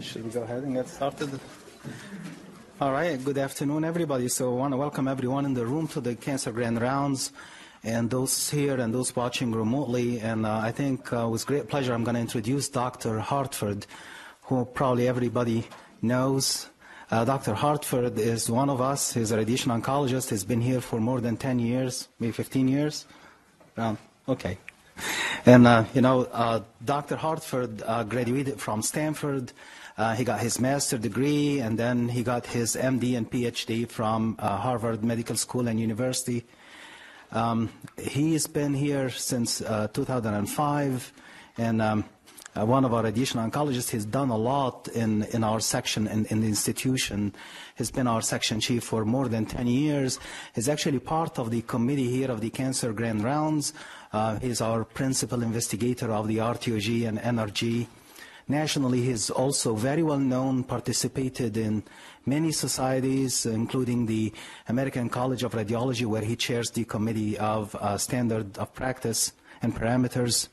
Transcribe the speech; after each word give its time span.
Should 0.00 0.24
we 0.24 0.30
go 0.30 0.42
ahead 0.42 0.62
and 0.62 0.74
get 0.74 0.88
started? 0.88 1.40
All 2.80 2.92
right, 2.92 3.22
good 3.24 3.38
afternoon, 3.38 3.82
everybody. 3.82 4.28
So 4.28 4.52
I 4.52 4.56
want 4.56 4.72
to 4.74 4.76
welcome 4.76 5.08
everyone 5.08 5.46
in 5.46 5.54
the 5.54 5.64
room 5.64 5.88
to 5.88 6.00
the 6.00 6.14
Cancer 6.14 6.52
Grand 6.52 6.80
Rounds 6.80 7.32
and 7.82 8.10
those 8.10 8.50
here 8.50 8.78
and 8.78 8.92
those 8.92 9.16
watching 9.16 9.52
remotely. 9.52 10.20
And 10.20 10.44
uh, 10.44 10.58
I 10.58 10.70
think 10.70 11.10
uh, 11.12 11.28
with 11.28 11.46
great 11.46 11.68
pleasure, 11.68 11.94
I'm 11.94 12.04
going 12.04 12.14
to 12.16 12.20
introduce 12.20 12.68
Dr. 12.68 13.20
Hartford, 13.20 13.86
who 14.42 14.66
probably 14.66 15.08
everybody 15.08 15.64
knows. 16.02 16.68
Uh, 17.10 17.24
Dr. 17.24 17.54
Hartford 17.54 18.18
is 18.18 18.50
one 18.50 18.68
of 18.68 18.82
us. 18.82 19.14
He's 19.14 19.30
a 19.30 19.36
radiation 19.38 19.70
oncologist. 19.70 20.28
He's 20.28 20.44
been 20.44 20.60
here 20.60 20.82
for 20.82 21.00
more 21.00 21.22
than 21.22 21.38
10 21.38 21.58
years, 21.58 22.08
maybe 22.20 22.32
15 22.32 22.68
years. 22.68 23.06
Um, 23.78 23.96
okay. 24.28 24.58
And, 25.46 25.66
uh, 25.66 25.84
you 25.94 26.00
know, 26.00 26.22
uh, 26.32 26.60
Dr. 26.84 27.16
Hartford 27.16 27.82
uh, 27.86 28.04
graduated 28.04 28.60
from 28.60 28.82
Stanford. 28.82 29.52
Uh, 29.98 30.14
he 30.14 30.24
got 30.24 30.40
his 30.40 30.60
master's 30.60 31.00
degree, 31.00 31.60
and 31.60 31.78
then 31.78 32.08
he 32.08 32.22
got 32.22 32.46
his 32.46 32.76
MD 32.76 33.16
and 33.16 33.30
PhD 33.30 33.88
from 33.88 34.36
uh, 34.38 34.58
Harvard 34.58 35.02
Medical 35.02 35.36
School 35.36 35.68
and 35.68 35.80
University. 35.80 36.44
Um, 37.32 37.70
he's 37.98 38.46
been 38.46 38.74
here 38.74 39.08
since 39.08 39.62
uh, 39.62 39.88
2005, 39.88 41.12
and 41.56 41.80
um, 41.80 42.04
one 42.54 42.84
of 42.84 42.94
our 42.94 43.02
radiation 43.02 43.40
oncologists. 43.40 43.90
He's 43.90 44.04
done 44.04 44.30
a 44.30 44.36
lot 44.36 44.88
in, 44.88 45.24
in 45.24 45.42
our 45.42 45.60
section 45.60 46.06
in, 46.06 46.26
in 46.26 46.40
the 46.40 46.46
institution. 46.46 47.34
He's 47.76 47.90
been 47.90 48.06
our 48.06 48.22
section 48.22 48.60
chief 48.60 48.84
for 48.84 49.04
more 49.04 49.28
than 49.28 49.46
10 49.46 49.66
years. 49.66 50.18
He's 50.54 50.68
actually 50.68 50.98
part 50.98 51.38
of 51.38 51.50
the 51.50 51.62
committee 51.62 52.10
here 52.10 52.30
of 52.30 52.40
the 52.40 52.50
Cancer 52.50 52.92
Grand 52.92 53.24
Rounds. 53.24 53.74
Uh, 54.12 54.38
he's 54.38 54.60
our 54.60 54.84
principal 54.84 55.42
investigator 55.42 56.12
of 56.12 56.28
the 56.28 56.38
RTOG 56.38 57.08
and 57.08 57.18
NRG. 57.18 57.86
Nationally, 58.48 59.02
he's 59.02 59.28
also 59.28 59.74
very 59.74 60.04
well 60.04 60.20
known, 60.20 60.62
participated 60.62 61.56
in 61.56 61.82
many 62.24 62.52
societies, 62.52 63.44
including 63.44 64.06
the 64.06 64.32
American 64.68 65.08
College 65.08 65.42
of 65.42 65.52
Radiology, 65.52 66.06
where 66.06 66.22
he 66.22 66.36
chairs 66.36 66.70
the 66.70 66.84
Committee 66.84 67.36
of 67.38 67.74
uh, 67.74 67.98
Standard 67.98 68.56
of 68.56 68.72
Practice 68.72 69.32
and 69.62 69.74
Parameters. 69.74 70.46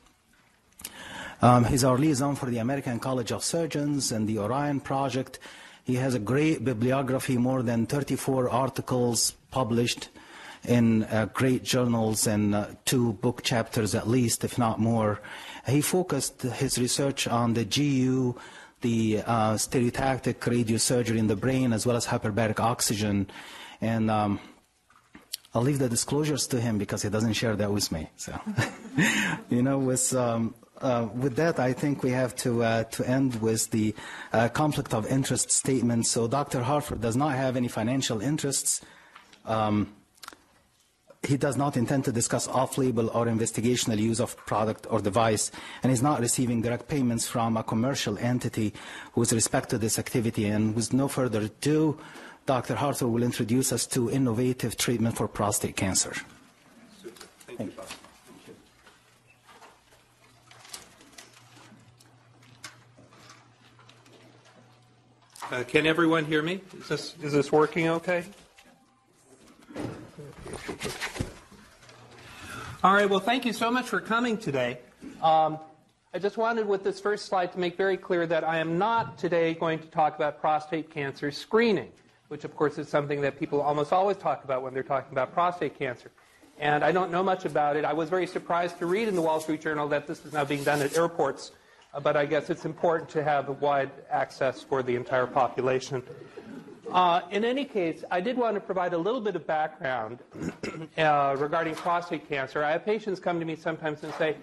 Um, 1.40 1.64
he's 1.66 1.84
our 1.84 1.96
liaison 1.96 2.34
for 2.34 2.46
the 2.46 2.58
American 2.58 2.98
College 2.98 3.30
of 3.30 3.44
Surgeons 3.44 4.10
and 4.10 4.28
the 4.28 4.40
Orion 4.40 4.80
Project. 4.80 5.38
He 5.84 5.94
has 5.94 6.14
a 6.14 6.18
great 6.18 6.64
bibliography, 6.64 7.36
more 7.36 7.62
than 7.62 7.86
34 7.86 8.50
articles 8.50 9.34
published 9.52 10.08
in 10.66 11.04
uh, 11.04 11.26
great 11.32 11.62
journals 11.62 12.26
and 12.26 12.54
uh, 12.54 12.66
two 12.84 13.12
book 13.14 13.42
chapters 13.42 13.94
at 13.94 14.08
least, 14.08 14.44
if 14.44 14.58
not 14.58 14.80
more. 14.80 15.20
He 15.66 15.80
focused 15.80 16.42
his 16.42 16.78
research 16.78 17.26
on 17.26 17.54
the 17.54 17.64
GU, 17.64 18.36
the 18.82 19.22
uh, 19.24 19.54
stereotactic 19.54 20.34
radiosurgery 20.34 21.16
in 21.16 21.26
the 21.26 21.36
brain, 21.36 21.72
as 21.72 21.86
well 21.86 21.96
as 21.96 22.06
hyperbaric 22.06 22.60
oxygen. 22.60 23.28
And 23.80 24.10
um, 24.10 24.40
I'll 25.54 25.62
leave 25.62 25.78
the 25.78 25.88
disclosures 25.88 26.46
to 26.48 26.60
him 26.60 26.78
because 26.78 27.02
he 27.02 27.08
doesn't 27.08 27.32
share 27.32 27.56
that 27.56 27.72
with 27.72 27.90
me. 27.92 28.10
So, 28.16 28.38
you 29.48 29.62
know, 29.62 29.78
with 29.78 30.14
um, 30.14 30.54
uh, 30.80 31.08
with 31.14 31.36
that, 31.36 31.58
I 31.58 31.72
think 31.72 32.02
we 32.02 32.10
have 32.10 32.34
to 32.36 32.62
uh, 32.62 32.84
to 32.84 33.08
end 33.08 33.40
with 33.40 33.70
the 33.70 33.94
uh, 34.32 34.48
conflict 34.48 34.92
of 34.92 35.06
interest 35.06 35.50
statement. 35.50 36.06
So, 36.06 36.28
Dr. 36.28 36.62
Hartford 36.62 37.00
does 37.00 37.16
not 37.16 37.34
have 37.36 37.56
any 37.56 37.68
financial 37.68 38.20
interests. 38.20 38.82
Um, 39.46 39.94
he 41.26 41.36
does 41.36 41.56
not 41.56 41.76
intend 41.76 42.04
to 42.04 42.12
discuss 42.12 42.48
off-label 42.48 43.08
or 43.10 43.26
investigational 43.26 43.98
use 43.98 44.20
of 44.20 44.36
product 44.46 44.86
or 44.90 45.00
device, 45.00 45.50
and 45.82 45.92
is 45.92 46.02
not 46.02 46.20
receiving 46.20 46.62
direct 46.62 46.88
payments 46.88 47.26
from 47.26 47.56
a 47.56 47.62
commercial 47.62 48.18
entity 48.18 48.72
with 49.14 49.32
respect 49.32 49.70
to 49.70 49.78
this 49.78 49.98
activity. 49.98 50.46
And 50.46 50.74
with 50.74 50.92
no 50.92 51.08
further 51.08 51.40
ado, 51.42 51.98
Dr. 52.46 52.74
Hartford 52.74 53.08
will 53.08 53.22
introduce 53.22 53.72
us 53.72 53.86
to 53.88 54.10
innovative 54.10 54.76
treatment 54.76 55.16
for 55.16 55.26
prostate 55.26 55.76
cancer. 55.76 56.14
Super. 57.02 57.26
Thank, 57.46 57.58
Thank 57.58 57.70
you, 57.70 57.76
Bob. 57.76 57.86
Uh, 65.50 65.62
can 65.62 65.86
everyone 65.86 66.24
hear 66.24 66.42
me? 66.42 66.60
Is 66.80 66.88
this, 66.88 67.14
is 67.22 67.32
this 67.32 67.52
working 67.52 67.88
okay? 67.88 68.24
All 72.84 72.92
right, 72.92 73.08
well, 73.08 73.18
thank 73.18 73.46
you 73.46 73.54
so 73.54 73.70
much 73.70 73.86
for 73.86 73.98
coming 73.98 74.36
today. 74.36 74.78
Um, 75.22 75.58
I 76.12 76.18
just 76.18 76.36
wanted 76.36 76.68
with 76.68 76.84
this 76.84 77.00
first 77.00 77.24
slide 77.24 77.50
to 77.52 77.58
make 77.58 77.78
very 77.78 77.96
clear 77.96 78.26
that 78.26 78.44
I 78.44 78.58
am 78.58 78.76
not 78.76 79.16
today 79.16 79.54
going 79.54 79.78
to 79.78 79.86
talk 79.86 80.16
about 80.16 80.38
prostate 80.38 80.90
cancer 80.90 81.30
screening, 81.30 81.90
which 82.28 82.44
of 82.44 82.54
course 82.54 82.76
is 82.76 82.86
something 82.86 83.22
that 83.22 83.38
people 83.38 83.62
almost 83.62 83.90
always 83.90 84.18
talk 84.18 84.44
about 84.44 84.60
when 84.60 84.74
they're 84.74 84.82
talking 84.82 85.12
about 85.12 85.32
prostate 85.32 85.78
cancer. 85.78 86.10
And 86.58 86.84
I 86.84 86.92
don't 86.92 87.10
know 87.10 87.22
much 87.22 87.46
about 87.46 87.76
it. 87.76 87.86
I 87.86 87.94
was 87.94 88.10
very 88.10 88.26
surprised 88.26 88.78
to 88.80 88.84
read 88.84 89.08
in 89.08 89.14
the 89.14 89.22
Wall 89.22 89.40
Street 89.40 89.62
Journal 89.62 89.88
that 89.88 90.06
this 90.06 90.22
is 90.26 90.34
now 90.34 90.44
being 90.44 90.62
done 90.62 90.82
at 90.82 90.94
airports 90.94 91.52
uh, 91.94 92.00
but 92.00 92.16
I 92.16 92.26
guess 92.26 92.50
it's 92.50 92.64
important 92.64 93.08
to 93.10 93.22
have 93.22 93.48
wide 93.60 93.90
access 94.10 94.62
for 94.62 94.82
the 94.82 94.96
entire 94.96 95.26
population. 95.26 96.02
Uh, 96.90 97.22
in 97.30 97.44
any 97.44 97.64
case, 97.64 98.04
I 98.10 98.20
did 98.20 98.36
want 98.36 98.54
to 98.54 98.60
provide 98.60 98.92
a 98.92 98.98
little 98.98 99.20
bit 99.20 99.36
of 99.36 99.46
background 99.46 100.18
uh, 100.98 101.36
regarding 101.38 101.74
prostate 101.74 102.28
cancer. 102.28 102.62
I 102.62 102.72
have 102.72 102.84
patients 102.84 103.20
come 103.20 103.38
to 103.40 103.46
me 103.46 103.56
sometimes 103.56 104.02
and 104.02 104.12
say, 104.14 104.36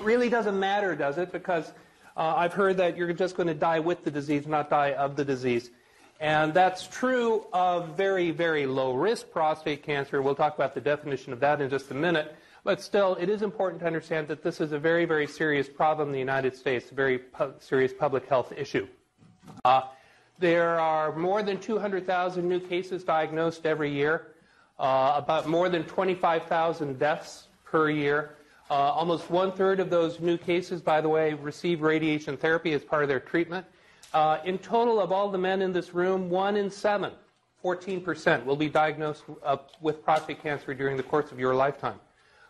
really 0.00 0.28
doesn't 0.28 0.58
matter, 0.58 0.94
does 0.94 1.18
it? 1.18 1.32
Because 1.32 1.72
uh, 2.16 2.34
I've 2.36 2.52
heard 2.52 2.76
that 2.78 2.96
you're 2.96 3.12
just 3.12 3.36
going 3.36 3.48
to 3.48 3.54
die 3.54 3.80
with 3.80 4.04
the 4.04 4.10
disease, 4.10 4.46
not 4.46 4.70
die 4.70 4.92
of 4.92 5.16
the 5.16 5.24
disease. 5.24 5.70
And 6.20 6.52
that's 6.52 6.86
true 6.86 7.46
of 7.52 7.96
very, 7.96 8.30
very 8.30 8.66
low 8.66 8.92
risk 8.92 9.30
prostate 9.30 9.82
cancer. 9.82 10.20
We'll 10.20 10.34
talk 10.34 10.54
about 10.54 10.74
the 10.74 10.80
definition 10.80 11.32
of 11.32 11.40
that 11.40 11.60
in 11.60 11.70
just 11.70 11.90
a 11.90 11.94
minute. 11.94 12.36
But 12.62 12.82
still, 12.82 13.14
it 13.14 13.30
is 13.30 13.40
important 13.40 13.80
to 13.80 13.86
understand 13.86 14.28
that 14.28 14.42
this 14.42 14.60
is 14.60 14.72
a 14.72 14.78
very, 14.78 15.06
very 15.06 15.26
serious 15.26 15.66
problem 15.66 16.08
in 16.08 16.12
the 16.12 16.18
United 16.18 16.54
States, 16.54 16.90
a 16.90 16.94
very 16.94 17.18
pu- 17.18 17.54
serious 17.58 17.92
public 17.94 18.26
health 18.26 18.52
issue. 18.54 18.86
Uh, 19.64 19.82
there 20.40 20.80
are 20.80 21.14
more 21.14 21.42
than 21.42 21.60
200,000 21.60 22.48
new 22.48 22.58
cases 22.58 23.04
diagnosed 23.04 23.66
every 23.66 23.92
year, 23.92 24.28
uh, 24.78 25.12
about 25.16 25.46
more 25.46 25.68
than 25.68 25.84
25,000 25.84 26.98
deaths 26.98 27.48
per 27.64 27.90
year. 27.90 28.36
Uh, 28.70 28.74
almost 28.74 29.30
one 29.30 29.52
third 29.52 29.80
of 29.80 29.90
those 29.90 30.18
new 30.20 30.38
cases, 30.38 30.80
by 30.80 31.00
the 31.00 31.08
way, 31.08 31.34
receive 31.34 31.82
radiation 31.82 32.36
therapy 32.36 32.72
as 32.72 32.82
part 32.82 33.02
of 33.02 33.08
their 33.08 33.20
treatment. 33.20 33.66
Uh, 34.14 34.38
in 34.44 34.58
total, 34.58 34.98
of 34.98 35.12
all 35.12 35.28
the 35.28 35.38
men 35.38 35.60
in 35.60 35.72
this 35.72 35.94
room, 35.94 36.30
one 36.30 36.56
in 36.56 36.70
seven, 36.70 37.12
14%, 37.62 38.44
will 38.44 38.56
be 38.56 38.68
diagnosed 38.68 39.24
uh, 39.44 39.58
with 39.80 40.02
prostate 40.02 40.42
cancer 40.42 40.72
during 40.72 40.96
the 40.96 41.02
course 41.02 41.30
of 41.30 41.38
your 41.38 41.54
lifetime. 41.54 42.00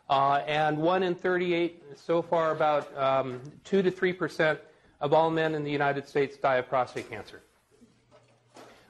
Uh, 0.09 0.43
and 0.47 0.79
1 0.79 1.03
in 1.03 1.15
38, 1.15 1.83
so 1.97 2.23
far 2.23 2.53
about 2.53 2.97
um, 2.97 3.41
2 3.65 3.83
to 3.83 3.91
3 3.91 4.13
percent 4.13 4.59
of 5.01 5.13
all 5.13 5.31
men 5.31 5.55
in 5.55 5.65
the 5.65 5.71
United 5.71 6.07
States 6.07 6.37
die 6.37 6.57
of 6.57 6.69
prostate 6.69 7.09
cancer. 7.11 7.43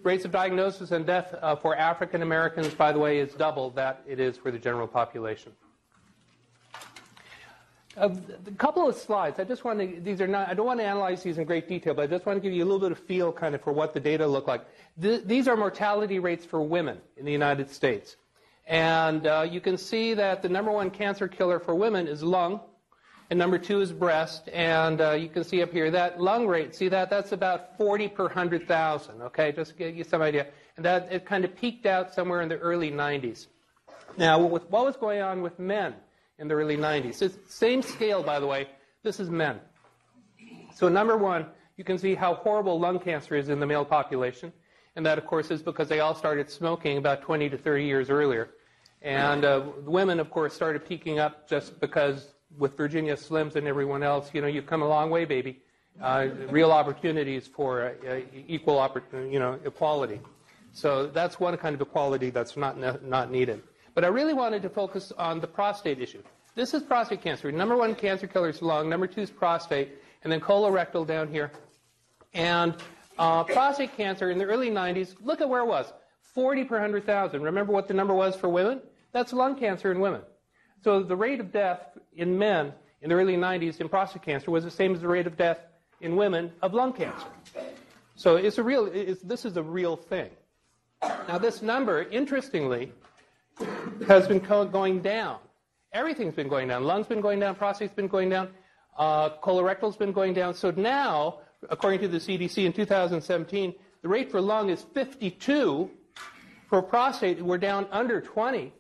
Rates 0.03 0.25
of 0.25 0.31
diagnosis 0.31 0.93
and 0.93 1.05
death 1.07 1.35
uh, 1.41 1.57
for 1.57 1.77
African 1.77 2.23
Americans, 2.23 2.73
by 2.75 2.93
the 2.93 2.99
way, 2.99 3.19
is 3.19 3.35
double 3.35 3.71
that 3.71 4.03
it 4.07 4.19
is 4.19 4.37
for 4.37 4.51
the 4.51 4.59
general 4.59 4.87
population. 4.87 5.53
A 7.97 8.11
couple 8.57 8.89
of 8.89 8.95
slides. 8.95 9.39
I 9.39 9.45
just 9.45 9.65
want 9.65 9.81
to. 9.81 10.01
These 10.01 10.21
are 10.21 10.27
not. 10.27 10.49
I 10.49 10.55
don't 10.55 10.65
want 10.65 10.81
to 10.81 10.87
analyze 10.87 11.23
these 11.23 11.39
in 11.39 11.45
great 11.45 11.69
detail, 11.69 11.93
but 11.93 12.03
I 12.03 12.07
just 12.07 12.25
want 12.25 12.37
to 12.37 12.41
give 12.41 12.53
you 12.53 12.63
a 12.63 12.67
little 12.67 12.81
bit 12.81 12.93
of 12.93 12.99
feel, 12.99 13.33
kind 13.33 13.55
of, 13.55 13.63
for 13.63 13.73
what 13.73 13.93
the 13.93 14.01
data 14.01 14.27
look 14.27 14.47
like. 14.47 14.65
Th- 15.03 15.23
these 15.25 15.49
are 15.49 15.57
mortality 15.57 16.19
rates 16.19 16.45
for 16.45 16.63
women 16.63 16.99
in 17.17 17.25
the 17.25 17.33
United 17.33 17.69
States. 17.69 18.17
And 18.67 19.27
uh, 19.27 19.47
you 19.51 19.61
can 19.61 19.77
see 19.77 20.15
that 20.15 20.41
the 20.41 20.49
number 20.49 20.71
one 20.71 20.91
cancer 20.91 21.27
killer 21.27 21.59
for 21.59 21.75
women 21.75 22.07
is 22.07 22.23
lung, 22.23 22.61
and 23.31 23.39
number 23.39 23.59
two 23.59 23.81
is 23.81 23.93
breast. 23.93 24.49
And 24.53 25.01
uh, 25.01 25.13
you 25.13 25.29
can 25.29 25.45
see 25.45 25.63
up 25.63 25.73
here 25.73 25.91
that 25.93 26.21
lung 26.21 26.47
rate, 26.49 26.75
see 26.75 26.89
that? 26.89 27.09
That's 27.09 27.31
about 27.33 27.77
40 27.79 28.09
per 28.09 28.25
100,000, 28.25 29.23
okay? 29.23 29.53
Just 29.53 29.73
to 29.73 29.77
give 29.77 29.97
you 29.97 30.05
some 30.05 30.21
idea. 30.21 30.49
And 30.77 30.85
that 30.85 31.09
it 31.13 31.25
kind 31.25 31.45
of 31.45 31.57
peaked 31.57 31.87
out 31.87 32.13
somewhere 32.13 32.43
in 32.43 32.49
the 32.49 32.59
early 32.59 32.91
90s. 32.91 33.47
Now, 34.19 34.41
with 34.41 34.69
what 34.69 34.85
was 34.85 34.97
going 34.97 35.23
on 35.23 35.43
with 35.43 35.59
men 35.61 35.95
in 36.39 36.49
the 36.49 36.55
early 36.55 36.77
90s? 36.77 37.23
It's 37.23 37.55
same 37.55 37.83
scale, 37.83 38.23
by 38.25 38.41
the 38.41 38.47
way. 38.47 38.69
This 39.05 39.21
is 39.21 39.31
men. 39.31 39.61
So, 40.75 40.89
number 40.89 41.17
one, 41.17 41.47
you 41.77 41.85
can 41.85 41.99
see 41.99 42.17
how 42.17 42.35
horrible 42.35 42.81
lung 42.81 42.99
cancer 42.99 43.37
is 43.37 43.49
in 43.49 43.61
the 43.61 43.67
male 43.67 43.85
population. 43.85 44.53
And 44.97 45.07
that, 45.07 45.19
of 45.19 45.27
course, 45.27 45.53
is 45.53 45.63
because 45.63 45.89
they 45.89 46.01
all 46.01 46.17
started 46.17 46.51
smoking 46.51 46.97
about 46.97 47.23
20 47.23 47.49
to 47.51 47.57
30 47.57 47.85
years 47.85 48.11
earlier. 48.11 48.51
And 49.03 49.45
uh, 49.45 49.63
women, 49.85 50.19
of 50.19 50.31
course, 50.31 50.53
started 50.53 50.85
peaking 50.87 51.21
up 51.21 51.49
just 51.49 51.79
because 51.81 52.35
with 52.59 52.77
Virginia 52.77 53.15
Slims 53.17 53.57
and 53.57 53.67
everyone 53.67 54.03
else, 54.03 54.31
you 54.33 54.41
know, 54.41 54.47
you've 54.47 54.67
come 54.67 54.83
a 54.83 54.89
long 54.89 55.11
way, 55.11 55.25
baby. 55.25 55.61
Uh, 56.01 56.29
real 56.51 56.73
opportunities 56.73 57.47
for 57.47 57.95
uh, 58.09 58.21
equal, 58.49 58.77
oppor- 58.77 59.31
you 59.31 59.39
know, 59.39 59.59
equality. 59.65 60.21
So 60.73 61.07
that's 61.07 61.39
one 61.41 61.57
kind 61.57 61.75
of 61.75 61.81
equality 61.81 62.31
that's 62.31 62.57
not 62.57 62.79
not 63.03 63.31
needed. 63.31 63.63
But 63.95 64.05
I 64.05 64.09
really 64.09 64.33
wanted 64.35 64.63
to 64.63 64.69
focus 64.71 65.13
on 65.19 65.41
the 65.41 65.47
prostate 65.49 66.01
issue. 66.01 66.23
This 66.55 66.75
is 66.75 66.83
prostate 66.83 67.23
cancer. 67.23 67.51
Number 67.53 67.77
one 67.77 67.95
cancer 67.95 68.27
killer 68.27 68.49
is 68.51 68.63
lung. 68.63 68.89
Number 68.89 69.07
two 69.09 69.21
is 69.23 69.31
prostate, 69.31 69.89
and 70.23 70.33
then 70.33 70.41
colorectal 70.41 71.07
down 71.07 71.29
here. 71.29 71.51
And 72.35 72.75
Uh, 73.19 73.45
prostate 73.45 73.95
cancer 73.99 74.31
in 74.31 74.39
the 74.39 74.45
early 74.47 74.71
90s, 74.71 75.15
look 75.21 75.43
at 75.43 75.49
where 75.49 75.61
it 75.61 75.67
was 75.67 75.93
40 76.23 76.65
per 76.65 76.77
100,000. 76.77 77.43
Remember 77.43 77.71
what 77.71 77.87
the 77.87 77.93
number 77.93 78.15
was 78.15 78.35
for 78.35 78.49
women? 78.49 78.81
That's 79.13 79.35
lung 79.35 79.57
cancer 79.59 79.93
in 79.93 80.01
women. 80.01 80.23
So 80.83 81.03
the 81.03 81.17
rate 81.17 81.41
of 81.41 81.53
death 81.53 81.81
in 82.17 82.39
men 82.39 82.73
in 83.03 83.11
the 83.11 83.15
early 83.15 83.37
90s 83.37 83.81
in 83.81 83.89
prostate 83.89 84.23
cancer 84.23 84.51
was 84.51 84.65
the 84.65 84.71
same 84.71 84.95
as 84.95 85.01
the 85.01 85.09
rate 85.09 85.27
of 85.27 85.37
death 85.37 85.59
in 86.01 86.17
women 86.17 86.53
of 86.63 86.75
lung 86.75 86.93
cancer. 86.93 87.27
So 88.17 88.37
it's 88.37 88.59
a 88.59 88.63
real, 88.63 88.87
it's, 88.87 89.23
this 89.23 89.45
is 89.45 89.57
a 89.57 89.63
real 89.63 89.97
thing. 89.97 90.31
Now, 91.03 91.39
this 91.39 91.63
number, 91.63 92.03
interestingly, 92.03 92.93
has 94.07 94.27
been 94.27 94.41
going 94.41 95.01
down. 95.01 95.39
Everything's 95.93 96.35
been 96.35 96.49
going 96.49 96.69
down. 96.69 96.85
Lungs 96.85 97.07
been 97.07 97.21
going 97.21 97.41
down. 97.41 97.55
Prostate's 97.55 97.95
been 97.95 98.09
going 98.09 98.29
down. 98.29 98.49
Uh, 98.99 99.31
colorectal's 99.43 99.97
been 99.97 100.13
going 100.13 100.35
down. 100.35 100.55
So 100.55 100.71
now, 100.71 101.39
according 101.69 102.01
to 102.01 102.09
the 102.09 102.19
CDC 102.19 102.65
in 102.65 102.73
2017, 102.73 103.75
the 104.03 104.09
rate 104.09 104.31
for 104.31 104.41
lung 104.41 104.71
is 104.71 104.83
52. 104.95 105.91
For 106.69 106.83
prostate, 106.83 107.43
we're 107.43 107.59
down 107.59 107.87
under 107.91 108.21
20. 108.21 108.73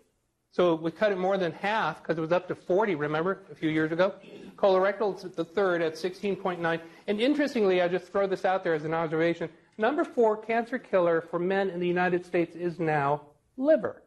So 0.53 0.75
we 0.75 0.91
cut 0.91 1.13
it 1.13 1.19
more 1.19 1.39
than 1.39 1.53
half 1.53 2.03
because 2.03 2.19
it 2.19 2.21
was 2.21 2.33
up 2.33 2.49
to 2.49 2.55
40, 2.55 2.97
remember, 2.97 3.43
a 3.53 3.55
few 3.55 3.71
years 3.71 3.93
ago. 3.93 4.15
Colorectal 4.57 5.25
is 5.25 5.33
the 5.33 5.45
third 5.45 5.81
at 5.81 5.95
16.9. 5.95 6.81
And 7.07 7.21
interestingly, 7.21 7.81
I 7.81 7.89
just 7.89 8.11
throw 8.11 8.27
this 8.27 8.45
out 8.45 8.65
there 8.65 8.75
as 8.75 8.85
an 8.85 8.93
observation. 8.93 9.49
Number 9.79 10.05
four 10.05 10.37
cancer 10.37 10.79
killer 10.79 11.21
for 11.21 11.39
men 11.39 11.71
in 11.71 11.79
the 11.79 11.87
United 11.87 12.27
States 12.27 12.57
is 12.57 12.81
now 12.81 13.23
liver. 13.57 14.03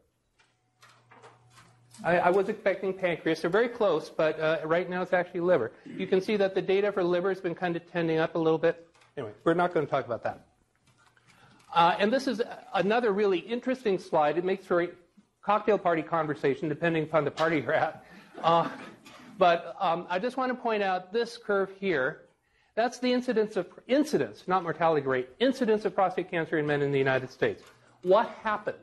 I, 2.04 2.18
I 2.18 2.30
was 2.30 2.50
expecting 2.50 2.94
pancreas. 2.94 3.42
They're 3.42 3.50
very 3.50 3.70
close, 3.70 4.10
but 4.10 4.38
uh, 4.40 4.60
right 4.66 4.90
now 4.90 5.02
it's 5.02 5.14
actually 5.14 5.40
liver. 5.40 5.72
You 5.86 6.08
can 6.08 6.20
see 6.20 6.36
that 6.38 6.56
the 6.56 6.62
data 6.62 6.92
for 6.92 7.04
liver 7.04 7.30
has 7.30 7.40
been 7.40 7.56
kind 7.56 7.76
of 7.78 7.90
tending 7.90 8.20
up 8.20 8.36
a 8.36 8.38
little 8.38 8.58
bit. 8.58 8.88
Anyway, 9.16 9.32
we're 9.46 9.54
not 9.54 9.74
going 9.74 9.86
to 9.86 9.90
talk 9.90 10.06
about 10.06 10.24
that. 10.24 10.46
Uh, 11.74 11.96
and 11.98 12.12
this 12.12 12.28
is 12.28 12.42
another 12.74 13.14
really 13.14 13.40
interesting 13.40 13.98
slide. 13.98 14.38
It 14.38 14.44
makes 14.44 14.66
for 14.66 14.88
cocktail 15.44 15.78
party 15.78 16.02
conversation, 16.02 16.70
depending 16.70 17.04
upon 17.04 17.26
the 17.26 17.32
party 17.32 17.58
you're 17.60 17.74
at. 17.74 18.06
Uh, 18.42 18.70
but 19.38 19.76
um, 19.80 20.08
I 20.10 20.20
just 20.20 20.38
want 20.38 20.52
to 20.52 20.56
point 20.56 20.82
out 20.82 21.12
this 21.12 21.38
curve 21.38 21.70
here. 21.80 22.22
That's 22.76 22.98
the 23.00 23.12
incidence 23.12 23.56
of 23.56 23.68
incidence, 23.88 24.46
not 24.48 24.64
mortality 24.64 25.06
rate, 25.06 25.30
incidence 25.40 25.86
of 25.86 25.94
prostate 25.94 26.32
cancer 26.32 26.58
in 26.58 26.66
men 26.66 26.82
in 26.82 26.92
the 26.92 26.98
United 26.98 27.30
States. 27.30 27.62
What 28.02 28.30
happened? 28.42 28.78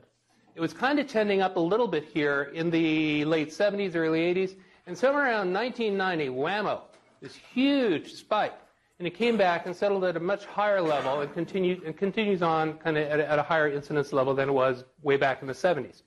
It 0.55 0.61
was 0.61 0.73
kind 0.73 0.99
of 0.99 1.09
tending 1.09 1.41
up 1.41 1.57
a 1.57 1.61
little 1.61 1.89
bit 1.89 2.05
here 2.05 2.51
in 2.55 2.71
the 2.71 3.25
late 3.25 3.49
70s, 3.49 3.97
early 3.97 4.21
80s, 4.35 4.55
and 4.87 4.97
somewhere 4.97 5.25
around 5.25 5.53
1990, 5.53 6.29
whammo, 6.29 6.83
this 7.21 7.35
huge 7.35 8.13
spike. 8.13 8.55
And 8.99 9.07
it 9.07 9.15
came 9.15 9.37
back 9.37 9.67
and 9.67 9.75
settled 9.75 10.05
at 10.05 10.17
a 10.17 10.21
much 10.21 10.45
higher 10.45 10.83
level 10.83 11.23
and, 11.23 11.33
continued, 11.33 11.83
and 11.85 11.97
continues 11.97 12.43
on 12.43 12.75
kind 12.75 12.99
of 12.99 13.09
at 13.09 13.19
at 13.19 13.39
a 13.39 13.43
higher 13.43 13.69
incidence 13.69 14.13
level 14.13 14.35
than 14.35 14.49
it 14.49 14.53
was 14.53 14.85
way 15.03 15.17
back 15.17 15.41
in 15.41 15.49
the 15.49 15.55
70s. 15.55 16.03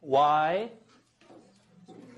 Why? 0.00 0.70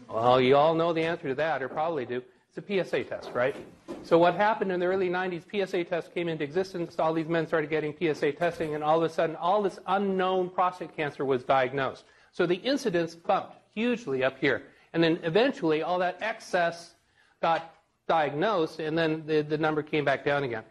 Well, 0.09 0.41
you 0.41 0.57
all 0.57 0.75
know 0.75 0.93
the 0.93 1.03
answer 1.03 1.29
to 1.29 1.35
that, 1.37 1.63
or 1.63 1.69
probably 1.69 2.05
do. 2.05 2.23
It's 2.49 2.59
a 2.59 2.85
PSA 2.85 3.05
test, 3.05 3.31
right? 3.33 3.55
So 4.03 4.19
what 4.19 4.35
happened 4.35 4.73
in 4.73 4.81
the 4.81 4.87
early 4.87 5.09
90s, 5.09 5.45
PSA 5.51 5.85
tests 5.85 6.11
came 6.13 6.29
into 6.29 6.43
existence. 6.43 6.99
All 6.99 7.15
these 7.15 7.29
men 7.29 7.47
started 7.47 7.71
getting 7.71 7.95
PSA 7.97 8.33
testing, 8.33 8.75
and 8.75 8.83
all 8.83 8.99
of 8.99 9.09
a 9.09 9.13
sudden, 9.13 9.37
all 9.37 9.63
this 9.63 9.79
unknown 9.87 10.51
prostate 10.51 10.97
cancer 10.97 11.25
was 11.25 11.45
diagnosed. 11.45 12.05
So 12.33 12.47
the 12.47 12.57
incidence 12.57 13.15
bumped 13.15 13.55
hugely 13.73 14.25
up 14.25 14.39
here. 14.39 14.65
And 14.93 15.03
then 15.03 15.21
eventually, 15.23 15.83
all 15.83 16.01
that 16.01 16.19
excess 16.21 16.95
got 17.41 17.73
diagnosed, 18.09 18.81
and 18.81 18.99
then 18.99 19.23
the, 19.27 19.43
the 19.43 19.59
number 19.59 19.83
came 19.83 20.05
back 20.05 20.25
down 20.25 20.43
again. 20.43 20.65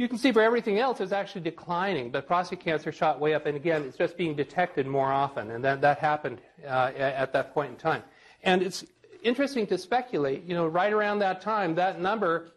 You 0.00 0.08
can 0.08 0.16
see 0.16 0.32
for 0.32 0.40
everything 0.40 0.78
else, 0.78 0.98
it's 1.02 1.12
actually 1.12 1.42
declining, 1.42 2.08
but 2.10 2.26
prostate 2.26 2.60
cancer 2.60 2.90
shot 2.90 3.20
way 3.20 3.34
up, 3.34 3.44
and 3.44 3.54
again, 3.54 3.82
it's 3.82 3.98
just 3.98 4.16
being 4.16 4.34
detected 4.34 4.86
more 4.86 5.12
often, 5.12 5.50
and 5.50 5.62
that, 5.62 5.82
that 5.82 5.98
happened 5.98 6.40
uh, 6.64 6.92
at 6.96 7.34
that 7.34 7.52
point 7.52 7.72
in 7.72 7.76
time. 7.76 8.02
And 8.42 8.62
it's 8.62 8.82
interesting 9.22 9.66
to 9.66 9.76
speculate, 9.76 10.44
you 10.46 10.54
know, 10.54 10.66
right 10.66 10.90
around 10.90 11.18
that 11.18 11.42
time, 11.42 11.74
that 11.74 12.00
number 12.00 12.52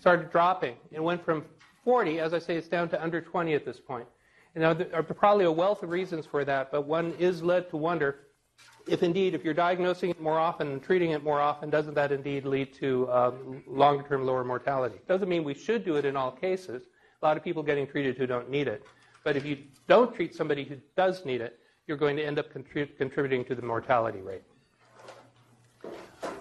started 0.00 0.30
dropping. 0.30 0.76
It 0.90 1.02
went 1.02 1.22
from 1.22 1.44
40, 1.84 2.18
as 2.18 2.32
I 2.32 2.38
say, 2.38 2.56
it's 2.56 2.66
down 2.66 2.88
to 2.88 3.02
under 3.02 3.20
20 3.20 3.52
at 3.52 3.66
this 3.66 3.78
point. 3.78 4.06
You 4.54 4.62
know, 4.62 4.72
there 4.72 4.88
are 4.94 5.02
probably 5.02 5.44
a 5.44 5.52
wealth 5.52 5.82
of 5.82 5.90
reasons 5.90 6.24
for 6.24 6.46
that, 6.46 6.72
but 6.72 6.86
one 6.86 7.12
is 7.18 7.42
led 7.42 7.68
to 7.72 7.76
wonder 7.76 8.20
if 8.86 9.02
indeed, 9.02 9.34
if 9.34 9.44
you're 9.44 9.54
diagnosing 9.54 10.10
it 10.10 10.20
more 10.20 10.38
often 10.38 10.68
and 10.72 10.82
treating 10.82 11.12
it 11.12 11.24
more 11.24 11.40
often, 11.40 11.70
doesn't 11.70 11.94
that 11.94 12.12
indeed 12.12 12.44
lead 12.44 12.72
to 12.74 13.10
um, 13.10 13.62
longer 13.66 14.06
term 14.06 14.26
lower 14.26 14.44
mortality? 14.44 14.96
Doesn't 15.08 15.28
mean 15.28 15.44
we 15.44 15.54
should 15.54 15.84
do 15.84 15.96
it 15.96 16.04
in 16.04 16.16
all 16.16 16.30
cases. 16.30 16.82
A 17.22 17.24
lot 17.24 17.36
of 17.36 17.44
people 17.44 17.62
getting 17.62 17.86
treated 17.86 18.16
who 18.16 18.26
don't 18.26 18.50
need 18.50 18.68
it. 18.68 18.84
But 19.22 19.36
if 19.36 19.46
you 19.46 19.58
don't 19.88 20.14
treat 20.14 20.34
somebody 20.34 20.64
who 20.64 20.76
does 20.96 21.24
need 21.24 21.40
it, 21.40 21.58
you're 21.86 21.96
going 21.96 22.16
to 22.16 22.24
end 22.24 22.38
up 22.38 22.52
contrib- 22.52 22.96
contributing 22.98 23.44
to 23.46 23.54
the 23.54 23.62
mortality 23.62 24.20
rate. 24.20 24.42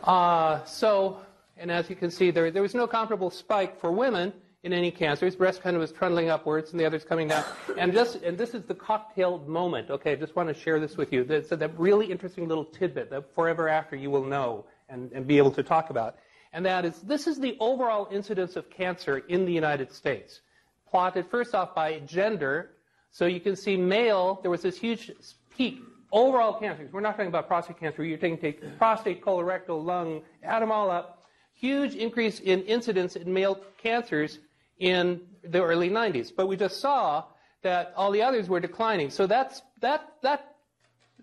Uh, 0.04 0.64
so, 0.66 1.20
and 1.58 1.72
as 1.72 1.90
you 1.90 1.96
can 1.96 2.12
see, 2.12 2.30
there, 2.30 2.52
there 2.52 2.62
was 2.62 2.76
no 2.76 2.88
comparable 2.88 3.30
spike 3.30 3.80
for 3.80 3.92
women 3.92 4.34
in 4.64 4.72
any 4.72 4.92
cancers. 4.92 5.36
Breast 5.36 5.62
kind 5.62 5.76
of 5.76 5.82
was 5.82 5.92
trundling 5.92 6.30
upwards 6.30 6.72
and 6.72 6.80
the 6.80 6.86
others 6.86 7.04
coming 7.04 7.28
down. 7.28 7.44
And, 7.78 7.92
just, 7.94 8.16
and 8.24 8.38
this 8.38 8.54
is 8.54 8.64
the 8.64 8.74
cocktail 8.74 9.40
moment. 9.40 9.90
Okay, 9.90 10.14
I 10.14 10.16
just 10.16 10.36
want 10.36 10.48
to 10.50 10.56
share 10.56 10.80
this 10.80 10.98
with 10.98 11.12
you. 11.12 11.26
It's 11.30 11.50
that 11.50 11.80
really 11.80 12.10
interesting 12.10 12.48
little 12.48 12.66
tidbit 12.66 13.10
that 13.12 13.36
forever 13.36 13.68
after 13.68 13.96
you 13.96 14.10
will 14.10 14.24
know 14.24 14.66
and, 14.90 15.12
and 15.12 15.28
be 15.28 15.38
able 15.38 15.52
to 15.52 15.64
talk 15.64 15.90
about. 15.90 16.16
And 16.54 16.66
that 16.66 16.86
is, 16.86 17.00
this 17.02 17.28
is 17.28 17.40
the 17.40 17.58
overall 17.60 18.08
incidence 18.12 18.56
of 18.56 18.70
cancer 18.70 19.18
in 19.18 19.46
the 19.46 19.52
United 19.52 19.92
States. 19.92 20.42
Plotted 20.90 21.28
first 21.28 21.54
off 21.54 21.76
by 21.76 22.00
gender. 22.00 22.72
So 23.12 23.26
you 23.26 23.40
can 23.40 23.56
see 23.56 23.76
male, 23.76 24.40
there 24.42 24.52
was 24.52 24.62
this 24.62 24.78
huge 24.78 25.12
peak 25.56 25.80
overall 26.12 26.54
cancers. 26.54 26.94
We're 26.94 27.02
not 27.02 27.12
talking 27.12 27.28
about 27.28 27.48
prostate 27.48 27.80
cancer. 27.80 28.06
You're 28.06 28.18
taking 28.18 28.38
take 28.38 28.78
prostate, 28.78 29.24
colorectal, 29.24 29.84
lung, 29.84 30.22
add 30.44 30.62
them 30.62 30.72
all 30.72 30.90
up. 30.90 31.26
Huge 31.54 31.96
increase 31.96 32.40
in 32.40 32.62
incidence 32.64 33.16
in 33.16 33.34
male 33.34 33.60
cancers 33.78 34.40
in 34.84 35.22
the 35.44 35.64
early 35.64 35.90
90s. 35.90 36.34
But 36.36 36.48
we 36.48 36.58
just 36.58 36.82
saw 36.82 37.24
that 37.62 37.94
all 37.96 38.12
the 38.12 38.22
others 38.22 38.50
were 38.50 38.60
declining. 38.60 39.10
So 39.10 39.26
that's 39.26 39.62
that 39.80 40.16
that 40.22 40.56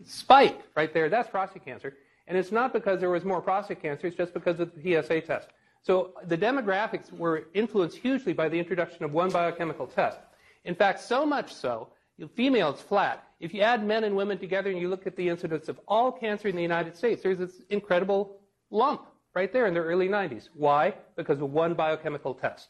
spike 0.07 0.59
right 0.75 0.93
there. 0.95 1.11
That's 1.11 1.29
prostate 1.29 1.65
cancer, 1.67 1.95
and 2.27 2.39
it's 2.39 2.51
not 2.51 2.73
because 2.73 3.01
there 3.01 3.11
was 3.11 3.23
more 3.23 3.43
prostate 3.43 3.83
cancer. 3.83 4.07
It's 4.07 4.17
just 4.17 4.33
because 4.33 4.59
of 4.61 4.73
the 4.75 5.03
PSA 5.03 5.21
test. 5.21 5.49
So 5.83 6.13
the 6.25 6.39
demographics 6.39 7.13
were 7.13 7.49
influenced 7.53 7.99
hugely 7.99 8.33
by 8.33 8.49
the 8.49 8.59
introduction 8.59 9.05
of 9.05 9.13
one 9.13 9.31
biochemical 9.31 9.87
test. 9.87 10.19
In 10.65 10.75
fact, 10.75 11.01
so 11.01 11.27
much 11.27 11.53
so, 11.53 11.89
female 12.35 12.73
is 12.73 12.81
flat. 12.81 13.25
If 13.41 13.53
you 13.53 13.61
add 13.61 13.87
men 13.87 14.05
and 14.05 14.17
women 14.17 14.39
together 14.39 14.71
and 14.71 14.79
you 14.79 14.89
look 14.89 15.07
at 15.07 15.17
the 15.17 15.29
incidence 15.29 15.69
of 15.69 15.79
all 15.87 16.13
cancer 16.13 16.49
in 16.49 16.57
the 16.57 16.63
United 16.63 16.97
States, 16.97 17.23
there's 17.23 17.39
this 17.39 17.63
incredible 17.69 18.41
lump 18.71 19.03
right 19.35 19.53
there 19.53 19.67
in 19.67 19.75
the 19.75 19.81
early 19.81 20.09
90s. 20.09 20.49
Why? 20.55 20.95
Because 21.17 21.41
of 21.41 21.51
one 21.51 21.75
biochemical 21.75 22.35
test. 22.35 22.69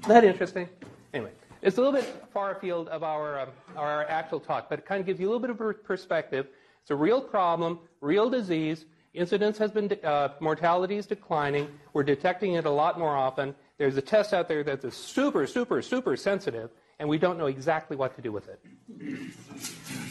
Isn't 0.00 0.08
that 0.08 0.24
interesting? 0.24 0.68
Anyway, 1.12 1.30
it's 1.60 1.78
a 1.78 1.80
little 1.80 1.92
bit 1.92 2.26
far 2.32 2.52
afield 2.52 2.88
of 2.88 3.02
our, 3.02 3.40
um, 3.40 3.48
our 3.76 4.04
actual 4.04 4.40
talk, 4.40 4.68
but 4.68 4.78
it 4.78 4.86
kind 4.86 5.00
of 5.00 5.06
gives 5.06 5.20
you 5.20 5.26
a 5.26 5.30
little 5.30 5.40
bit 5.40 5.50
of 5.50 5.84
perspective. 5.84 6.48
It's 6.80 6.90
a 6.90 6.96
real 6.96 7.20
problem, 7.20 7.80
real 8.00 8.28
disease. 8.30 8.86
Incidence 9.14 9.58
has 9.58 9.70
been, 9.70 9.90
uh, 10.02 10.30
mortality 10.40 10.96
is 10.96 11.06
declining. 11.06 11.68
We're 11.92 12.02
detecting 12.02 12.54
it 12.54 12.64
a 12.64 12.70
lot 12.70 12.98
more 12.98 13.16
often. 13.16 13.54
There's 13.78 13.96
a 13.96 14.02
test 14.02 14.32
out 14.32 14.48
there 14.48 14.64
that's 14.64 14.96
super, 14.96 15.46
super, 15.46 15.82
super 15.82 16.16
sensitive 16.16 16.70
and 17.02 17.08
we 17.08 17.18
don't 17.18 17.36
know 17.36 17.46
exactly 17.46 17.96
what 17.96 18.14
to 18.14 18.22
do 18.22 18.30
with 18.30 18.48
it. 18.48 18.60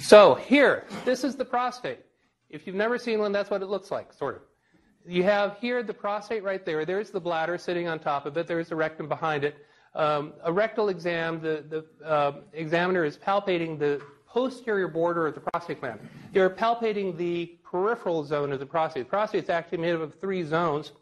So 0.02 0.36
here, 0.36 0.86
this 1.06 1.24
is 1.24 1.38
the 1.38 1.46
prostate. 1.46 2.00
If 2.50 2.68
you've 2.68 2.76
never 2.76 2.98
seen 2.98 3.20
one, 3.20 3.32
that's 3.32 3.50
what 3.50 3.62
it 3.62 3.68
looks 3.68 3.92
like, 3.92 4.12
sort 4.12 4.36
of. 4.36 4.42
You 5.06 5.24
have 5.24 5.58
here 5.60 5.82
the 5.84 5.94
prostate 5.94 6.44
right 6.44 6.64
there. 6.66 6.86
There's 6.86 7.10
the 7.10 7.20
bladder 7.20 7.58
sitting 7.58 7.88
on 7.88 8.00
top 8.00 8.26
of 8.26 8.38
it. 8.38 8.48
There's 8.48 8.70
the 8.70 8.76
rectum 8.76 9.08
behind 9.08 9.44
it. 9.44 9.56
Um, 9.96 10.34
a 10.44 10.54
rectal 10.54 10.90
exam, 10.90 11.42
the, 11.42 11.64
the 11.68 12.06
uh, 12.06 12.42
examiner 12.54 13.04
is 13.04 13.18
palpating 13.18 13.78
the 13.78 14.02
posterior 14.28 14.88
border 14.88 15.28
of 15.28 15.36
the 15.36 15.42
prostate 15.42 15.82
gland. 15.82 16.00
They're 16.32 16.50
palpating 16.50 17.18
the 17.18 17.58
peripheral 17.64 18.24
zone 18.24 18.54
of 18.54 18.60
the 18.60 18.66
prostate. 18.66 19.06
The 19.06 19.10
prostate 19.10 19.44
is 19.44 19.50
actually 19.50 19.80
made 19.80 19.96
up 19.96 20.02
of 20.02 20.16
three 20.22 20.44
zones. 20.44 20.94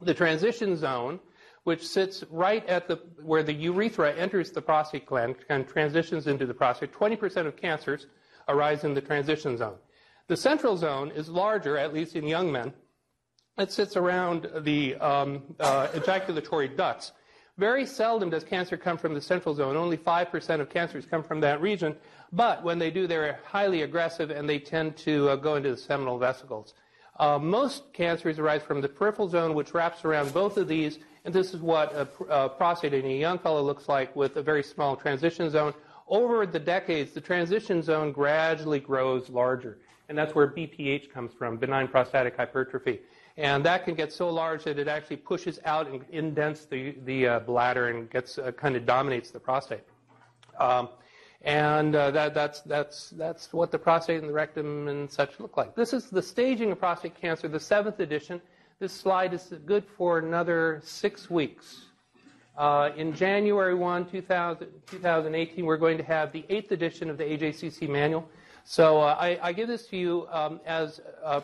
The 0.00 0.14
transition 0.14 0.76
zone, 0.76 1.20
which 1.64 1.86
sits 1.86 2.24
right 2.30 2.66
at 2.66 2.88
the 2.88 2.96
where 3.22 3.42
the 3.42 3.52
urethra 3.52 4.14
enters 4.14 4.50
the 4.50 4.62
prostate 4.62 5.06
gland 5.06 5.36
and 5.48 5.68
transitions 5.68 6.26
into 6.26 6.46
the 6.46 6.54
prostate. 6.54 6.92
20% 6.92 7.46
of 7.46 7.56
cancers 7.56 8.06
arise 8.48 8.84
in 8.84 8.94
the 8.94 9.00
transition 9.00 9.56
zone. 9.56 9.76
The 10.28 10.36
central 10.36 10.76
zone 10.76 11.10
is 11.10 11.28
larger, 11.28 11.76
at 11.76 11.92
least 11.92 12.16
in 12.16 12.26
young 12.26 12.50
men. 12.50 12.72
It 13.58 13.70
sits 13.70 13.96
around 13.96 14.48
the 14.60 14.94
um, 14.96 15.42
uh, 15.60 15.88
ejaculatory 15.94 16.68
ducts. 16.68 17.12
Very 17.58 17.84
seldom 17.84 18.30
does 18.30 18.44
cancer 18.44 18.78
come 18.78 18.96
from 18.96 19.12
the 19.12 19.20
central 19.20 19.54
zone. 19.54 19.76
Only 19.76 19.98
5% 19.98 20.60
of 20.60 20.70
cancers 20.70 21.04
come 21.04 21.22
from 21.22 21.40
that 21.40 21.60
region. 21.60 21.94
But 22.32 22.64
when 22.64 22.78
they 22.78 22.90
do, 22.90 23.06
they're 23.06 23.40
highly 23.44 23.82
aggressive 23.82 24.30
and 24.30 24.48
they 24.48 24.58
tend 24.58 24.96
to 24.98 25.28
uh, 25.28 25.36
go 25.36 25.56
into 25.56 25.70
the 25.70 25.76
seminal 25.76 26.18
vesicles. 26.18 26.72
Uh, 27.20 27.38
most 27.38 27.92
cancers 27.92 28.38
arise 28.38 28.62
from 28.62 28.80
the 28.80 28.88
peripheral 28.88 29.28
zone, 29.28 29.52
which 29.52 29.74
wraps 29.74 30.02
around 30.06 30.32
both 30.32 30.56
of 30.56 30.66
these 30.66 30.98
And 31.26 31.34
this 31.34 31.52
is 31.52 31.60
what 31.60 31.92
a, 31.92 32.08
a 32.30 32.48
prostate 32.48 32.94
in 32.94 33.04
a 33.04 33.18
young 33.18 33.38
fellow 33.38 33.62
looks 33.62 33.86
like 33.86 34.16
with 34.16 34.36
a 34.36 34.42
very 34.42 34.62
small 34.62 34.96
transition 34.96 35.50
zone. 35.50 35.74
Over 36.08 36.46
the 36.46 36.58
decades, 36.58 37.12
the 37.12 37.20
transition 37.20 37.82
zone 37.82 38.12
gradually 38.12 38.80
grows 38.80 39.28
larger. 39.28 39.76
And 40.08 40.16
that's 40.16 40.34
where 40.34 40.48
BPH 40.48 41.12
comes 41.12 41.32
from, 41.34 41.58
benign 41.58 41.86
prostatic 41.86 42.36
hypertrophy. 42.36 43.00
And 43.36 43.64
that 43.64 43.84
can 43.84 43.94
get 43.94 44.12
so 44.12 44.28
large 44.28 44.64
that 44.64 44.78
it 44.78 44.88
actually 44.88 45.16
pushes 45.16 45.58
out 45.64 45.88
and 45.88 46.04
indents 46.10 46.66
the, 46.66 46.94
the 47.04 47.26
uh, 47.26 47.38
bladder 47.40 47.88
and 47.88 48.10
gets 48.10 48.38
uh, 48.38 48.52
kind 48.52 48.76
of 48.76 48.84
dominates 48.84 49.30
the 49.30 49.40
prostate. 49.40 49.84
Um, 50.58 50.90
and 51.44 51.96
uh, 51.96 52.10
that, 52.12 52.34
that's, 52.34 52.60
that's, 52.60 53.10
that's 53.10 53.52
what 53.52 53.72
the 53.72 53.78
prostate 53.78 54.20
and 54.20 54.28
the 54.28 54.32
rectum 54.32 54.86
and 54.88 55.10
such 55.10 55.40
look 55.40 55.56
like. 55.56 55.74
This 55.74 55.92
is 55.92 56.10
the 56.10 56.22
staging 56.22 56.70
of 56.70 56.78
prostate 56.78 57.20
cancer, 57.20 57.48
the 57.48 57.58
seventh 57.58 58.00
edition. 58.00 58.40
This 58.78 58.92
slide 58.92 59.32
is 59.32 59.52
good 59.64 59.84
for 59.96 60.18
another 60.18 60.80
six 60.84 61.30
weeks. 61.30 61.86
Uh, 62.56 62.90
in 62.96 63.14
January 63.14 63.74
1, 63.74 64.10
2000, 64.10 64.68
2018, 64.86 65.64
we're 65.64 65.76
going 65.78 65.96
to 65.96 66.04
have 66.04 66.32
the 66.32 66.44
eighth 66.50 66.70
edition 66.70 67.08
of 67.08 67.16
the 67.16 67.24
AJCC 67.24 67.88
manual. 67.88 68.28
So 68.64 69.00
uh, 69.00 69.16
I, 69.18 69.38
I, 69.42 69.52
give 69.52 69.68
this 69.68 69.86
to 69.88 69.96
you 69.96 70.26
um, 70.30 70.60
as 70.64 71.00
uh, 71.24 71.40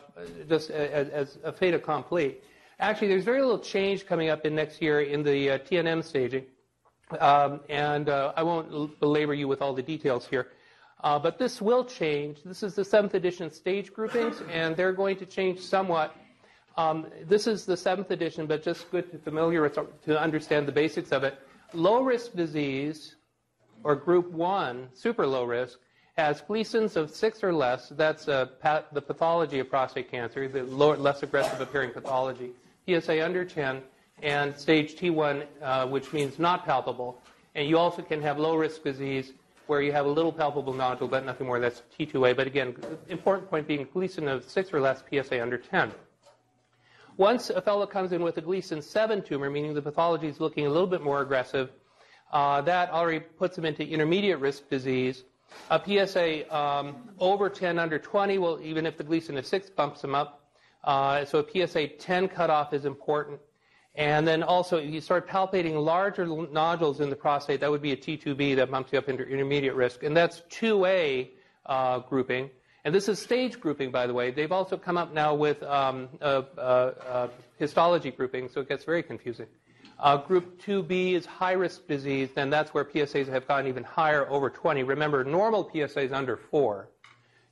just 0.48 0.70
as, 0.70 1.08
as, 1.08 1.38
a 1.42 1.52
fait 1.52 1.74
accompli. 1.74 2.38
Actually, 2.78 3.08
there's 3.08 3.24
very 3.24 3.40
little 3.40 3.58
change 3.58 4.06
coming 4.06 4.28
up 4.28 4.46
in 4.46 4.54
next 4.54 4.80
year 4.80 5.00
in 5.00 5.22
the 5.22 5.50
uh, 5.50 5.58
TNM 5.58 6.04
staging. 6.04 6.44
Um, 7.20 7.60
and 7.68 8.08
uh, 8.08 8.32
I 8.36 8.42
won't 8.42 9.00
belabor 9.00 9.34
you 9.34 9.48
with 9.48 9.62
all 9.62 9.74
the 9.74 9.82
details 9.82 10.26
here. 10.26 10.48
Uh, 11.02 11.18
but 11.18 11.38
this 11.38 11.62
will 11.62 11.84
change. 11.84 12.38
This 12.44 12.62
is 12.62 12.74
the 12.74 12.84
seventh 12.84 13.14
edition 13.14 13.50
stage 13.50 13.92
groupings, 13.92 14.42
and 14.52 14.76
they're 14.76 14.92
going 14.92 15.16
to 15.16 15.26
change 15.26 15.60
somewhat. 15.60 16.14
Um, 16.76 17.06
this 17.24 17.46
is 17.46 17.64
the 17.64 17.76
seventh 17.76 18.10
edition, 18.10 18.46
but 18.46 18.62
just 18.62 18.90
good 18.90 19.10
to 19.12 19.18
familiar 19.18 19.68
to 19.68 20.20
understand 20.20 20.66
the 20.68 20.72
basics 20.72 21.10
of 21.12 21.24
it. 21.24 21.38
Low 21.72 22.02
risk 22.02 22.34
disease, 22.34 23.16
or 23.84 23.94
group 23.94 24.30
one, 24.30 24.88
super 24.92 25.26
low 25.26 25.44
risk, 25.44 25.78
has 26.18 26.40
Gleason's 26.40 26.96
of 26.96 27.10
six 27.12 27.44
or 27.44 27.54
less. 27.54 27.90
That's 27.90 28.24
the 28.24 28.50
pathology 28.60 29.60
of 29.60 29.70
prostate 29.70 30.10
cancer, 30.10 30.48
the 30.48 30.64
lower, 30.64 30.96
less 30.96 31.22
aggressive 31.22 31.60
appearing 31.60 31.92
pathology. 31.92 32.50
PSA 32.88 33.24
under 33.24 33.44
10 33.44 33.80
and 34.22 34.56
stage 34.56 34.96
T1, 34.96 35.46
uh, 35.62 35.86
which 35.86 36.12
means 36.12 36.40
not 36.40 36.64
palpable. 36.64 37.22
And 37.54 37.68
you 37.68 37.78
also 37.78 38.02
can 38.02 38.20
have 38.20 38.36
low 38.36 38.56
risk 38.56 38.82
disease 38.82 39.32
where 39.68 39.80
you 39.80 39.92
have 39.92 40.06
a 40.06 40.08
little 40.08 40.32
palpable 40.32 40.72
nodule, 40.72 41.06
but 41.06 41.24
nothing 41.24 41.46
more. 41.46 41.60
That's 41.60 41.82
T2A. 41.98 42.34
But 42.36 42.48
again, 42.48 42.74
important 43.08 43.48
point 43.48 43.68
being 43.68 43.86
Gleason 43.92 44.26
of 44.26 44.42
6 44.44 44.72
or 44.72 44.80
less, 44.80 45.04
PSA 45.08 45.40
under 45.40 45.56
10. 45.56 45.92
Once 47.16 47.50
a 47.50 47.62
fellow 47.62 47.86
comes 47.86 48.10
in 48.10 48.22
with 48.22 48.38
a 48.38 48.40
Gleason 48.40 48.82
7 48.82 49.22
tumor, 49.22 49.50
meaning 49.50 49.72
the 49.72 49.82
pathology 49.82 50.26
is 50.26 50.40
looking 50.40 50.66
a 50.66 50.70
little 50.70 50.86
bit 50.86 51.02
more 51.02 51.20
aggressive, 51.20 51.70
uh, 52.32 52.60
that 52.62 52.90
already 52.90 53.20
puts 53.20 53.56
him 53.56 53.64
into 53.64 53.86
intermediate 53.86 54.40
risk 54.40 54.68
disease. 54.68 55.24
A 55.70 55.80
PSA 55.84 56.54
um, 56.54 56.96
over 57.18 57.48
10, 57.48 57.78
under 57.78 57.98
20, 57.98 58.38
well, 58.38 58.58
even 58.62 58.86
if 58.86 58.96
the 58.96 59.04
Gleason 59.04 59.36
is 59.36 59.46
6, 59.48 59.70
bumps 59.70 60.00
them 60.00 60.14
up. 60.14 60.50
Uh, 60.84 61.24
so 61.24 61.40
a 61.40 61.66
PSA 61.66 61.88
10 61.88 62.28
cutoff 62.28 62.72
is 62.72 62.84
important. 62.84 63.40
And 63.94 64.26
then 64.26 64.42
also, 64.42 64.78
you 64.78 65.00
start 65.00 65.28
palpating 65.28 65.82
larger 65.82 66.26
nodules 66.26 67.00
in 67.00 67.10
the 67.10 67.16
prostate. 67.16 67.60
That 67.60 67.70
would 67.70 67.82
be 67.82 67.92
a 67.92 67.96
T2B 67.96 68.56
that 68.56 68.70
bumps 68.70 68.92
you 68.92 68.98
up 68.98 69.08
into 69.08 69.24
intermediate 69.24 69.74
risk. 69.74 70.04
And 70.04 70.16
that's 70.16 70.42
2A 70.50 71.30
uh, 71.66 71.98
grouping. 72.00 72.50
And 72.84 72.94
this 72.94 73.08
is 73.08 73.18
stage 73.18 73.58
grouping, 73.58 73.90
by 73.90 74.06
the 74.06 74.14
way. 74.14 74.30
They've 74.30 74.52
also 74.52 74.76
come 74.76 74.96
up 74.96 75.12
now 75.12 75.34
with 75.34 75.62
um, 75.64 76.08
histology 77.58 78.12
grouping, 78.12 78.48
so 78.48 78.60
it 78.60 78.68
gets 78.68 78.84
very 78.84 79.02
confusing. 79.02 79.46
Uh, 80.00 80.16
group 80.16 80.62
2B 80.62 81.14
is 81.14 81.26
high 81.26 81.52
risk 81.52 81.86
disease, 81.88 82.28
and 82.36 82.52
that's 82.52 82.72
where 82.72 82.84
PSAs 82.84 83.26
have 83.28 83.48
gotten 83.48 83.66
even 83.66 83.82
higher, 83.82 84.28
over 84.30 84.48
20. 84.48 84.84
Remember, 84.84 85.24
normal 85.24 85.68
PSA 85.72 86.02
is 86.02 86.12
under 86.12 86.36
4, 86.36 86.88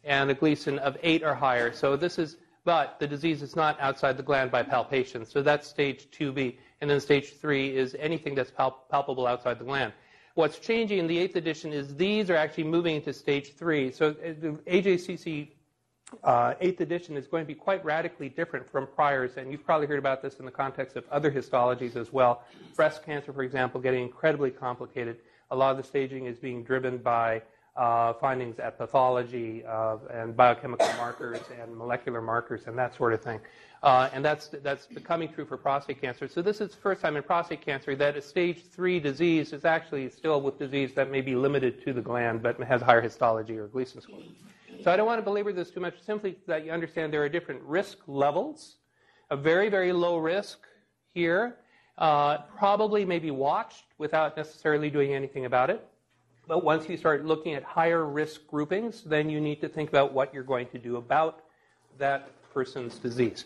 and 0.04 0.30
the 0.30 0.34
Gleason 0.34 0.78
of 0.78 0.96
8 1.02 1.24
or 1.24 1.34
higher. 1.34 1.72
So 1.72 1.96
this 1.96 2.18
is 2.18 2.36
but 2.66 2.98
the 2.98 3.06
disease 3.06 3.42
is 3.42 3.54
not 3.54 3.80
outside 3.80 4.16
the 4.16 4.24
gland 4.24 4.50
by 4.50 4.64
palpation. 4.64 5.24
So 5.24 5.40
that's 5.40 5.68
stage 5.68 6.08
2B. 6.10 6.56
And 6.80 6.90
then 6.90 6.98
stage 6.98 7.34
3 7.34 7.76
is 7.76 7.96
anything 7.98 8.34
that's 8.34 8.50
pal- 8.50 8.84
palpable 8.90 9.26
outside 9.26 9.60
the 9.60 9.64
gland. 9.64 9.92
What's 10.34 10.58
changing 10.58 10.98
in 10.98 11.06
the 11.06 11.16
8th 11.16 11.36
edition 11.36 11.72
is 11.72 11.94
these 11.94 12.28
are 12.28 12.34
actually 12.34 12.64
moving 12.64 12.96
into 12.96 13.12
stage 13.12 13.54
3. 13.54 13.92
So 13.92 14.08
uh, 14.08 14.12
AJCC 14.68 15.50
uh, 16.22 16.54
8th 16.54 16.80
edition 16.80 17.16
is 17.16 17.26
going 17.26 17.42
to 17.42 17.46
be 17.46 17.54
quite 17.54 17.84
radically 17.84 18.28
different 18.28 18.68
from 18.70 18.86
priors, 18.86 19.36
and 19.36 19.50
you've 19.50 19.64
probably 19.64 19.86
heard 19.86 19.98
about 19.98 20.22
this 20.22 20.36
in 20.36 20.44
the 20.44 20.50
context 20.50 20.96
of 20.96 21.04
other 21.10 21.30
histologies 21.30 21.96
as 21.96 22.12
well. 22.12 22.44
Breast 22.76 23.04
cancer, 23.04 23.32
for 23.32 23.42
example, 23.42 23.80
getting 23.80 24.02
incredibly 24.02 24.50
complicated. 24.50 25.16
A 25.50 25.56
lot 25.56 25.72
of 25.72 25.76
the 25.76 25.82
staging 25.82 26.26
is 26.26 26.38
being 26.38 26.62
driven 26.62 26.98
by 26.98 27.42
uh, 27.76 28.14
findings 28.14 28.58
at 28.58 28.78
pathology 28.78 29.64
uh, 29.66 29.98
and 30.12 30.36
biochemical 30.36 30.88
markers 30.96 31.40
and 31.60 31.76
molecular 31.76 32.22
markers 32.22 32.62
and 32.66 32.78
that 32.78 32.94
sort 32.94 33.12
of 33.12 33.20
thing. 33.20 33.38
Uh, 33.82 34.08
and 34.14 34.24
that's, 34.24 34.48
that's 34.62 34.86
becoming 34.86 35.30
true 35.30 35.44
for 35.44 35.56
prostate 35.56 36.00
cancer. 36.00 36.26
So 36.26 36.40
this 36.40 36.60
is 36.60 36.70
the 36.70 36.76
first 36.76 37.02
time 37.02 37.16
in 37.16 37.22
prostate 37.22 37.60
cancer 37.60 37.94
that 37.96 38.16
a 38.16 38.22
stage 38.22 38.64
three 38.64 38.98
disease 38.98 39.52
is 39.52 39.64
actually 39.64 40.08
still 40.08 40.40
with 40.40 40.58
disease 40.58 40.94
that 40.94 41.10
may 41.10 41.20
be 41.20 41.34
limited 41.34 41.84
to 41.84 41.92
the 41.92 42.00
gland 42.00 42.42
but 42.42 42.58
has 42.60 42.80
higher 42.80 43.02
histology 43.02 43.58
or 43.58 43.66
Gleason 43.66 44.00
score. 44.00 44.22
So 44.86 44.92
I 44.92 44.96
don't 44.96 45.06
want 45.06 45.18
to 45.18 45.24
belabor 45.24 45.52
this 45.52 45.72
too 45.72 45.80
much, 45.80 45.94
simply 46.00 46.36
that 46.46 46.64
you 46.64 46.70
understand 46.70 47.12
there 47.12 47.24
are 47.24 47.28
different 47.28 47.60
risk 47.62 47.98
levels. 48.06 48.76
A 49.30 49.36
very, 49.36 49.68
very 49.68 49.92
low 49.92 50.18
risk 50.18 50.60
here 51.12 51.56
uh, 51.98 52.38
probably 52.56 53.04
may 53.04 53.18
be 53.18 53.32
watched 53.32 53.86
without 53.98 54.36
necessarily 54.36 54.88
doing 54.88 55.12
anything 55.12 55.44
about 55.44 55.70
it. 55.70 55.84
But 56.46 56.62
once 56.62 56.88
you 56.88 56.96
start 56.96 57.24
looking 57.24 57.54
at 57.54 57.64
higher 57.64 58.06
risk 58.06 58.46
groupings, 58.46 59.02
then 59.02 59.28
you 59.28 59.40
need 59.40 59.60
to 59.62 59.68
think 59.68 59.88
about 59.88 60.12
what 60.12 60.32
you're 60.32 60.44
going 60.44 60.68
to 60.68 60.78
do 60.78 60.98
about 60.98 61.42
that 61.98 62.30
person's 62.54 62.96
disease. 63.00 63.44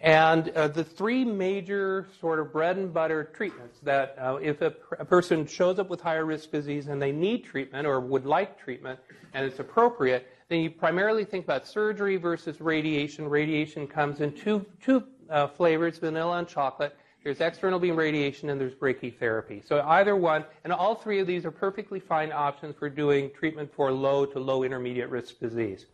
And 0.00 0.48
uh, 0.50 0.68
the 0.68 0.84
three 0.84 1.24
major 1.24 2.06
sort 2.20 2.38
of 2.38 2.52
bread 2.52 2.76
and 2.76 2.94
butter 2.94 3.30
treatments 3.34 3.80
that 3.82 4.16
uh, 4.16 4.38
if 4.40 4.60
a, 4.62 4.74
a, 5.00 5.04
person 5.04 5.44
shows 5.46 5.80
up 5.80 5.88
with 5.88 6.00
higher 6.00 6.24
risk 6.24 6.50
disease 6.50 6.88
and 6.88 7.00
they 7.00 7.12
need 7.12 7.44
treatment 7.44 7.86
or 7.86 8.00
would 8.00 8.26
like 8.26 8.60
treatment 8.60 8.98
and 9.32 9.46
it's 9.46 9.60
appropriate, 9.60 10.28
then 10.52 10.60
you 10.60 10.70
primarily 10.70 11.24
think 11.24 11.44
about 11.44 11.66
surgery 11.66 12.16
versus 12.16 12.60
radiation. 12.60 13.28
Radiation 13.28 13.86
comes 13.86 14.20
in 14.20 14.32
two, 14.32 14.66
two 14.82 15.02
uh, 15.30 15.46
flavors, 15.46 15.98
vanilla 15.98 16.38
and 16.38 16.46
chocolate. 16.46 16.94
There's 17.24 17.40
external 17.40 17.78
beam 17.78 17.96
radiation 17.96 18.50
and 18.50 18.60
there's 18.60 18.74
brachytherapy. 18.74 19.66
So 19.66 19.80
either 19.86 20.14
one, 20.16 20.44
and 20.64 20.72
all 20.72 20.94
three 20.94 21.20
of 21.20 21.26
these 21.26 21.46
are 21.46 21.50
perfectly 21.50 22.00
fine 22.00 22.32
options 22.32 22.74
for 22.76 22.90
doing 22.90 23.30
treatment 23.30 23.72
for 23.74 23.90
low 23.92 24.26
to 24.26 24.38
low 24.38 24.64
intermediate 24.64 25.08
risk 25.08 25.38
disease. 25.38 25.86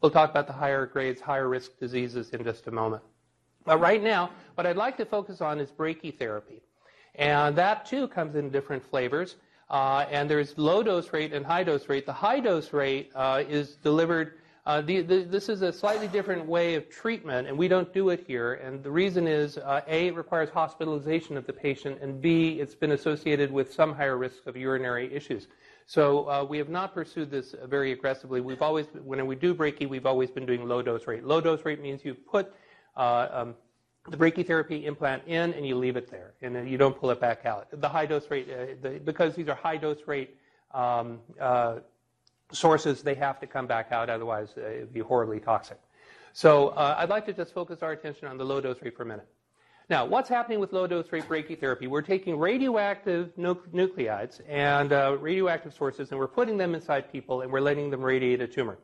We'll 0.00 0.12
talk 0.12 0.30
about 0.30 0.46
the 0.46 0.52
higher 0.52 0.86
grades, 0.86 1.20
higher 1.20 1.48
risk 1.48 1.78
diseases 1.78 2.30
in 2.30 2.42
just 2.44 2.68
a 2.68 2.70
moment. 2.70 3.02
But 3.64 3.80
right 3.80 4.02
now, 4.02 4.30
what 4.54 4.66
I'd 4.66 4.76
like 4.76 4.96
to 4.98 5.04
focus 5.04 5.40
on 5.40 5.58
is 5.58 5.70
brachytherapy. 5.70 6.60
And 7.16 7.56
that 7.56 7.84
too 7.84 8.08
comes 8.08 8.36
in 8.36 8.50
different 8.50 8.84
flavors. 8.84 9.36
Uh, 9.68 10.06
and 10.10 10.30
there's 10.30 10.56
low 10.56 10.82
dose 10.82 11.12
rate 11.12 11.32
and 11.32 11.44
high 11.44 11.64
dose 11.64 11.88
rate. 11.88 12.06
The 12.06 12.12
high 12.12 12.40
dose 12.40 12.72
rate 12.72 13.10
uh, 13.14 13.42
is 13.48 13.76
delivered 13.76 14.34
uh, 14.66 14.80
the, 14.80 15.00
the, 15.00 15.22
this 15.22 15.48
is 15.48 15.62
a 15.62 15.72
slightly 15.72 16.08
different 16.08 16.44
way 16.44 16.74
of 16.74 16.90
treatment, 16.90 17.46
and 17.46 17.56
we 17.56 17.68
don't 17.68 17.94
do 17.94 18.08
it 18.08 18.24
here. 18.26 18.54
And 18.54 18.82
the 18.82 18.90
reason 18.90 19.28
is 19.28 19.58
uh, 19.58 19.82
A, 19.86 20.08
it 20.08 20.16
requires 20.16 20.50
hospitalization 20.50 21.36
of 21.36 21.46
the 21.46 21.52
patient, 21.52 22.02
and 22.02 22.20
B, 22.20 22.58
it's 22.60 22.74
been 22.74 22.90
associated 22.90 23.52
with 23.52 23.72
some 23.72 23.94
higher 23.94 24.16
risk 24.16 24.44
of 24.44 24.56
urinary 24.56 25.14
issues. 25.14 25.46
So 25.86 26.28
uh, 26.28 26.42
we 26.42 26.58
have 26.58 26.68
not 26.68 26.94
pursued 26.94 27.30
this 27.30 27.54
very 27.66 27.92
aggressively. 27.92 28.40
We've 28.40 28.60
always, 28.60 28.86
when 29.04 29.24
we 29.24 29.36
do 29.36 29.54
brachy, 29.54 29.88
we've 29.88 30.04
always 30.04 30.32
been 30.32 30.46
doing 30.46 30.66
low 30.66 30.82
dose 30.82 31.06
rate. 31.06 31.22
Low 31.22 31.40
dose 31.40 31.64
rate 31.64 31.80
means 31.80 32.04
you 32.04 32.14
put 32.14 32.52
uh, 32.96 33.28
um, 33.30 33.54
the 34.08 34.16
brachytherapy 34.16 34.84
implant 34.84 35.22
in 35.26 35.52
and 35.54 35.66
you 35.66 35.76
leave 35.76 35.96
it 35.96 36.10
there, 36.10 36.34
and 36.42 36.54
then 36.54 36.66
you 36.66 36.78
don't 36.78 36.98
pull 36.98 37.10
it 37.10 37.20
back 37.20 37.44
out. 37.44 37.68
The 37.72 37.88
high 37.88 38.06
dose 38.06 38.30
rate, 38.30 38.48
uh, 38.50 38.74
the, 38.82 39.00
because 39.00 39.34
these 39.34 39.48
are 39.48 39.54
high 39.54 39.76
dose 39.76 40.00
rate 40.06 40.36
um, 40.72 41.18
uh, 41.40 41.76
sources, 42.52 43.02
they 43.02 43.14
have 43.14 43.40
to 43.40 43.46
come 43.46 43.66
back 43.66 43.92
out, 43.92 44.08
otherwise 44.08 44.50
uh, 44.56 44.60
it 44.60 44.80
would 44.80 44.94
be 44.94 45.00
horribly 45.00 45.40
toxic. 45.40 45.78
So 46.32 46.68
uh, 46.68 46.96
I'd 46.98 47.08
like 47.08 47.26
to 47.26 47.32
just 47.32 47.54
focus 47.54 47.82
our 47.82 47.92
attention 47.92 48.28
on 48.28 48.36
the 48.36 48.44
low 48.44 48.60
dose 48.60 48.80
rate 48.82 48.96
for 48.96 49.02
a 49.02 49.06
minute. 49.06 49.26
Now, 49.88 50.04
what's 50.04 50.28
happening 50.28 50.58
with 50.58 50.72
low 50.72 50.86
dose 50.86 51.10
rate 51.12 51.28
brachytherapy? 51.28 51.86
We're 51.86 52.02
taking 52.02 52.38
radioactive 52.38 53.30
nu- 53.36 53.62
nuclides 53.72 54.40
and 54.48 54.92
uh, 54.92 55.16
radioactive 55.20 55.72
sources, 55.72 56.10
and 56.10 56.18
we're 56.18 56.26
putting 56.26 56.56
them 56.56 56.74
inside 56.74 57.10
people, 57.10 57.42
and 57.42 57.52
we're 57.52 57.60
letting 57.60 57.90
them 57.90 58.02
radiate 58.02 58.40
a 58.40 58.48
tumor. 58.48 58.78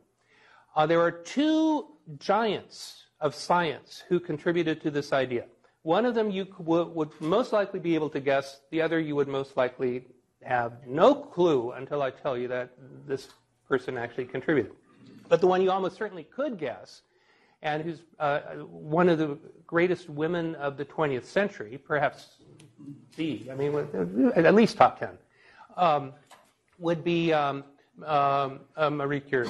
Uh, 0.76 0.86
there 0.86 1.00
are 1.00 1.10
two 1.10 1.88
giants 2.18 3.01
of 3.22 3.34
science 3.34 4.02
who 4.08 4.20
contributed 4.20 4.82
to 4.82 4.90
this 4.90 5.12
idea. 5.12 5.46
One 5.82 6.04
of 6.04 6.14
them 6.14 6.30
you 6.30 6.46
would 6.58 7.10
most 7.20 7.52
likely 7.52 7.80
be 7.80 7.94
able 7.94 8.10
to 8.10 8.20
guess. 8.20 8.60
The 8.70 8.82
other 8.82 9.00
you 9.00 9.16
would 9.16 9.28
most 9.28 9.56
likely 9.56 10.04
have 10.42 10.86
no 10.86 11.14
clue 11.14 11.72
until 11.72 12.02
I 12.02 12.10
tell 12.10 12.36
you 12.36 12.48
that 12.48 12.70
this 13.06 13.28
person 13.68 13.96
actually 13.96 14.26
contributed. 14.26 14.72
But 15.28 15.40
the 15.40 15.46
one 15.46 15.62
you 15.62 15.70
almost 15.70 15.96
certainly 15.96 16.24
could 16.24 16.58
guess, 16.58 17.02
and 17.62 17.82
who's 17.82 18.00
uh, 18.18 18.40
one 18.66 19.08
of 19.08 19.18
the 19.18 19.38
greatest 19.66 20.10
women 20.10 20.56
of 20.56 20.76
the 20.76 20.84
20th 20.84 21.24
century, 21.24 21.78
perhaps 21.78 22.38
the, 23.16 23.48
I 23.50 23.54
mean, 23.54 23.74
at 24.34 24.54
least 24.54 24.76
top 24.76 24.98
10, 24.98 25.10
um, 25.76 26.12
would 26.78 27.04
be 27.04 27.32
um, 27.32 27.64
um, 28.04 28.60
uh, 28.76 28.90
Marie 28.90 29.20
Curie. 29.20 29.48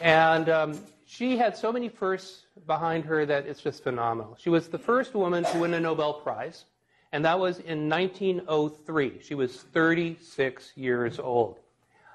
And 0.00 0.48
um, 0.48 0.78
she 1.10 1.36
had 1.36 1.56
so 1.56 1.72
many 1.72 1.88
firsts 1.88 2.46
behind 2.68 3.04
her 3.04 3.26
that 3.26 3.44
it's 3.44 3.60
just 3.60 3.82
phenomenal. 3.82 4.36
She 4.40 4.48
was 4.48 4.68
the 4.68 4.78
first 4.78 5.12
woman 5.12 5.42
to 5.42 5.58
win 5.58 5.74
a 5.74 5.80
Nobel 5.80 6.14
Prize, 6.14 6.66
and 7.10 7.24
that 7.24 7.36
was 7.36 7.58
in 7.58 7.88
1903. 7.88 9.18
She 9.20 9.34
was 9.34 9.56
36 9.56 10.72
years 10.76 11.18
old. 11.18 11.58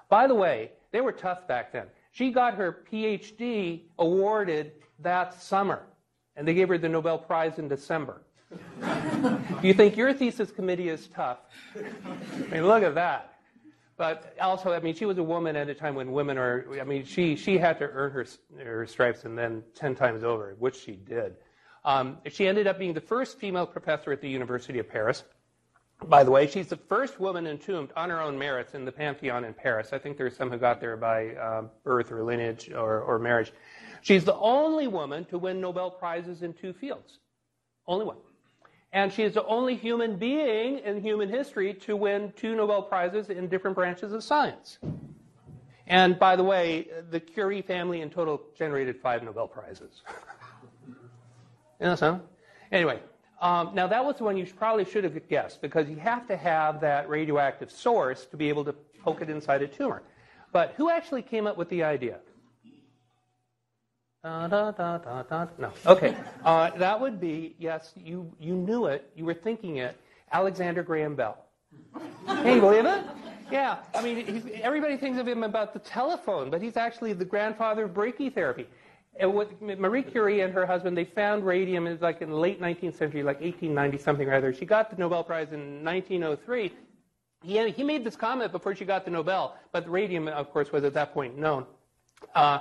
By 0.07 0.27
the 0.27 0.33
way, 0.33 0.71
they 0.93 1.01
were 1.01 1.11
tough 1.11 1.45
back 1.45 1.73
then. 1.73 1.87
She 2.13 2.31
got 2.31 2.53
her 2.53 2.85
PhD 2.89 3.81
awarded 3.99 4.71
that 4.99 5.41
summer, 5.41 5.83
and 6.37 6.47
they 6.47 6.53
gave 6.53 6.69
her 6.69 6.77
the 6.77 6.87
Nobel 6.87 7.17
Prize 7.17 7.59
in 7.59 7.67
December. 7.67 8.21
you 9.61 9.73
think 9.73 9.97
your 9.97 10.13
thesis 10.13 10.51
committee 10.51 10.87
is 10.87 11.07
tough? 11.07 11.39
I 11.75 12.47
mean, 12.47 12.65
look 12.65 12.81
at 12.81 12.95
that. 12.95 13.34
But 13.97 14.35
also, 14.41 14.73
I 14.73 14.79
mean, 14.79 14.93
she 14.93 15.05
was 15.05 15.17
a 15.17 15.23
woman 15.23 15.55
at 15.55 15.69
a 15.69 15.73
time 15.73 15.95
when 15.95 16.11
women 16.11 16.37
are, 16.37 16.65
I 16.81 16.83
mean, 16.83 17.05
she, 17.05 17.35
she 17.37 17.57
had 17.57 17.79
to 17.79 17.85
earn 17.85 18.11
her, 18.11 18.25
her 18.61 18.85
stripes 18.87 19.23
and 19.23 19.37
then 19.37 19.63
10 19.75 19.95
times 19.95 20.23
over, 20.23 20.55
which 20.59 20.75
she 20.75 20.93
did. 20.93 21.35
Um, 21.85 22.17
she 22.29 22.47
ended 22.47 22.67
up 22.67 22.77
being 22.77 22.93
the 22.93 23.01
first 23.01 23.39
female 23.39 23.65
professor 23.65 24.11
at 24.11 24.19
the 24.19 24.27
University 24.27 24.79
of 24.79 24.89
Paris. 24.89 25.23
By 26.03 26.25
the 26.25 26.31
way, 26.31 26.47
she's 26.47 26.67
the 26.67 26.75
first 26.75 27.21
woman 27.21 27.47
entombed 27.47 27.91
on 27.95 28.09
her 28.09 28.19
own 28.19 28.37
merits 28.37 28.73
in 28.73 28.83
the 28.83 28.91
Pantheon 28.91 29.45
in 29.45 29.53
Paris. 29.53 29.93
I 29.93 29.97
think 29.97 30.17
there's 30.17 30.35
some 30.35 30.49
who 30.49 30.57
got 30.57 30.81
there 30.81 30.97
by 30.97 31.29
uh, 31.29 31.63
birth 31.83 32.11
or 32.11 32.21
lineage 32.23 32.69
or, 32.69 32.99
or 32.99 33.17
marriage. 33.17 33.53
She's 34.01 34.25
the 34.25 34.35
only 34.35 34.87
woman 34.87 35.23
to 35.25 35.37
win 35.37 35.61
Nobel 35.61 35.89
Prizes 35.89 36.41
in 36.41 36.53
two 36.53 36.73
fields. 36.73 37.19
Only 37.87 38.05
one. 38.05 38.17
And 38.95 39.11
she 39.11 39.23
is 39.23 39.33
the 39.33 39.43
only 39.43 39.75
human 39.75 40.15
being 40.15 40.79
in 40.79 41.01
human 41.01 41.27
history 41.27 41.73
to 41.73 41.97
win 41.97 42.31
two 42.37 42.55
Nobel 42.55 42.81
Prizes 42.81 43.29
in 43.29 43.49
different 43.49 43.75
branches 43.75 44.13
of 44.13 44.23
science. 44.23 44.79
And 45.85 46.17
by 46.17 46.37
the 46.37 46.45
way, 46.45 46.87
the 47.11 47.19
Curie 47.19 47.61
family 47.61 47.99
in 47.99 48.09
total 48.09 48.41
generated 48.57 48.95
five 49.01 49.21
Nobel 49.21 49.49
Prizes. 49.49 50.01
you 50.87 50.95
know 51.81 51.95
so? 51.95 52.21
Anyway, 52.71 53.01
um, 53.41 53.71
now 53.75 53.85
that 53.85 54.03
was 54.03 54.15
the 54.15 54.23
one 54.23 54.37
you 54.37 54.45
probably 54.45 54.85
should 54.85 55.03
have 55.03 55.27
guessed 55.27 55.61
because 55.61 55.89
you 55.89 55.97
have 55.97 56.25
to 56.29 56.37
have 56.37 56.79
that 56.79 57.09
radioactive 57.09 57.69
source 57.69 58.25
to 58.27 58.37
be 58.37 58.47
able 58.47 58.63
to 58.63 58.71
poke 59.03 59.21
it 59.21 59.29
inside 59.29 59.61
a 59.61 59.67
tumor. 59.67 60.03
But 60.53 60.73
who 60.77 60.89
actually 60.89 61.21
came 61.21 61.47
up 61.47 61.57
with 61.57 61.67
the 61.67 61.83
idea? 61.83 62.19
Da, 64.25 64.47
da, 64.47 64.71
da, 64.71 64.97
da, 64.97 65.21
da. 65.21 65.45
No. 65.59 65.71
Okay. 65.85 66.17
Uh, 66.43 66.71
that 66.77 66.99
would 66.99 67.21
be, 67.21 67.55
yes, 67.59 67.93
you, 67.95 68.33
you 68.39 68.55
knew 68.55 68.87
it, 68.87 69.11
you 69.15 69.23
were 69.23 69.35
thinking 69.35 69.77
it, 69.77 69.95
Alexander 70.31 70.81
Graham 70.81 71.13
Bell. 71.13 71.37
Can 72.25 72.55
you 72.55 72.59
believe 72.59 72.85
it? 72.85 73.03
Yeah. 73.51 73.77
I 73.93 74.01
mean, 74.01 74.51
everybody 74.63 74.97
thinks 74.97 75.19
of 75.19 75.27
him 75.27 75.43
about 75.43 75.73
the 75.73 75.79
telephone, 75.79 76.49
but 76.49 76.59
he's 76.59 76.75
actually 76.75 77.13
the 77.13 77.23
grandfather 77.23 77.83
of 77.83 77.91
brachytherapy. 77.91 78.65
And 79.19 79.35
with 79.35 79.61
Marie 79.61 80.01
Curie 80.01 80.41
and 80.41 80.51
her 80.55 80.65
husband, 80.65 80.97
they 80.97 81.05
found 81.05 81.45
radium 81.45 81.85
in 81.85 81.99
like 82.01 82.23
in 82.23 82.31
the 82.31 82.35
late 82.35 82.59
19th 82.59 82.95
century, 82.95 83.21
like 83.21 83.41
1890 83.41 83.99
something 83.99 84.27
or 84.27 84.33
other. 84.33 84.51
She 84.51 84.65
got 84.65 84.89
the 84.89 84.97
Nobel 84.97 85.23
Prize 85.23 85.51
in 85.51 85.83
1903. 85.85 86.73
He, 87.43 87.69
he 87.69 87.83
made 87.83 88.03
this 88.03 88.15
comment 88.15 88.51
before 88.51 88.73
she 88.73 88.85
got 88.85 89.05
the 89.05 89.11
Nobel, 89.11 89.55
but 89.71 89.87
radium, 89.87 90.27
of 90.27 90.49
course, 90.49 90.71
was 90.71 90.83
at 90.83 90.95
that 90.95 91.13
point 91.13 91.37
known. 91.37 91.67
Uh, 92.33 92.59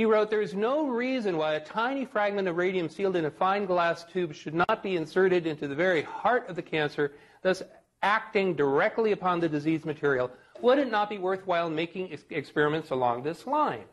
he 0.00 0.06
wrote, 0.06 0.30
There 0.30 0.40
is 0.40 0.54
no 0.54 0.88
reason 0.88 1.36
why 1.36 1.56
a 1.56 1.60
tiny 1.60 2.06
fragment 2.06 2.48
of 2.48 2.56
radium 2.56 2.88
sealed 2.88 3.16
in 3.16 3.26
a 3.26 3.30
fine 3.30 3.66
glass 3.66 4.02
tube 4.02 4.32
should 4.32 4.54
not 4.54 4.82
be 4.82 4.96
inserted 4.96 5.46
into 5.46 5.68
the 5.68 5.74
very 5.74 6.00
heart 6.00 6.48
of 6.48 6.56
the 6.56 6.62
cancer, 6.62 7.12
thus 7.42 7.62
acting 8.02 8.54
directly 8.54 9.12
upon 9.12 9.40
the 9.40 9.48
disease 9.50 9.84
material. 9.84 10.30
Would 10.62 10.78
it 10.78 10.90
not 10.90 11.10
be 11.10 11.18
worthwhile 11.18 11.68
making 11.68 12.16
experiments 12.30 12.88
along 12.88 13.24
this 13.24 13.46
line? 13.46 13.84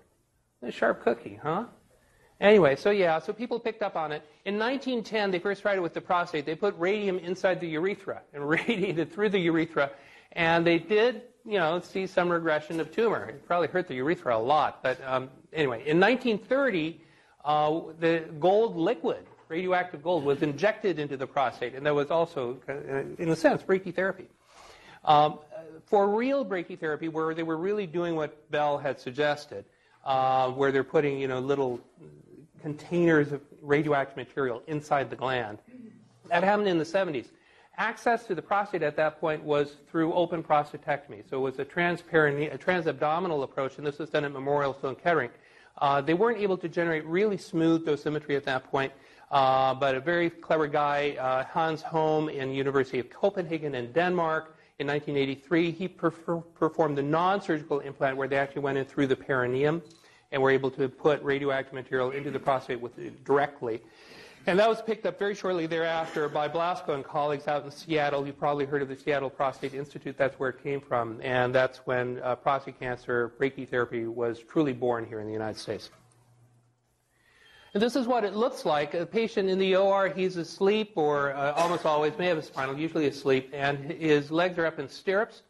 A 0.61 0.71
sharp 0.71 1.03
cookie, 1.03 1.41
huh? 1.43 1.65
Anyway, 2.39 2.77
so 2.77 2.89
yeah, 2.89 3.19
so 3.19 3.33
people 3.33 3.59
picked 3.59 3.83
up 3.83 3.97
on 3.97 4.13
it. 4.13 4.23
In 4.45 4.57
1910, 4.57 5.29
they 5.29 5.39
first 5.39 5.61
tried 5.61 5.75
it 5.75 5.81
with 5.81 5.93
the 5.93 5.99
prostate. 5.99 6.45
They 6.45 6.55
put 6.55 6.73
radium 6.79 7.19
inside 7.19 7.59
the 7.59 7.67
urethra 7.67 8.21
and 8.33 8.47
radiated 8.57 9.11
through 9.11 9.31
the 9.31 9.39
urethra. 9.39 9.91
And 10.31 10.65
they 10.65 10.79
did 10.79 11.23
you 11.47 11.57
know, 11.57 11.79
see 11.79 12.05
some 12.05 12.29
regression 12.29 12.79
of 12.81 12.91
tumor. 12.91 13.29
It 13.29 13.47
probably 13.47 13.69
hurt 13.69 13.87
the 13.87 13.95
urethra 13.95 14.35
a 14.35 14.37
lot. 14.37 14.83
But 14.83 15.01
um, 15.05 15.29
anyway, 15.53 15.77
in 15.87 15.99
1930, 15.99 16.99
uh, 17.45 17.79
the 17.99 18.25
gold 18.37 18.75
liquid, 18.75 19.25
radioactive 19.47 20.03
gold, 20.03 20.25
was 20.25 20.41
injected 20.41 20.99
into 20.99 21.15
the 21.15 21.25
prostate, 21.25 21.73
and 21.73 21.85
that 21.85 21.95
was 21.95 22.11
also, 22.11 22.57
uh, 22.67 22.73
in 23.17 23.29
a 23.29 23.35
sense, 23.35 23.63
brachytherapy. 23.63 24.25
Um, 25.05 25.39
for 25.85 26.09
real 26.09 26.45
brachytherapy, 26.45 27.09
where 27.09 27.33
they 27.33 27.43
were 27.43 27.55
really 27.55 27.87
doing 27.87 28.17
what 28.17 28.51
Bell 28.51 28.77
had 28.77 28.99
suggested, 28.99 29.63
uh, 30.03 30.51
where 30.51 30.73
they're 30.73 30.83
putting, 30.83 31.17
you 31.17 31.29
know, 31.29 31.39
little 31.39 31.79
containers 32.61 33.31
of 33.31 33.41
radioactive 33.61 34.17
material 34.17 34.61
inside 34.67 35.09
the 35.09 35.15
gland, 35.15 35.59
that 36.29 36.43
happened 36.43 36.67
in 36.67 36.77
the 36.77 36.83
70s 36.83 37.27
access 37.77 38.25
to 38.25 38.35
the 38.35 38.41
prostate 38.41 38.81
at 38.81 38.95
that 38.95 39.19
point 39.19 39.43
was 39.43 39.77
through 39.89 40.13
open 40.13 40.43
prostatectomy. 40.43 41.23
So 41.29 41.37
it 41.37 41.41
was 41.41 41.59
a, 41.59 41.65
transperineal, 41.65 42.53
a 42.53 42.57
transabdominal 42.57 43.43
approach, 43.43 43.77
and 43.77 43.85
this 43.85 43.99
was 43.99 44.09
done 44.09 44.25
at 44.25 44.31
Memorial 44.31 44.75
Sloan 44.79 44.95
Kettering. 44.95 45.29
Uh, 45.77 46.01
they 46.01 46.15
weren't 46.15 46.39
able 46.39 46.57
to 46.57 46.67
generate 46.67 47.05
really 47.05 47.37
smooth 47.37 47.85
dosimetry 47.85 48.35
at 48.35 48.45
that 48.45 48.63
point, 48.71 48.91
uh, 49.31 49.75
but 49.75 49.93
a 49.93 49.99
very 49.99 50.29
clever 50.29 50.65
guy, 50.65 51.15
uh, 51.19 51.43
Hans 51.45 51.83
Holm, 51.83 52.29
in 52.29 52.51
University 52.51 52.97
of 52.97 53.09
Copenhagen 53.11 53.75
in 53.75 53.91
Denmark, 53.91 54.55
in 54.79 54.87
1983, 54.87 55.71
he 55.71 55.87
perf- 55.87 56.43
performed 56.55 56.97
the 56.97 57.03
non-surgical 57.03 57.79
implant 57.79 58.15
where 58.15 58.27
they 58.27 58.37
actually 58.37 58.61
went 58.61 58.77
in 58.77 58.85
through 58.85 59.07
the 59.07 59.15
perineum 59.15 59.81
and 60.31 60.41
were 60.41 60.51
able 60.51 60.69
to 60.71 60.89
put 60.89 61.21
radioactive 61.23 61.73
material 61.73 62.11
into 62.11 62.31
the 62.31 62.39
prostate 62.39 62.79
with, 62.79 63.23
directly. 63.23 63.81
And 64.47 64.57
that 64.59 64.69
was 64.69 64.81
picked 64.81 65.05
up 65.05 65.19
very 65.19 65.35
shortly 65.35 65.67
thereafter 65.67 66.29
by 66.29 66.47
Blasko 66.47 66.95
and 66.95 67.03
colleagues 67.03 67.49
out 67.49 67.65
in 67.65 67.69
Seattle. 67.69 68.25
You've 68.25 68.39
probably 68.39 68.63
heard 68.63 68.81
of 68.81 68.87
the 68.87 68.95
Seattle 68.95 69.29
Prostate 69.29 69.73
Institute. 69.73 70.15
That's 70.17 70.39
where 70.39 70.51
it 70.51 70.63
came 70.63 70.79
from. 70.79 71.19
And 71.21 71.53
that's 71.53 71.79
when 71.79 72.21
uh, 72.23 72.35
prostate 72.35 72.79
cancer 72.79 73.33
brachytherapy 73.37 74.07
was 74.07 74.39
truly 74.39 74.71
born 74.71 75.05
here 75.05 75.19
in 75.19 75.27
the 75.27 75.33
United 75.33 75.59
States. 75.59 75.89
And 77.73 77.83
this 77.83 77.97
is 77.97 78.07
what 78.07 78.23
it 78.23 78.35
looks 78.35 78.63
like. 78.63 78.93
A 78.93 79.05
patient 79.05 79.49
in 79.49 79.59
the 79.59 79.75
OR, 79.75 80.07
he's 80.07 80.37
asleep, 80.37 80.93
or 80.95 81.33
uh, 81.33 81.51
almost 81.51 81.85
always 81.85 82.17
may 82.17 82.27
have 82.27 82.37
a 82.37 82.41
spinal, 82.41 82.79
usually 82.79 83.07
asleep, 83.07 83.49
and 83.51 83.77
his 83.77 84.31
legs 84.31 84.57
are 84.57 84.65
up 84.65 84.79
in 84.79 84.87
stirrups. 84.87 85.41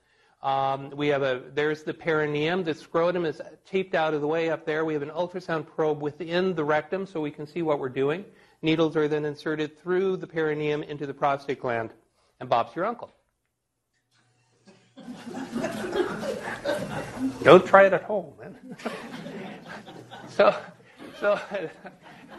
Um, 0.42 0.90
we 0.90 1.10
have 1.10 1.22
a, 1.22 1.44
there's 1.54 1.84
the 1.84 1.94
perineum. 1.94 2.64
The 2.64 2.74
scrotum 2.74 3.26
is 3.26 3.44
taped 3.64 3.94
out 3.94 4.16
of 4.16 4.22
the 4.22 4.28
way 4.28 4.50
up 4.50 4.66
there. 4.66 4.86
We 4.86 4.94
have 4.94 5.04
an 5.04 5.12
ultrasound 5.12 5.68
probe 5.68 6.02
within 6.02 6.56
the 6.56 6.64
rectum 6.64 7.06
so 7.06 7.22
we 7.22 7.30
can 7.30 7.46
see 7.46 7.62
what 7.62 7.78
we're 7.78 7.90
doing. 7.90 8.26
Needles 8.62 8.96
are 8.96 9.08
then 9.08 9.26
inserted 9.26 9.78
through 9.78 10.18
the 10.18 10.28
perineum 10.28 10.84
into 10.84 11.06
the 11.06 11.14
prostate 11.14 11.62
gland, 11.62 11.92
and 12.40 12.50
Bob's 12.50 12.76
your 12.76 12.86
uncle. 12.86 13.12
Don't 17.44 17.66
try 17.66 17.86
it 17.86 17.94
at 17.94 18.04
home, 18.04 18.34
man. 18.40 18.58
so, 20.28 20.56
so 21.20 21.40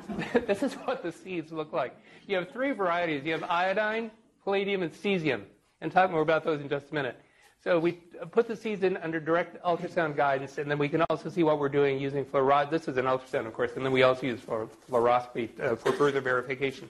this 0.46 0.62
is 0.62 0.74
what 0.74 1.02
the 1.02 1.12
seeds 1.12 1.52
look 1.52 1.72
like. 1.72 1.96
You 2.26 2.36
have 2.36 2.50
three 2.50 2.72
varieties. 2.72 3.24
You 3.24 3.32
have 3.32 3.44
iodine, 3.44 4.10
palladium, 4.44 4.82
and 4.82 4.92
cesium. 4.92 5.44
And 5.80 5.92
talk 5.92 6.10
more 6.10 6.22
about 6.22 6.44
those 6.44 6.60
in 6.60 6.68
just 6.68 6.90
a 6.90 6.94
minute. 6.94 7.16
So 7.64 7.78
we 7.80 7.92
put 8.30 8.46
the 8.46 8.54
seeds 8.54 8.84
in 8.84 8.96
under 8.98 9.18
direct 9.18 9.60
ultrasound 9.64 10.16
guidance, 10.16 10.58
and 10.58 10.70
then 10.70 10.78
we 10.78 10.88
can 10.88 11.02
also 11.10 11.28
see 11.28 11.42
what 11.42 11.58
we're 11.58 11.68
doing 11.68 11.98
using 11.98 12.24
fluoroscopy. 12.24 12.70
This 12.70 12.86
is 12.86 12.96
an 12.98 13.06
ultrasound, 13.06 13.46
of 13.46 13.52
course, 13.52 13.72
and 13.74 13.84
then 13.84 13.92
we 13.92 14.04
also 14.04 14.26
use 14.26 14.40
fluoroscopy 14.40 15.60
uh, 15.60 15.74
for 15.74 15.90
further 15.92 16.20
verification. 16.20 16.88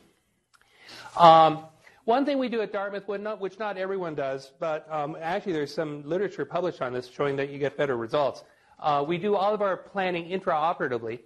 Um, 1.16 1.64
one 2.04 2.26
thing 2.26 2.38
we 2.38 2.50
do 2.50 2.60
at 2.60 2.70
Dartmouth, 2.70 3.08
which 3.40 3.58
not 3.58 3.78
everyone 3.78 4.14
does, 4.14 4.52
but 4.58 4.86
um, 4.90 5.16
actually 5.20 5.52
there's 5.52 5.74
some 5.74 6.06
literature 6.08 6.44
published 6.44 6.82
on 6.82 6.92
this 6.92 7.08
showing 7.08 7.36
that 7.36 7.48
you 7.48 7.58
get 7.58 7.76
better 7.76 7.96
results. 7.96 8.44
Uh, 8.78 9.04
we 9.06 9.16
do 9.16 9.36
all 9.36 9.54
of 9.54 9.62
our 9.62 9.76
planning 9.76 10.28
intraoperatively. 10.28 11.18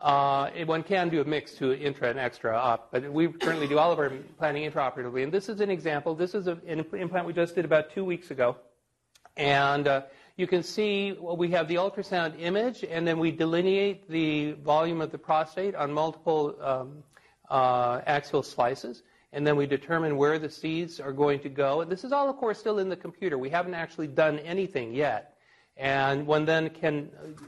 Uh, 0.00 0.50
one 0.64 0.82
can 0.82 1.08
do 1.08 1.20
a 1.20 1.24
mix 1.24 1.54
to 1.54 1.72
intra 1.74 2.10
and 2.10 2.18
extra 2.18 2.54
op, 2.56 2.90
but 2.92 3.10
we 3.10 3.28
currently 3.28 3.66
do 3.66 3.78
all 3.78 3.92
of 3.92 3.98
our 3.98 4.10
planning 4.38 4.70
intraoperatively. 4.70 5.22
And 5.22 5.32
this 5.32 5.48
is 5.48 5.60
an 5.60 5.70
example. 5.70 6.14
This 6.14 6.34
is 6.34 6.46
an 6.48 6.60
implant 6.66 7.26
we 7.26 7.32
just 7.32 7.54
did 7.54 7.64
about 7.64 7.90
two 7.90 8.04
weeks 8.04 8.30
ago. 8.30 8.56
And 9.36 9.86
uh, 9.86 10.02
you 10.36 10.46
can 10.46 10.62
see 10.62 11.12
well, 11.12 11.36
we 11.36 11.50
have 11.50 11.68
the 11.68 11.76
ultrasound 11.76 12.40
image, 12.40 12.84
and 12.84 13.06
then 13.06 13.18
we 13.18 13.30
delineate 13.30 14.08
the 14.08 14.52
volume 14.52 15.00
of 15.00 15.10
the 15.10 15.18
prostate 15.18 15.74
on 15.74 15.92
multiple 15.92 16.56
um, 16.60 17.02
uh, 17.50 18.00
axial 18.06 18.42
slices. 18.42 19.02
And 19.32 19.46
then 19.46 19.56
we 19.56 19.66
determine 19.66 20.16
where 20.16 20.38
the 20.38 20.48
seeds 20.48 20.98
are 21.00 21.12
going 21.12 21.40
to 21.40 21.48
go. 21.48 21.82
And 21.82 21.90
this 21.90 22.04
is 22.04 22.12
all, 22.12 22.30
of 22.30 22.36
course, 22.36 22.58
still 22.58 22.78
in 22.78 22.88
the 22.88 22.96
computer. 22.96 23.36
We 23.36 23.50
haven't 23.50 23.74
actually 23.74 24.06
done 24.06 24.38
anything 24.38 24.94
yet. 24.94 25.36
And 25.76 26.26
one 26.26 26.46
then 26.46 26.70
can 26.70 27.10
uh, 27.22 27.42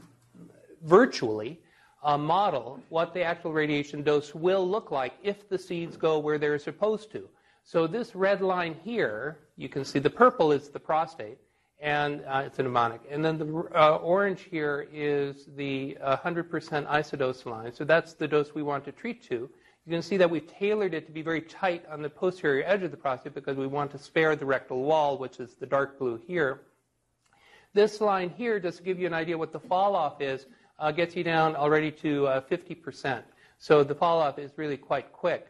virtually 0.83 1.59
uh, 2.03 2.17
model 2.17 2.79
what 2.89 3.13
the 3.13 3.23
actual 3.23 3.51
radiation 3.53 4.03
dose 4.03 4.33
will 4.35 4.67
look 4.67 4.91
like 4.91 5.13
if 5.23 5.49
the 5.49 5.57
seeds 5.57 5.97
go 5.97 6.19
where 6.19 6.37
they're 6.37 6.59
supposed 6.59 7.11
to. 7.11 7.27
So 7.63 7.87
this 7.87 8.15
red 8.15 8.41
line 8.41 8.75
here, 8.83 9.39
you 9.57 9.69
can 9.69 9.83
see 9.83 9.99
the 9.99 10.09
purple 10.09 10.51
is 10.51 10.69
the 10.69 10.79
prostate, 10.79 11.37
and 11.79 12.23
uh, 12.27 12.43
it's 12.45 12.59
a 12.59 12.63
mnemonic. 12.63 13.01
And 13.09 13.23
then 13.23 13.37
the 13.37 13.45
uh, 13.75 13.97
orange 13.97 14.41
here 14.41 14.87
is 14.91 15.47
the 15.55 15.97
100% 16.03 16.49
isodose 16.87 17.45
line. 17.45 17.73
So 17.73 17.85
that's 17.85 18.13
the 18.13 18.27
dose 18.27 18.53
we 18.53 18.63
want 18.63 18.83
to 18.85 18.91
treat 18.91 19.23
to. 19.29 19.49
You 19.85 19.95
can 19.95 20.01
see 20.01 20.17
that 20.17 20.29
we've 20.29 20.45
tailored 20.45 20.93
it 20.93 21.05
to 21.07 21.11
be 21.11 21.21
very 21.21 21.41
tight 21.41 21.85
on 21.89 22.01
the 22.01 22.09
posterior 22.09 22.63
edge 22.65 22.83
of 22.83 22.91
the 22.91 22.97
prostate 22.97 23.33
because 23.33 23.57
we 23.57 23.65
want 23.65 23.91
to 23.91 23.97
spare 23.97 24.35
the 24.35 24.45
rectal 24.45 24.83
wall, 24.83 25.17
which 25.17 25.39
is 25.39 25.55
the 25.55 25.65
dark 25.65 25.97
blue 25.97 26.19
here. 26.27 26.61
This 27.73 28.01
line 28.01 28.29
here, 28.29 28.59
just 28.59 28.79
to 28.79 28.83
give 28.83 28.99
you 28.99 29.07
an 29.07 29.13
idea 29.13 29.37
what 29.37 29.53
the 29.53 29.59
fall 29.59 29.95
off 29.95 30.21
is, 30.21 30.47
uh, 30.79 30.91
gets 30.91 31.15
you 31.15 31.23
down 31.23 31.55
already 31.55 31.91
to 31.91 32.27
uh, 32.27 32.41
50%. 32.41 33.23
So 33.57 33.83
the 33.83 33.95
fall 33.95 34.19
off 34.19 34.37
is 34.37 34.51
really 34.57 34.77
quite 34.77 35.11
quick. 35.11 35.47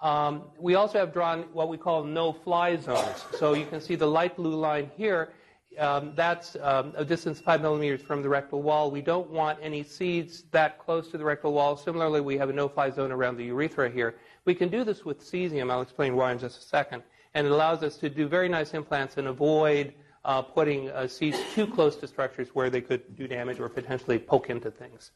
Um, 0.00 0.44
we 0.58 0.76
also 0.76 0.98
have 0.98 1.12
drawn 1.12 1.42
what 1.52 1.68
we 1.68 1.76
call 1.76 2.04
no-fly 2.04 2.76
zones. 2.76 3.24
So 3.38 3.54
you 3.54 3.66
can 3.66 3.80
see 3.80 3.96
the 3.96 4.06
light 4.06 4.36
blue 4.36 4.54
line 4.54 4.90
here. 4.96 5.32
Um, 5.76 6.12
that's 6.14 6.56
um, 6.62 6.92
a 6.96 7.04
distance 7.04 7.40
5 7.40 7.60
millimeters 7.60 8.00
from 8.00 8.22
the 8.22 8.28
rectal 8.28 8.62
wall. 8.62 8.90
We 8.90 9.02
don't 9.02 9.30
want 9.30 9.58
any 9.62 9.82
seeds 9.82 10.44
that 10.50 10.78
close 10.78 11.10
to 11.10 11.18
the 11.18 11.24
rectal 11.24 11.52
wall. 11.52 11.76
Similarly, 11.76 12.20
we 12.20 12.38
have 12.38 12.48
a 12.48 12.52
no-fly 12.52 12.90
zone 12.90 13.12
around 13.12 13.36
the 13.36 13.44
urethra 13.44 13.90
here. 13.90 14.16
We 14.44 14.54
can 14.54 14.70
do 14.70 14.82
this 14.82 15.04
with 15.04 15.20
cesium. 15.20 15.70
I'll 15.70 15.82
explain 15.82 16.16
why 16.16 16.32
in 16.32 16.38
just 16.38 16.58
a 16.58 16.64
second. 16.64 17.02
And 17.34 17.46
it 17.46 17.52
allows 17.52 17.82
us 17.82 17.96
to 17.98 18.08
do 18.08 18.26
very 18.26 18.48
nice 18.48 18.72
implants 18.72 19.18
and 19.18 19.28
avoid 19.28 19.92
uh, 20.24 20.42
putting 20.42 20.90
uh, 20.90 21.06
seeds 21.06 21.38
too 21.54 21.66
close 21.66 21.96
to 21.96 22.06
structures 22.06 22.48
where 22.54 22.70
they 22.70 22.80
could 22.80 23.16
do 23.16 23.28
damage 23.28 23.60
or 23.60 23.68
potentially 23.68 24.18
poke 24.18 24.50
into 24.50 24.70
things. 24.70 25.12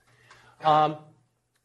Um, 0.64 0.96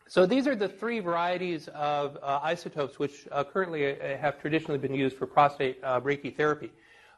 so 0.08 0.26
these 0.26 0.48
are 0.48 0.56
the 0.56 0.70
three 0.70 1.00
varieties 1.00 1.68
of 1.70 2.18
uh, 2.24 2.40
isotopes 2.42 2.98
which 2.98 3.28
uh, 3.32 3.44
currently 3.44 4.00
uh, 4.00 4.18
have 4.18 4.40
traditionally 4.40 4.78
been 4.78 4.96
used 4.96 5.18
for 5.18 5.28
prostate 5.28 5.80
uh, 5.84 6.00
brachytherapy. 6.00 6.70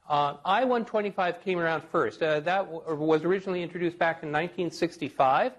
Uh, 0.10 0.38
I-125 0.44 1.42
came 1.44 1.60
around 1.60 1.84
first. 1.84 2.24
Uh, 2.24 2.40
that 2.40 2.72
w- 2.72 2.96
was 2.96 3.24
originally 3.24 3.62
introduced 3.62 4.00
back 4.00 4.24
in 4.24 4.30
1965, 4.30 5.52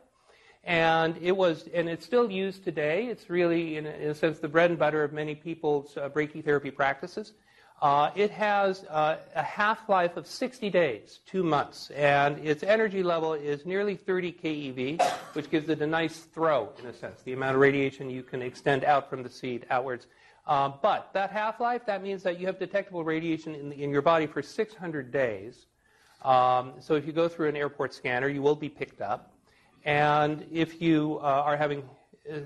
and 0.64 1.16
it 1.22 1.30
was, 1.30 1.68
and 1.72 1.88
it's 1.88 2.04
still 2.04 2.28
used 2.28 2.64
today. 2.64 3.06
It's 3.06 3.30
really, 3.30 3.76
in 3.76 3.86
a, 3.86 3.90
in 3.90 4.10
a 4.10 4.14
sense, 4.14 4.40
the 4.40 4.48
bread 4.48 4.70
and 4.70 4.78
butter 4.78 5.04
of 5.04 5.12
many 5.12 5.36
people's 5.36 5.94
brachytherapy 5.94 6.74
practices. 6.74 7.32
Uh, 7.80 8.10
it 8.16 8.32
has 8.32 8.84
uh, 8.90 9.18
a 9.36 9.42
half 9.42 9.88
life 9.88 10.16
of 10.16 10.26
60 10.26 10.68
days, 10.68 11.20
two 11.24 11.44
months, 11.44 11.90
and 11.92 12.36
its 12.44 12.64
energy 12.64 13.02
level 13.04 13.32
is 13.34 13.64
nearly 13.64 13.94
30 13.94 14.32
keV, 14.32 15.02
which 15.32 15.48
gives 15.48 15.68
it 15.68 15.80
a 15.80 15.86
nice 15.86 16.18
throw, 16.18 16.70
in 16.80 16.86
a 16.86 16.92
sense, 16.92 17.22
the 17.22 17.32
amount 17.32 17.54
of 17.54 17.60
radiation 17.60 18.10
you 18.10 18.24
can 18.24 18.42
extend 18.42 18.84
out 18.84 19.08
from 19.08 19.22
the 19.22 19.30
seed 19.30 19.64
outwards. 19.70 20.08
Uh, 20.50 20.72
but 20.82 21.10
that 21.12 21.30
half 21.30 21.60
life, 21.60 21.86
that 21.86 22.02
means 22.02 22.24
that 22.24 22.40
you 22.40 22.46
have 22.46 22.58
detectable 22.58 23.04
radiation 23.04 23.54
in, 23.54 23.68
the, 23.70 23.80
in 23.80 23.90
your 23.90 24.02
body 24.02 24.26
for 24.26 24.42
600 24.42 25.12
days. 25.12 25.66
Um, 26.24 26.72
so 26.80 26.96
if 26.96 27.06
you 27.06 27.12
go 27.12 27.28
through 27.28 27.50
an 27.50 27.56
airport 27.56 27.94
scanner, 27.94 28.26
you 28.28 28.42
will 28.42 28.56
be 28.56 28.68
picked 28.68 29.00
up. 29.00 29.32
And 29.84 30.44
if 30.50 30.82
you 30.82 31.20
uh, 31.22 31.26
are 31.26 31.56
having 31.56 31.84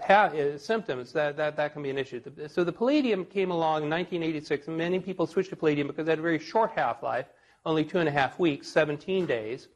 ha- 0.07 0.27
uh, 0.27 0.59
symptoms, 0.59 1.15
that, 1.15 1.39
that, 1.39 1.57
that 1.57 1.73
can 1.73 1.83
be 1.83 1.89
an 1.89 1.97
issue. 1.97 2.21
So 2.47 2.63
the 2.63 2.73
palladium 2.73 3.25
came 3.25 3.51
along 3.51 3.85
in 3.85 3.91
1986, 3.91 4.69
and 4.69 4.77
many 4.77 5.01
people 5.01 5.27
switched 5.27 5.49
to 5.51 5.57
palladium 5.57 5.87
because 5.87 6.07
it 6.07 6.11
had 6.11 6.19
a 6.19 6.23
very 6.23 6.39
short 6.39 6.73
half-life, 6.77 7.25
only 7.65 7.85
two 7.85 8.01
and 8.01 8.09
a 8.09 8.13
half 8.13 8.39
weeks, 8.39 8.69
17 8.69 9.25
days. 9.25 9.69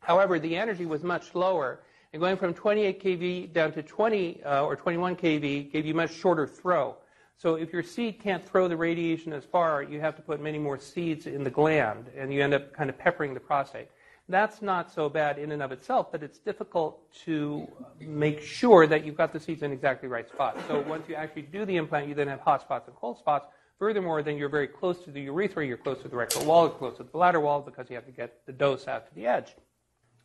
However, 0.00 0.38
the 0.38 0.58
energy 0.58 0.84
was 0.84 1.02
much 1.02 1.34
lower, 1.34 1.80
and 2.12 2.20
going 2.20 2.36
from 2.36 2.52
28 2.52 3.02
kV 3.02 3.52
down 3.54 3.72
to 3.72 3.82
20 3.82 4.42
uh, 4.44 4.62
or 4.62 4.76
21 4.76 5.16
kV 5.16 5.72
gave 5.72 5.86
you 5.86 5.94
much 5.94 6.12
shorter 6.12 6.46
throw. 6.46 6.96
So 7.36 7.56
if 7.56 7.72
your 7.72 7.82
seed 7.82 8.20
can't 8.20 8.46
throw 8.46 8.68
the 8.68 8.76
radiation 8.76 9.32
as 9.32 9.44
far, 9.44 9.82
you 9.82 10.00
have 10.00 10.14
to 10.16 10.22
put 10.22 10.40
many 10.40 10.58
more 10.58 10.78
seeds 10.78 11.26
in 11.26 11.42
the 11.42 11.50
gland, 11.50 12.06
and 12.16 12.32
you 12.32 12.42
end 12.42 12.54
up 12.54 12.72
kind 12.72 12.88
of 12.88 12.98
peppering 12.98 13.34
the 13.34 13.40
prostate. 13.40 13.88
That's 14.28 14.62
not 14.62 14.92
so 14.92 15.08
bad 15.08 15.38
in 15.38 15.50
and 15.50 15.62
of 15.62 15.72
itself, 15.72 16.12
but 16.12 16.22
it's 16.22 16.38
difficult 16.38 17.12
to 17.24 17.66
make 18.00 18.40
sure 18.40 18.86
that 18.86 19.04
you've 19.04 19.16
got 19.16 19.32
the 19.32 19.40
seeds 19.40 19.62
in 19.62 19.72
exactly 19.72 20.08
the 20.08 20.14
right 20.14 20.28
spot. 20.28 20.56
So 20.68 20.80
once 20.82 21.08
you 21.08 21.16
actually 21.16 21.42
do 21.42 21.64
the 21.64 21.76
implant, 21.76 22.08
you 22.08 22.14
then 22.14 22.28
have 22.28 22.40
hot 22.40 22.62
spots 22.62 22.86
and 22.86 22.96
cold 22.96 23.18
spots. 23.18 23.46
Furthermore, 23.78 24.22
then 24.22 24.38
you're 24.38 24.48
very 24.48 24.68
close 24.68 25.02
to 25.04 25.10
the 25.10 25.22
urethra, 25.22 25.66
you're 25.66 25.76
close 25.76 26.00
to 26.02 26.08
the 26.08 26.14
rectal 26.14 26.44
wall, 26.44 26.66
you're 26.66 26.78
close 26.78 26.96
to 26.98 27.02
the 27.02 27.10
bladder 27.10 27.40
wall 27.40 27.60
because 27.60 27.90
you 27.90 27.96
have 27.96 28.06
to 28.06 28.12
get 28.12 28.46
the 28.46 28.52
dose 28.52 28.86
out 28.86 29.08
to 29.08 29.14
the 29.16 29.26
edge. 29.26 29.56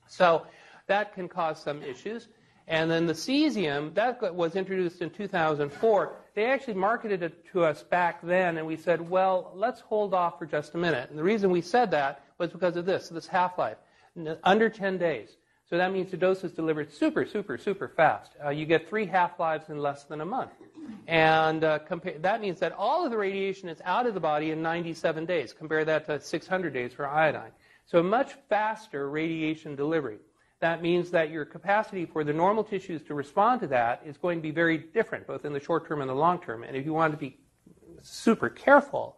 So 0.07 0.45
that 0.85 1.15
can 1.15 1.27
cause 1.27 1.59
some 1.59 1.81
issues. 1.81 2.27
And 2.67 2.91
then 2.91 3.05
the 3.05 3.13
cesium, 3.13 3.93
that 3.93 4.35
was 4.35 4.55
introduced 4.55 5.01
in 5.01 5.09
2004. 5.09 6.13
They 6.35 6.45
actually 6.45 6.73
marketed 6.73 7.23
it 7.23 7.45
to 7.53 7.63
us 7.63 7.83
back 7.83 8.19
then, 8.21 8.57
and 8.57 8.67
we 8.67 8.75
said, 8.75 9.09
well, 9.09 9.51
let's 9.55 9.79
hold 9.79 10.13
off 10.13 10.37
for 10.37 10.45
just 10.45 10.75
a 10.75 10.77
minute. 10.77 11.09
And 11.09 11.17
the 11.17 11.23
reason 11.23 11.49
we 11.49 11.61
said 11.61 11.91
that 11.91 12.23
was 12.37 12.51
because 12.51 12.75
of 12.75 12.85
this, 12.85 13.07
this 13.07 13.27
half-life 13.27 13.77
under 14.43 14.69
10 14.69 14.97
days. 14.97 15.37
So 15.69 15.77
that 15.77 15.91
means 15.91 16.11
the 16.11 16.17
dose 16.17 16.43
is 16.43 16.53
delivered 16.53 16.91
super, 16.93 17.25
super, 17.25 17.57
super 17.57 17.89
fast. 17.89 18.31
Uh, 18.43 18.49
you 18.49 18.65
get 18.65 18.87
three 18.87 19.05
half-lives 19.05 19.69
in 19.69 19.79
less 19.79 20.03
than 20.05 20.21
a 20.21 20.25
month. 20.25 20.51
And 21.07 21.63
uh, 21.63 21.79
compa- 21.79 22.21
that 22.21 22.39
means 22.39 22.59
that 22.59 22.73
all 22.73 23.03
of 23.03 23.11
the 23.11 23.17
radiation 23.17 23.67
is 23.67 23.81
out 23.83 24.05
of 24.05 24.13
the 24.13 24.19
body 24.19 24.51
in 24.51 24.61
97 24.61 25.25
days. 25.25 25.53
Compare 25.53 25.83
that 25.85 26.05
to 26.05 26.21
600 26.21 26.73
days 26.73 26.93
for 26.93 27.07
iodine. 27.07 27.51
So 27.85 28.01
much 28.01 28.33
faster 28.49 29.09
radiation 29.09 29.75
delivery. 29.75 30.19
That 30.59 30.81
means 30.81 31.11
that 31.11 31.29
your 31.29 31.45
capacity 31.45 32.05
for 32.05 32.23
the 32.23 32.33
normal 32.33 32.63
tissues 32.63 33.03
to 33.03 33.13
respond 33.13 33.61
to 33.61 33.67
that 33.67 34.01
is 34.05 34.17
going 34.17 34.39
to 34.39 34.41
be 34.41 34.51
very 34.51 34.77
different, 34.77 35.27
both 35.27 35.45
in 35.45 35.53
the 35.53 35.59
short 35.59 35.87
term 35.87 36.01
and 36.01 36.09
the 36.09 36.15
long 36.15 36.41
term. 36.41 36.63
And 36.63 36.75
if 36.75 36.85
you 36.85 36.93
want 36.93 37.13
to 37.13 37.17
be 37.17 37.37
super 38.01 38.49
careful, 38.49 39.17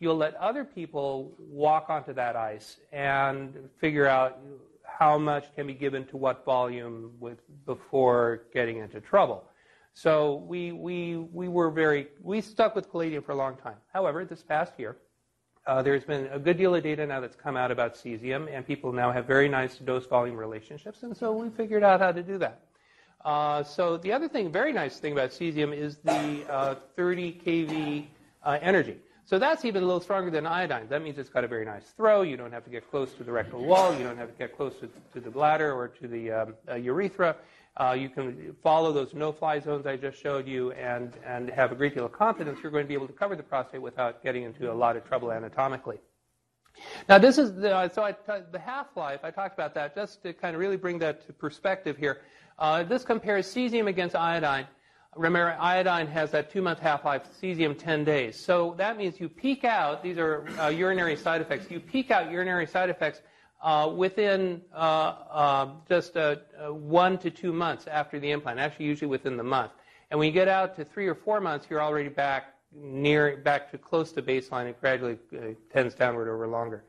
you'll 0.00 0.16
let 0.16 0.34
other 0.36 0.64
people 0.64 1.34
walk 1.38 1.90
onto 1.90 2.14
that 2.14 2.36
ice 2.36 2.78
and 2.92 3.54
figure 3.80 4.06
out 4.06 4.38
how 4.84 5.18
much 5.18 5.54
can 5.54 5.66
be 5.66 5.74
given 5.74 6.06
to 6.06 6.16
what 6.16 6.44
volume 6.44 7.12
with, 7.20 7.38
before 7.66 8.44
getting 8.54 8.78
into 8.78 9.00
trouble. 9.00 9.44
So 9.92 10.44
we, 10.46 10.72
we, 10.72 11.16
we 11.16 11.48
were 11.48 11.70
very, 11.70 12.08
we 12.22 12.40
stuck 12.40 12.74
with 12.74 12.90
palladium 12.90 13.22
for 13.22 13.32
a 13.32 13.36
long 13.36 13.56
time. 13.56 13.76
However, 13.92 14.24
this 14.24 14.42
past 14.42 14.72
year, 14.78 14.96
uh, 15.68 15.82
there's 15.82 16.04
been 16.04 16.26
a 16.32 16.38
good 16.38 16.56
deal 16.56 16.74
of 16.74 16.82
data 16.82 17.06
now 17.06 17.20
that's 17.20 17.36
come 17.36 17.56
out 17.56 17.70
about 17.70 17.94
cesium, 17.94 18.48
and 18.50 18.66
people 18.66 18.90
now 18.90 19.12
have 19.12 19.26
very 19.26 19.48
nice 19.50 19.76
dose 19.76 20.06
volume 20.06 20.36
relationships, 20.36 21.02
and 21.02 21.14
so 21.14 21.30
we 21.30 21.50
figured 21.50 21.82
out 21.82 22.00
how 22.00 22.10
to 22.10 22.22
do 22.22 22.38
that. 22.38 22.62
Uh, 23.22 23.62
so 23.62 23.98
the 23.98 24.10
other 24.10 24.28
thing, 24.28 24.50
very 24.50 24.72
nice 24.72 24.98
thing 24.98 25.12
about 25.12 25.30
cesium 25.30 25.76
is 25.76 25.98
the 25.98 26.42
uh, 26.50 26.74
30 26.96 27.40
kV 27.44 28.06
uh, 28.44 28.58
energy. 28.62 28.96
So 29.26 29.38
that's 29.38 29.66
even 29.66 29.82
a 29.82 29.86
little 29.86 30.00
stronger 30.00 30.30
than 30.30 30.46
iodine. 30.46 30.88
That 30.88 31.02
means 31.02 31.18
it's 31.18 31.28
got 31.28 31.44
a 31.44 31.48
very 31.48 31.66
nice 31.66 31.84
throw. 31.98 32.22
You 32.22 32.38
don't 32.38 32.52
have 32.52 32.64
to 32.64 32.70
get 32.70 32.90
close 32.90 33.12
to 33.14 33.24
the 33.24 33.30
rectal 33.30 33.62
wall. 33.62 33.94
You 33.94 34.04
don't 34.04 34.16
have 34.16 34.32
to 34.32 34.38
get 34.38 34.56
close 34.56 34.72
to, 34.76 34.88
to 35.12 35.20
the 35.20 35.30
bladder 35.30 35.74
or 35.74 35.88
to 35.88 36.08
the 36.08 36.30
um, 36.30 36.54
uh, 36.66 36.76
urethra. 36.76 37.36
Uh, 37.78 37.92
you 37.92 38.08
can 38.08 38.56
follow 38.60 38.92
those 38.92 39.14
no-fly 39.14 39.60
zones 39.60 39.86
I 39.86 39.96
just 39.96 40.20
showed 40.20 40.48
you 40.48 40.72
and, 40.72 41.12
and 41.24 41.48
have 41.50 41.70
a 41.70 41.76
great 41.76 41.94
deal 41.94 42.06
of 42.06 42.12
confidence 42.12 42.58
you're 42.60 42.72
going 42.72 42.84
to 42.84 42.88
be 42.88 42.94
able 42.94 43.06
to 43.06 43.12
cover 43.12 43.36
the 43.36 43.42
prostate 43.42 43.80
without 43.80 44.22
getting 44.22 44.42
into 44.42 44.72
a 44.72 44.74
lot 44.74 44.96
of 44.96 45.06
trouble 45.06 45.30
anatomically. 45.30 45.98
Now, 47.08 47.18
this 47.18 47.38
is 47.38 47.54
the, 47.54 47.88
so 47.90 48.02
I, 48.02 48.14
the 48.50 48.58
half-life. 48.58 49.20
I 49.22 49.30
talked 49.30 49.54
about 49.54 49.74
that 49.74 49.94
just 49.94 50.22
to 50.24 50.32
kind 50.32 50.54
of 50.54 50.60
really 50.60 50.76
bring 50.76 50.98
that 50.98 51.24
to 51.26 51.32
perspective 51.32 51.96
here. 51.96 52.18
Uh, 52.58 52.82
this 52.82 53.04
compares 53.04 53.46
cesium 53.46 53.86
against 53.86 54.16
iodine. 54.16 54.66
Remember, 55.16 55.56
iodine 55.58 56.08
has 56.08 56.32
that 56.32 56.50
two-month 56.50 56.80
half-life, 56.80 57.22
cesium 57.40 57.78
10 57.78 58.04
days. 58.04 58.38
So 58.38 58.74
that 58.78 58.96
means 58.96 59.20
you 59.20 59.28
peak 59.28 59.64
out, 59.64 60.02
these 60.02 60.18
are 60.18 60.46
uh, 60.60 60.68
urinary 60.68 61.16
side 61.16 61.40
effects, 61.40 61.70
you 61.70 61.80
peak 61.80 62.10
out 62.10 62.30
urinary 62.30 62.66
side 62.66 62.90
effects 62.90 63.22
uh, 63.60 63.92
within 63.94 64.62
uh, 64.74 64.78
uh 65.30 65.68
just 65.88 66.16
uh, 66.16 66.36
uh, 66.60 66.72
one 66.72 67.18
to 67.18 67.30
two 67.30 67.52
months 67.52 67.86
after 67.86 68.20
the 68.20 68.30
implant, 68.30 68.58
actually 68.58 68.86
usually 68.86 69.08
within 69.08 69.36
the 69.36 69.42
month. 69.42 69.72
And 70.10 70.18
when 70.18 70.26
you 70.26 70.32
get 70.32 70.48
out 70.48 70.76
to 70.76 70.84
three 70.84 71.06
or 71.06 71.14
four 71.14 71.40
months, 71.40 71.66
you're 71.68 71.82
already 71.82 72.08
back 72.08 72.54
near, 72.72 73.36
back 73.38 73.70
to 73.72 73.78
close 73.78 74.12
to 74.12 74.22
baseline. 74.22 74.66
It 74.66 74.80
gradually 74.80 75.18
tends 75.72 75.94
downward 75.94 76.30
over 76.30 76.46
longer. 76.46 76.84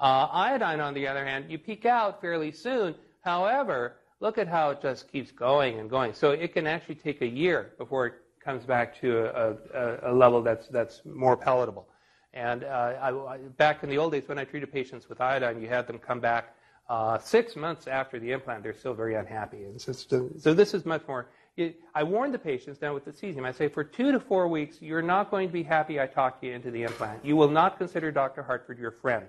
iodine, 0.00 0.80
on 0.80 0.94
the 0.94 1.06
other 1.06 1.24
hand, 1.24 1.46
you 1.50 1.58
peak 1.58 1.84
out 1.84 2.20
fairly 2.20 2.50
soon. 2.50 2.94
However, 3.20 3.96
look 4.20 4.38
at 4.38 4.48
how 4.48 4.70
it 4.70 4.80
just 4.80 5.10
keeps 5.12 5.30
going 5.32 5.80
and 5.80 5.90
going. 5.90 6.14
So 6.14 6.30
it 6.30 6.54
can 6.54 6.66
actually 6.66 6.94
take 6.94 7.20
a 7.20 7.26
year 7.26 7.72
before 7.76 8.06
it 8.06 8.14
comes 8.42 8.64
back 8.64 8.98
to 9.00 9.26
a, 9.26 9.56
a, 9.74 10.12
a 10.12 10.14
level 10.14 10.42
that's, 10.42 10.68
that's 10.68 11.02
more 11.04 11.36
palatable. 11.36 11.86
And 12.34 12.64
uh, 12.64 12.94
I, 13.00 13.36
back 13.58 13.82
in 13.82 13.90
the 13.90 13.98
old 13.98 14.12
days 14.12 14.24
when 14.26 14.38
I 14.38 14.44
treated 14.44 14.72
patients 14.72 15.08
with 15.08 15.20
iodine, 15.20 15.60
you 15.60 15.68
had 15.68 15.86
them 15.86 15.98
come 15.98 16.20
back 16.20 16.54
uh, 16.88 17.18
six 17.18 17.56
months 17.56 17.86
after 17.86 18.18
the 18.18 18.32
implant. 18.32 18.62
They're 18.62 18.76
still 18.76 18.94
very 18.94 19.14
unhappy. 19.14 19.64
And 19.64 19.80
so, 19.80 19.92
so 20.38 20.54
this 20.54 20.74
is 20.74 20.86
much 20.86 21.06
more. 21.06 21.28
It, 21.56 21.80
I 21.94 22.02
warn 22.02 22.32
the 22.32 22.38
patients 22.38 22.80
now 22.80 22.94
with 22.94 23.04
the 23.04 23.12
cesium. 23.12 23.44
I 23.44 23.52
say 23.52 23.68
for 23.68 23.84
two 23.84 24.12
to 24.12 24.20
four 24.20 24.48
weeks, 24.48 24.80
you're 24.80 25.02
not 25.02 25.30
going 25.30 25.48
to 25.48 25.52
be 25.52 25.62
happy 25.62 26.00
I 26.00 26.06
talked 26.06 26.42
you 26.42 26.52
into 26.52 26.70
the 26.70 26.82
implant. 26.82 27.24
You 27.24 27.36
will 27.36 27.50
not 27.50 27.76
consider 27.76 28.10
Dr. 28.10 28.42
Hartford 28.42 28.78
your 28.78 28.92
friend. 28.92 29.26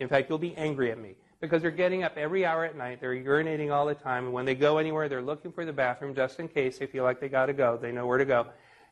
In 0.00 0.08
fact, 0.08 0.28
you'll 0.28 0.38
be 0.38 0.56
angry 0.56 0.90
at 0.90 0.98
me 0.98 1.14
because 1.40 1.62
they're 1.62 1.70
getting 1.70 2.02
up 2.02 2.16
every 2.16 2.44
hour 2.44 2.64
at 2.64 2.76
night. 2.76 3.00
They're 3.00 3.14
urinating 3.14 3.72
all 3.72 3.86
the 3.86 3.94
time. 3.94 4.24
And 4.24 4.32
when 4.32 4.44
they 4.44 4.56
go 4.56 4.78
anywhere, 4.78 5.08
they're 5.08 5.22
looking 5.22 5.52
for 5.52 5.64
the 5.64 5.72
bathroom 5.72 6.14
just 6.14 6.40
in 6.40 6.48
case 6.48 6.78
they 6.78 6.86
feel 6.86 7.04
like 7.04 7.20
they 7.20 7.28
got 7.28 7.46
to 7.46 7.52
go. 7.52 7.76
They 7.76 7.92
know 7.92 8.06
where 8.06 8.18
to 8.18 8.24
go. 8.24 8.46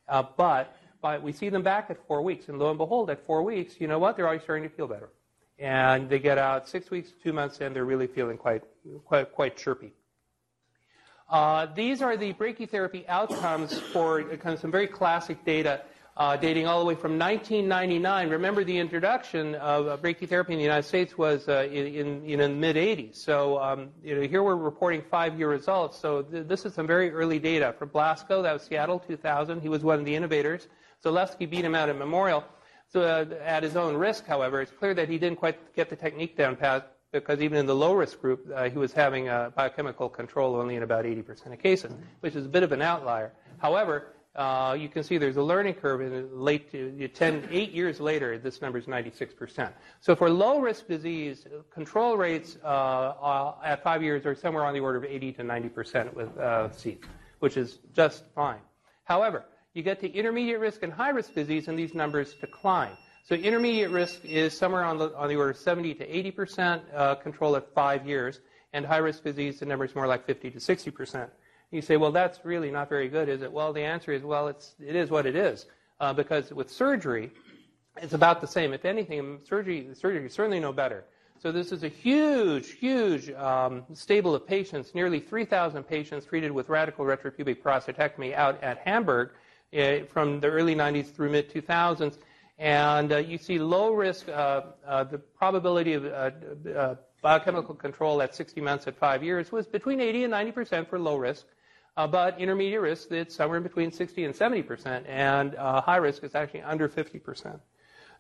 Uh, 0.09 0.25
but 0.37 0.77
But 1.03 1.23
we 1.23 1.33
see 1.33 1.49
them 1.49 1.63
back 1.63 1.91
at 1.91 2.07
four 2.07 2.23
weeks, 2.23 2.49
and 2.49 2.59
lo 2.59 2.69
and 2.69 2.79
behold, 2.79 3.11
at 3.11 3.25
four 3.27 3.43
weeks, 3.43 3.81
you 3.81 3.87
know 3.87 3.99
what? 3.99 4.17
They're 4.17 4.27
already 4.27 4.43
starting 4.43 4.69
to 4.69 4.75
feel 4.75 4.87
better. 4.87 5.09
And 5.59 6.09
they 6.09 6.19
get 6.19 6.39
out 6.39 6.69
six 6.69 6.91
weeks, 6.91 7.13
two 7.23 7.33
months, 7.33 7.61
and 7.61 7.75
they're 7.75 7.85
really 7.85 8.07
feeling 8.07 8.37
quite, 8.37 8.63
quite, 9.05 9.33
quite 9.33 9.57
chirpy. 9.57 9.93
Uh, 11.29 11.67
these 11.75 12.03
are 12.03 12.17
the 12.17 12.33
brachytherapy 12.33 13.07
outcomes 13.09 13.79
for 13.79 14.23
kind 14.23 14.55
of 14.55 14.61
some 14.61 14.71
very 14.71 14.89
classic 14.89 15.45
data 15.45 15.83
uh, 16.17 16.37
dating 16.37 16.67
all 16.67 16.81
the 16.81 16.85
way 16.85 16.95
from 16.95 17.19
1999. 17.19 18.29
Remember, 18.31 18.65
the 18.65 18.77
introduction 18.77 19.55
of 19.55 19.87
uh, 19.87 19.97
brachytherapy 19.97 20.51
in 20.51 20.57
the 20.57 20.63
United 20.63 20.87
States 20.87 21.17
was 21.17 21.49
uh, 21.49 21.69
in, 21.71 22.25
in, 22.25 22.39
the 22.41 22.49
mid 22.49 22.77
80s. 22.77 23.17
So 23.17 23.59
um, 23.59 23.89
you 24.03 24.17
know, 24.17 24.23
here 24.23 24.43
we're 24.43 24.57
reporting 24.57 25.03
five-year 25.11 25.49
results. 25.49 25.99
So 25.99 26.23
th- 26.23 26.47
this 26.47 26.67
is 26.67 26.75
some 26.75 26.87
very 26.87 27.11
early 27.11 27.39
data 27.39 27.75
from 27.79 27.91
Blasko. 27.91 28.43
That 28.43 28.53
was 28.53 28.63
Seattle 28.63 28.99
2000. 28.99 29.61
He 29.61 29.69
was 29.69 29.83
one 29.83 29.99
of 29.99 30.05
the 30.05 30.15
innovators. 30.15 30.69
Zelefsky 31.05 31.49
beat 31.49 31.65
him 31.65 31.75
out 31.75 31.89
at 31.89 31.99
Memorial. 31.99 32.45
So 32.89 33.03
uh, 33.03 33.25
at 33.45 33.63
his 33.63 33.77
own 33.77 33.97
risk, 33.97 34.27
however, 34.27 34.61
it's 34.61 34.73
clear 34.73 34.95
that 34.95 35.09
he 35.09 35.19
didn't 35.19 35.39
quite 35.39 35.75
get 35.75 35.89
the 35.89 35.97
technique 35.97 36.37
down 36.37 36.57
pat 36.57 36.97
because 37.13 37.41
even 37.41 37.59
in 37.59 37.67
the 37.67 37.75
low 37.75 37.93
risk 37.95 38.21
group, 38.21 38.49
uh, 38.55 38.69
he 38.69 38.79
was 38.79 38.93
having 38.93 39.29
a 39.29 39.53
biochemical 39.55 40.09
control 40.09 40.57
only 40.57 40.77
in 40.77 40.83
about 40.83 41.05
80% 41.05 41.53
of 41.53 41.59
cases, 41.59 41.93
which 42.21 42.37
is 42.37 42.47
a 42.47 42.49
bit 42.49 42.63
of 42.63 42.73
an 42.73 42.83
outlier. 42.83 43.33
However, 43.59 44.15
uh, 44.37 44.77
you 44.79 44.89
can 44.89 45.03
see 45.03 45.19
there's 45.19 45.37
a 45.37 45.43
learning 45.43 45.75
curve 45.75 46.01
in 46.01 46.39
late 46.39 46.71
to 46.71 47.09
10, 47.09 47.49
eight 47.51 47.73
years 47.73 47.99
later, 48.01 48.39
this 48.39 48.63
number 48.63 48.79
is 48.79 48.87
96%. 48.87 49.73
So 50.01 50.15
for 50.15 50.31
low 50.31 50.61
risk 50.61 50.87
disease, 50.87 51.47
control 51.73 52.17
rates 52.17 52.57
uh, 52.63 52.67
uh, 52.67 53.55
at 53.65 53.83
five 53.83 54.03
years 54.05 54.25
are 54.27 54.37
somewhere 54.37 54.65
on 54.65 54.73
the 54.73 54.81
order 54.81 54.99
of 54.99 55.05
80 55.05 55.33
to 55.33 55.43
90% 55.43 56.15
with 56.15 56.39
uh, 56.39 56.69
which 57.41 57.57
is 57.57 57.79
just 57.93 58.25
fine. 58.35 58.61
However, 59.05 59.45
you 59.75 59.83
get 59.83 60.01
to 60.01 60.13
intermediate 60.13 60.59
risk 60.59 60.83
and 60.83 60.93
high 60.93 61.11
risk 61.11 61.35
disease, 61.35 61.69
and 61.69 61.79
these 61.79 61.95
numbers 61.95 62.35
decline. 62.35 62.93
So 63.25 63.35
intermediate 63.35 63.91
risk 63.91 64.25
is 64.25 64.57
somewhere 64.57 64.85
on 64.85 64.99
the, 64.99 65.15
on 65.17 65.29
the 65.29 65.37
order 65.37 65.51
of 65.51 65.57
70 65.57 65.95
to 65.95 66.17
80 66.17 66.31
percent 66.33 66.83
uh, 66.95 67.15
control 67.17 67.57
at 67.57 67.73
five 67.75 68.07
years, 68.07 68.41
and 68.73 68.85
high 68.85 68.99
risk 68.99 69.23
disease, 69.23 69.61
the 69.61 69.67
number 69.67 69.85
is 69.85 69.95
more 69.95 70.07
like 70.07 70.27
50 70.27 70.51
to 70.51 70.61
60 70.61 70.91
percent. 70.91 71.31
You 71.71 71.83
say, 71.83 71.97
well, 71.97 72.11
that's 72.11 72.45
really 72.45 72.71
not 72.71 72.89
very 72.89 73.09
good, 73.09 73.29
is 73.29 73.43
it? 73.43 73.53
Well, 73.53 73.73
the 73.73 73.83
answer 73.83 74.13
is, 74.13 74.25
well, 74.25 74.49
it's, 74.49 74.75
it 74.85 74.97
is 74.97 75.11
what 75.11 75.25
it 75.25 75.37
is. 75.37 75.67
Uh, 76.01 76.13
because 76.13 76.51
with 76.53 76.69
surgery, 76.69 77.31
it's 78.03 78.15
about 78.15 78.41
the 78.41 78.47
same. 78.47 78.73
If 78.73 78.85
anything, 78.85 79.39
surgery, 79.49 79.89
surgery 79.95 80.27
is 80.27 80.33
certainly 80.33 80.59
no 80.59 80.73
better. 80.73 81.05
So 81.41 81.53
this 81.53 81.73
is 81.73 81.85
a 81.85 81.89
huge, 81.89 82.73
huge 82.73 83.31
um, 83.31 83.85
stable 83.95 84.35
of 84.35 84.47
patients, 84.47 84.95
nearly 84.95 85.21
3,000 85.21 85.85
patients 85.85 86.27
treated 86.27 86.51
with 86.51 86.69
radical 86.69 87.05
retropubic 87.05 87.63
prostatectomy 87.63 88.35
out 88.35 88.63
at 88.63 88.79
Hamburg 88.79 89.31
from 90.09 90.41
the 90.41 90.49
early 90.49 90.75
90s 90.75 91.15
through 91.15 91.31
mid 91.31 91.53
2000s. 91.53 92.19
And 92.59 93.13
uh, 93.13 93.17
you 93.17 93.39
see 93.39 93.59
low 93.59 93.93
risk, 93.95 94.29
uh, 94.29 94.63
uh 94.87 95.05
the 95.05 95.19
probability 95.19 95.95
of 95.95 96.05
uh, 96.05 96.31
uh, 96.77 96.95
biochemical 97.23 97.75
control 97.75 98.21
at 98.21 98.35
60 98.35 98.61
months 98.61 98.87
at 98.87 98.99
five 98.99 99.23
years 99.23 99.51
was 99.51 99.67
between 99.67 100.01
80 100.01 100.25
and 100.25 100.31
90 100.31 100.53
percent 100.53 100.91
for 100.91 100.99
low 100.99 101.17
risk. 101.17 101.47
but 101.97 102.39
intermediate 102.39 102.81
risk, 102.81 103.13
it's 103.13 103.35
somewhere 103.35 103.61
between 103.61 103.91
60 103.91 104.25
and 104.25 104.37
70 104.37 104.63
percent, 104.63 105.07
and 105.07 105.55
high 105.55 105.97
risk 105.97 106.23
is 106.25 106.35
actually 106.35 106.63
under 106.63 106.89
50 106.89 107.19
percent. 107.19 107.61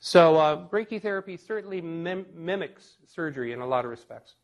So 0.00 0.68
brachytherapy 0.72 1.38
certainly 1.38 1.82
mim- 1.82 2.26
mimics 2.34 2.96
surgery 3.06 3.52
in 3.52 3.60
a 3.60 3.66
lot 3.66 3.84
of 3.84 3.90
respects. 3.90 4.36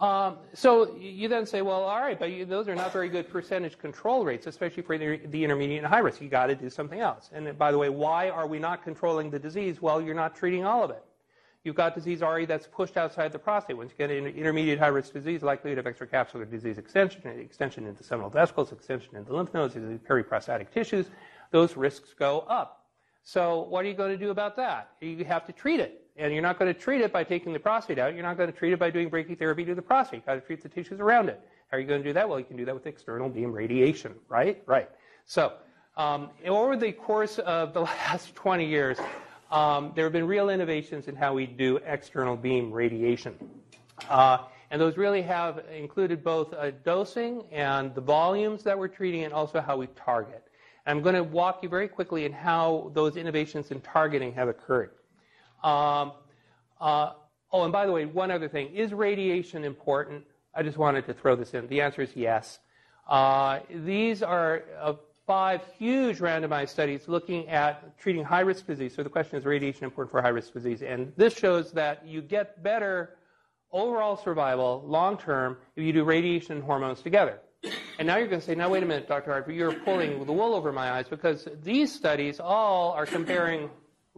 Um, 0.00 0.36
so 0.54 0.96
you 0.96 1.26
then 1.28 1.44
say, 1.44 1.60
well, 1.60 1.82
all 1.82 2.00
right, 2.00 2.18
but 2.18 2.30
you, 2.30 2.44
those 2.44 2.68
are 2.68 2.74
not 2.76 2.92
very 2.92 3.08
good 3.08 3.28
percentage 3.28 3.78
control 3.78 4.24
rates, 4.24 4.46
especially 4.46 4.84
for 4.84 4.96
the, 4.96 5.16
the 5.26 5.42
intermediate 5.42 5.82
and 5.82 5.92
high 5.92 5.98
risk. 5.98 6.20
You 6.20 6.28
got 6.28 6.46
to 6.46 6.54
do 6.54 6.70
something 6.70 7.00
else. 7.00 7.30
And 7.32 7.58
by 7.58 7.72
the 7.72 7.78
way, 7.78 7.88
why 7.88 8.30
are 8.30 8.46
we 8.46 8.60
not 8.60 8.84
controlling 8.84 9.28
the 9.28 9.40
disease? 9.40 9.82
Well, 9.82 10.00
you're 10.00 10.14
not 10.14 10.36
treating 10.36 10.64
all 10.64 10.84
of 10.84 10.90
it. 10.90 11.02
You've 11.64 11.74
got 11.74 11.96
disease 11.96 12.22
already 12.22 12.46
that's 12.46 12.68
pushed 12.68 12.96
outside 12.96 13.32
the 13.32 13.40
prostate. 13.40 13.76
Once 13.76 13.90
you 13.90 13.98
get 13.98 14.16
an 14.16 14.26
intermediate 14.26 14.78
high 14.78 14.86
risk 14.86 15.12
disease, 15.12 15.42
likelihood 15.42 15.78
of 15.78 15.84
extracapsular 15.84 16.48
disease 16.48 16.78
extension, 16.78 17.26
extension 17.26 17.84
into 17.84 18.04
seminal 18.04 18.30
vesicles, 18.30 18.70
extension 18.70 19.16
into 19.16 19.34
lymph 19.34 19.52
nodes, 19.52 19.74
into 19.74 19.98
periprostatic 20.06 20.70
tissues, 20.70 21.06
those 21.50 21.76
risks 21.76 22.14
go 22.16 22.40
up. 22.48 22.86
So 23.24 23.62
what 23.62 23.84
are 23.84 23.88
you 23.88 23.94
going 23.94 24.12
to 24.12 24.16
do 24.16 24.30
about 24.30 24.54
that? 24.56 24.92
You 25.00 25.24
have 25.24 25.44
to 25.46 25.52
treat 25.52 25.80
it. 25.80 26.07
And 26.18 26.32
you're 26.32 26.42
not 26.42 26.58
going 26.58 26.72
to 26.72 26.78
treat 26.78 27.00
it 27.00 27.12
by 27.12 27.22
taking 27.22 27.52
the 27.52 27.60
prostate 27.60 27.98
out. 27.98 28.14
You're 28.14 28.24
not 28.24 28.36
going 28.36 28.52
to 28.52 28.58
treat 28.58 28.72
it 28.72 28.78
by 28.78 28.90
doing 28.90 29.08
brachytherapy 29.08 29.64
to 29.66 29.74
the 29.74 29.82
prostate. 29.82 30.18
You've 30.18 30.26
got 30.26 30.34
to 30.34 30.40
treat 30.40 30.62
the 30.62 30.68
tissues 30.68 30.98
around 30.98 31.28
it. 31.28 31.40
How 31.70 31.76
are 31.76 31.80
you 31.80 31.86
going 31.86 32.02
to 32.02 32.08
do 32.08 32.12
that? 32.14 32.28
Well, 32.28 32.38
you 32.38 32.44
can 32.44 32.56
do 32.56 32.64
that 32.64 32.74
with 32.74 32.86
external 32.86 33.28
beam 33.28 33.52
radiation, 33.52 34.14
right? 34.28 34.62
Right. 34.66 34.90
So, 35.26 35.52
um, 35.96 36.30
over 36.46 36.76
the 36.76 36.92
course 36.92 37.38
of 37.38 37.72
the 37.72 37.80
last 37.82 38.34
20 38.34 38.66
years, 38.66 38.98
um, 39.50 39.92
there 39.94 40.04
have 40.04 40.12
been 40.12 40.26
real 40.26 40.50
innovations 40.50 41.08
in 41.08 41.14
how 41.14 41.34
we 41.34 41.46
do 41.46 41.78
external 41.86 42.36
beam 42.36 42.72
radiation. 42.72 43.34
Uh, 44.08 44.38
and 44.70 44.80
those 44.80 44.96
really 44.96 45.22
have 45.22 45.62
included 45.74 46.22
both 46.22 46.52
uh, 46.52 46.72
dosing 46.84 47.44
and 47.50 47.94
the 47.94 48.00
volumes 48.00 48.62
that 48.64 48.78
we're 48.78 48.88
treating 48.88 49.24
and 49.24 49.32
also 49.32 49.60
how 49.60 49.76
we 49.76 49.86
target. 49.88 50.44
And 50.84 50.98
I'm 50.98 51.02
going 51.02 51.14
to 51.14 51.22
walk 51.22 51.62
you 51.62 51.68
very 51.68 51.88
quickly 51.88 52.24
in 52.24 52.32
how 52.32 52.90
those 52.94 53.16
innovations 53.16 53.70
in 53.70 53.80
targeting 53.80 54.32
have 54.34 54.48
occurred. 54.48 54.90
Um, 55.62 56.12
uh, 56.80 57.12
oh, 57.52 57.64
and 57.64 57.72
by 57.72 57.86
the 57.86 57.92
way, 57.92 58.04
one 58.06 58.30
other 58.30 58.48
thing. 58.48 58.74
Is 58.74 58.92
radiation 58.92 59.64
important? 59.64 60.24
I 60.54 60.62
just 60.62 60.78
wanted 60.78 61.06
to 61.06 61.14
throw 61.14 61.36
this 61.36 61.54
in. 61.54 61.66
The 61.68 61.80
answer 61.80 62.02
is 62.02 62.10
yes. 62.14 62.58
Uh, 63.08 63.60
these 63.70 64.22
are 64.22 64.64
uh, 64.80 64.94
five 65.26 65.60
huge 65.78 66.18
randomized 66.18 66.70
studies 66.70 67.06
looking 67.06 67.48
at 67.48 67.98
treating 67.98 68.24
high 68.24 68.40
risk 68.40 68.66
disease. 68.66 68.94
So 68.94 69.02
the 69.02 69.10
question 69.10 69.38
is 69.38 69.44
radiation 69.44 69.84
important 69.84 70.10
for 70.10 70.22
high 70.22 70.28
risk 70.28 70.52
disease? 70.52 70.82
And 70.82 71.12
this 71.16 71.36
shows 71.36 71.72
that 71.72 72.06
you 72.06 72.22
get 72.22 72.62
better 72.62 73.16
overall 73.70 74.16
survival 74.16 74.82
long 74.86 75.18
term 75.18 75.58
if 75.76 75.84
you 75.84 75.92
do 75.92 76.04
radiation 76.04 76.56
and 76.56 76.64
hormones 76.64 77.02
together. 77.02 77.40
And 77.98 78.06
now 78.06 78.16
you're 78.16 78.28
going 78.28 78.40
to 78.40 78.46
say, 78.46 78.54
now 78.54 78.70
wait 78.70 78.82
a 78.82 78.86
minute, 78.86 79.08
Dr. 79.08 79.32
Harper, 79.32 79.52
you're 79.52 79.72
pulling 79.72 80.24
the 80.24 80.32
wool 80.32 80.54
over 80.54 80.72
my 80.72 80.92
eyes 80.92 81.06
because 81.08 81.48
these 81.62 81.92
studies 81.92 82.40
all 82.40 82.92
are 82.92 83.04
comparing 83.04 83.68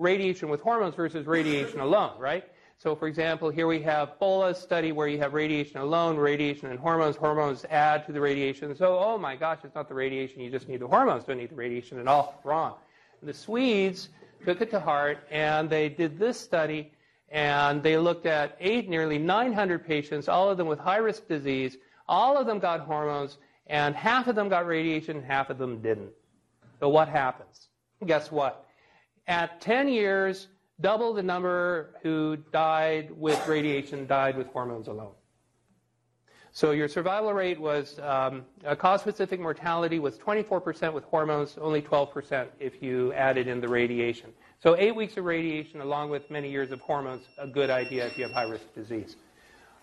radiation 0.01 0.49
with 0.49 0.61
hormones 0.61 0.95
versus 0.95 1.27
radiation 1.27 1.81
alone, 1.81 2.19
right? 2.19 2.45
So, 2.79 2.97
for 2.97 3.07
example, 3.07 3.51
here 3.51 3.67
we 3.67 3.83
have 3.83 4.19
Bolla's 4.19 4.59
study 4.59 4.91
where 4.91 5.07
you 5.07 5.19
have 5.19 5.35
radiation 5.35 5.81
alone, 5.81 6.17
radiation 6.17 6.71
and 6.71 6.79
hormones. 6.79 7.15
Hormones 7.15 7.67
add 7.69 8.07
to 8.07 8.13
the 8.13 8.21
radiation. 8.21 8.75
So, 8.75 8.99
oh 8.99 9.19
my 9.19 9.37
gosh, 9.37 9.59
it's 9.65 9.75
not 9.75 9.89
the 9.89 9.95
radiation, 9.95 10.41
you 10.41 10.51
just 10.51 10.67
need 10.67 10.81
the 10.81 10.89
hormones, 10.89 11.25
don't 11.25 11.37
need 11.37 11.51
the 11.51 11.57
radiation 11.57 11.99
at 11.99 12.09
all. 12.09 12.41
Wrong. 12.43 12.75
The 13.23 13.35
Swedes 13.35 14.09
took 14.47 14.63
it 14.63 14.71
to 14.71 14.81
heart 14.81 15.19
and 15.31 15.69
they 15.69 15.91
did 15.91 16.19
this 16.19 16.41
study 16.41 16.91
and 17.29 17.83
they 17.83 17.99
looked 17.99 18.25
at 18.25 18.57
eight, 18.61 18.89
nearly 18.89 19.19
900 19.19 19.87
patients, 19.87 20.27
all 20.29 20.51
of 20.51 20.57
them 20.57 20.67
with 20.67 20.79
high 20.79 20.97
risk 20.97 21.29
disease. 21.29 21.77
All 22.09 22.39
of 22.39 22.47
them 22.47 22.59
got 22.59 22.81
hormones 22.81 23.37
and 23.71 23.95
half 23.95 24.27
of 24.27 24.35
them 24.35 24.49
got 24.49 24.67
radiation, 24.67 25.19
and 25.19 25.25
half 25.25 25.49
of 25.49 25.57
them 25.57 25.81
didn't. 25.81 26.11
So, 26.81 26.89
what 26.89 27.09
happens? 27.09 27.69
Guess 28.05 28.33
what? 28.33 28.67
At 29.27 29.61
10 29.61 29.89
years, 29.89 30.49
double 30.81 31.13
the 31.13 31.23
number 31.23 31.95
who 32.03 32.37
died 32.53 33.11
with 33.17 33.47
radiation 33.47 34.07
died 34.07 34.37
with 34.37 34.49
hormones 34.49 34.89
alone. 34.89 35.13
So 36.53 36.73
your 36.73 36.89
survival 36.89 37.33
rate 37.33 37.61
was 37.61 38.01
um, 38.01 38.45
cause-specific 38.79 39.39
mortality 39.39 40.01
was 40.01 40.19
24% 40.19 40.93
with 40.93 41.05
hormones, 41.05 41.57
only 41.61 41.81
12% 41.81 42.49
if 42.59 42.83
you 42.83 43.13
added 43.13 43.47
in 43.47 43.61
the 43.61 43.69
radiation. 43.69 44.33
So 44.61 44.77
eight 44.77 44.95
weeks 44.95 45.17
of 45.17 45.25
radiation 45.25 45.81
along 45.81 46.11
with 46.11 46.29
many 46.29 46.51
years 46.51 46.73
of 46.73 46.81
hormones, 46.81 47.25
a 47.39 47.47
good 47.47 47.71
idea 47.71 48.07
if 48.07 48.19
you 48.19 48.25
have 48.25 48.33
high-risk 48.33 48.75
disease. 48.75 49.17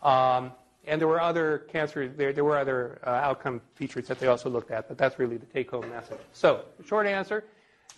Um, 0.03 0.51
and 0.85 0.99
there 0.99 1.07
were 1.07 1.21
other 1.21 1.59
cancers, 1.69 2.11
there, 2.17 2.33
there 2.33 2.43
were 2.43 2.57
other 2.57 2.99
uh, 3.05 3.09
outcome 3.09 3.61
features 3.75 4.07
that 4.07 4.19
they 4.19 4.27
also 4.27 4.49
looked 4.49 4.71
at, 4.71 4.87
but 4.87 4.97
that's 4.97 5.19
really 5.19 5.37
the 5.37 5.45
take-home 5.45 5.89
message. 5.89 6.19
So, 6.33 6.65
short 6.85 7.07
answer, 7.07 7.45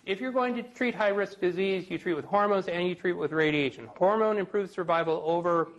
if 0.09 0.19
you're 0.19 0.31
going 0.31 0.55
to 0.55 0.63
treat 0.63 0.95
high 0.95 1.09
risk 1.09 1.39
disease, 1.39 1.87
you 1.87 1.99
treat 1.99 2.15
with 2.15 2.25
hormones 2.25 2.67
and 2.67 2.87
you 2.87 2.95
treat 2.95 3.13
with 3.13 3.31
radiation. 3.31 3.87
Hormone 3.95 4.39
improves 4.39 4.71
survival 4.71 5.21
over, 5.23 5.69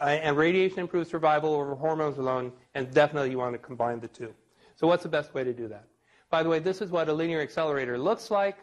uh, 0.00 0.04
and 0.04 0.38
radiation 0.38 0.78
improves 0.78 1.10
survival 1.10 1.52
over 1.52 1.74
hormones 1.74 2.16
alone, 2.16 2.50
and 2.74 2.90
definitely 2.94 3.30
you 3.30 3.36
want 3.36 3.52
to 3.52 3.58
combine 3.58 4.00
the 4.00 4.08
two. 4.08 4.32
So, 4.74 4.86
what's 4.86 5.02
the 5.02 5.10
best 5.10 5.34
way 5.34 5.44
to 5.44 5.52
do 5.52 5.68
that? 5.68 5.84
By 6.30 6.42
the 6.42 6.48
way, 6.48 6.60
this 6.60 6.80
is 6.80 6.90
what 6.90 7.10
a 7.10 7.12
linear 7.12 7.42
accelerator 7.42 7.98
looks 7.98 8.30
like. 8.30 8.56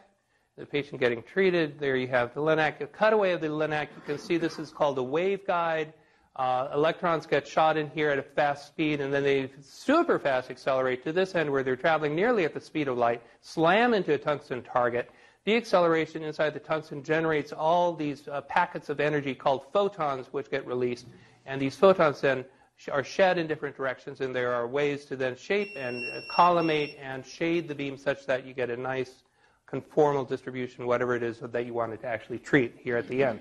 The 0.57 0.65
patient 0.65 0.99
getting 0.99 1.21
treated. 1.21 1.77
There 1.77 1.97
you 1.97 2.07
have 2.07 2.33
the 2.33 2.41
LINAC, 2.41 2.81
a 2.81 2.87
cutaway 2.87 3.33
of 3.33 3.41
the 3.41 3.47
LINAC. 3.47 3.89
You 3.95 4.01
can 4.07 4.17
see 4.17 4.37
this 4.37 4.57
is 4.57 4.71
called 4.71 4.97
a 4.97 5.03
waveguide. 5.03 5.93
Uh, 6.35 6.67
electrons 6.73 7.25
get 7.25 7.47
shot 7.47 7.77
in 7.77 7.89
here 7.91 8.09
at 8.09 8.19
a 8.19 8.23
fast 8.23 8.67
speed, 8.67 8.99
and 8.99 9.13
then 9.13 9.23
they 9.23 9.49
super 9.61 10.19
fast 10.19 10.51
accelerate 10.51 11.01
to 11.01 11.13
this 11.13 11.33
end 11.33 11.49
where 11.49 11.63
they're 11.63 11.77
traveling 11.77 12.13
nearly 12.13 12.43
at 12.43 12.53
the 12.53 12.59
speed 12.59 12.89
of 12.89 12.97
light, 12.97 13.21
slam 13.41 13.93
into 13.93 14.13
a 14.13 14.17
tungsten 14.17 14.61
target. 14.61 15.09
The 15.45 15.55
acceleration 15.55 16.23
inside 16.23 16.53
the 16.53 16.59
tungsten 16.59 17.03
generates 17.03 17.53
all 17.53 17.93
these 17.93 18.27
uh, 18.27 18.41
packets 18.41 18.89
of 18.89 18.99
energy 18.99 19.33
called 19.33 19.71
photons, 19.71 20.27
which 20.31 20.51
get 20.51 20.67
released, 20.67 21.05
and 21.45 21.61
these 21.61 21.75
photons 21.75 22.19
then 22.19 22.43
are 22.91 23.03
shed 23.03 23.37
in 23.37 23.47
different 23.47 23.77
directions, 23.77 24.19
and 24.19 24.35
there 24.35 24.53
are 24.53 24.67
ways 24.67 25.05
to 25.05 25.15
then 25.15 25.37
shape 25.37 25.69
and 25.77 25.95
uh, 25.95 26.19
collimate 26.29 26.97
and 27.01 27.25
shade 27.25 27.69
the 27.69 27.75
beam 27.75 27.97
such 27.97 28.25
that 28.25 28.45
you 28.45 28.53
get 28.53 28.69
a 28.69 28.75
nice 28.75 29.23
conformal 29.71 30.27
distribution, 30.27 30.85
whatever 30.85 31.15
it 31.15 31.23
is 31.23 31.39
that 31.39 31.65
you 31.65 31.73
wanted 31.73 32.01
to 32.01 32.07
actually 32.07 32.39
treat 32.39 32.75
here 32.77 32.97
at 32.97 33.07
the 33.07 33.23
end. 33.23 33.39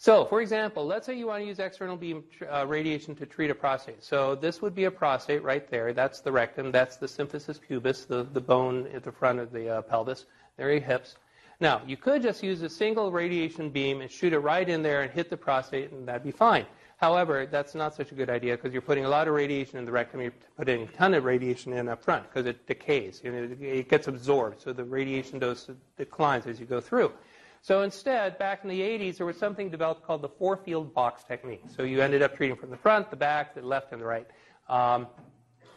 So, 0.00 0.24
for 0.24 0.40
example, 0.40 0.86
let's 0.86 1.04
say 1.04 1.18
you 1.18 1.26
want 1.26 1.42
to 1.42 1.46
use 1.46 1.58
external 1.58 1.94
beam 1.94 2.24
uh, 2.50 2.66
radiation 2.66 3.14
to 3.16 3.26
treat 3.26 3.50
a 3.50 3.54
prostate. 3.54 4.02
So 4.02 4.34
this 4.34 4.62
would 4.62 4.74
be 4.74 4.84
a 4.84 4.90
prostate 4.90 5.42
right 5.42 5.70
there. 5.70 5.92
That's 5.92 6.20
the 6.20 6.32
rectum. 6.32 6.72
That's 6.72 6.96
the 6.96 7.06
symphysis 7.06 7.60
pubis, 7.60 8.06
the, 8.06 8.22
the 8.32 8.40
bone 8.40 8.88
at 8.94 9.02
the 9.02 9.12
front 9.12 9.40
of 9.40 9.52
the 9.52 9.68
uh, 9.68 9.82
pelvis. 9.82 10.24
There 10.56 10.68
are 10.68 10.72
your 10.72 10.80
hips. 10.80 11.16
Now, 11.60 11.82
you 11.86 11.98
could 11.98 12.22
just 12.22 12.42
use 12.42 12.62
a 12.62 12.70
single 12.70 13.12
radiation 13.12 13.68
beam 13.68 14.00
and 14.00 14.10
shoot 14.10 14.32
it 14.32 14.38
right 14.38 14.66
in 14.66 14.82
there 14.82 15.02
and 15.02 15.12
hit 15.12 15.28
the 15.28 15.36
prostate, 15.36 15.92
and 15.92 16.08
that'd 16.08 16.24
be 16.24 16.30
fine. 16.30 16.64
However, 16.96 17.44
that's 17.44 17.74
not 17.74 17.94
such 17.94 18.10
a 18.10 18.14
good 18.14 18.30
idea 18.30 18.56
because 18.56 18.72
you're 18.72 18.80
putting 18.80 19.04
a 19.04 19.08
lot 19.10 19.28
of 19.28 19.34
radiation 19.34 19.78
in 19.78 19.84
the 19.84 19.92
rectum. 19.92 20.22
You're 20.22 20.32
putting 20.56 20.84
a 20.84 20.86
ton 20.86 21.12
of 21.12 21.24
radiation 21.24 21.74
in 21.74 21.90
up 21.90 22.02
front 22.02 22.24
because 22.24 22.46
it 22.46 22.66
decays. 22.66 23.20
You 23.22 23.32
know, 23.32 23.56
it 23.60 23.90
gets 23.90 24.08
absorbed, 24.08 24.62
so 24.62 24.72
the 24.72 24.84
radiation 24.84 25.38
dose 25.38 25.68
declines 25.98 26.46
as 26.46 26.58
you 26.58 26.64
go 26.64 26.80
through. 26.80 27.12
So 27.62 27.82
instead, 27.82 28.38
back 28.38 28.60
in 28.62 28.70
the 28.70 28.80
80s, 28.80 29.18
there 29.18 29.26
was 29.26 29.36
something 29.36 29.68
developed 29.68 30.06
called 30.06 30.22
the 30.22 30.28
four-field 30.28 30.94
box 30.94 31.24
technique. 31.24 31.64
So 31.74 31.82
you 31.82 32.00
ended 32.00 32.22
up 32.22 32.34
treating 32.34 32.56
from 32.56 32.70
the 32.70 32.76
front, 32.76 33.10
the 33.10 33.16
back, 33.16 33.54
the 33.54 33.60
left, 33.60 33.92
and 33.92 34.00
the 34.00 34.06
right. 34.06 34.26
Um, 34.68 35.06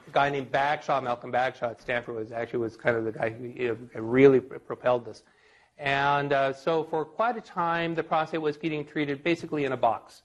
a 0.07 0.11
guy 0.11 0.29
named 0.29 0.49
Bagshaw, 0.49 1.01
Malcolm 1.01 1.31
Bagshaw 1.31 1.71
at 1.71 1.81
Stanford, 1.81 2.15
was 2.15 2.31
actually 2.31 2.59
was 2.59 2.77
kind 2.77 2.95
of 2.95 3.03
the 3.03 3.11
guy 3.11 3.29
who 3.29 3.77
really 3.95 4.39
propelled 4.39 5.05
this. 5.05 5.23
And 5.77 6.31
uh, 6.31 6.53
so 6.53 6.85
for 6.85 7.03
quite 7.03 7.35
a 7.35 7.41
time, 7.41 7.95
the 7.95 8.03
prostate 8.03 8.41
was 8.41 8.55
getting 8.55 8.85
treated 8.85 9.23
basically 9.23 9.65
in 9.65 9.73
a 9.73 9.77
box. 9.77 10.21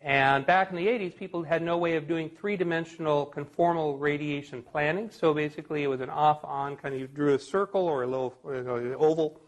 And 0.00 0.46
back 0.46 0.70
in 0.70 0.76
the 0.76 0.86
80s, 0.86 1.16
people 1.16 1.42
had 1.42 1.62
no 1.62 1.76
way 1.76 1.96
of 1.96 2.06
doing 2.06 2.30
three-dimensional 2.30 3.32
conformal 3.34 3.98
radiation 3.98 4.62
planning. 4.62 5.10
So 5.10 5.34
basically, 5.34 5.82
it 5.82 5.88
was 5.88 6.00
an 6.00 6.10
off-on 6.10 6.76
kind 6.76 6.94
of 6.94 7.00
you 7.00 7.06
drew 7.06 7.34
a 7.34 7.38
circle 7.38 7.82
or 7.82 8.02
a 8.02 8.06
little 8.06 8.34
you 8.46 8.62
know, 8.62 8.96
oval 8.98 9.40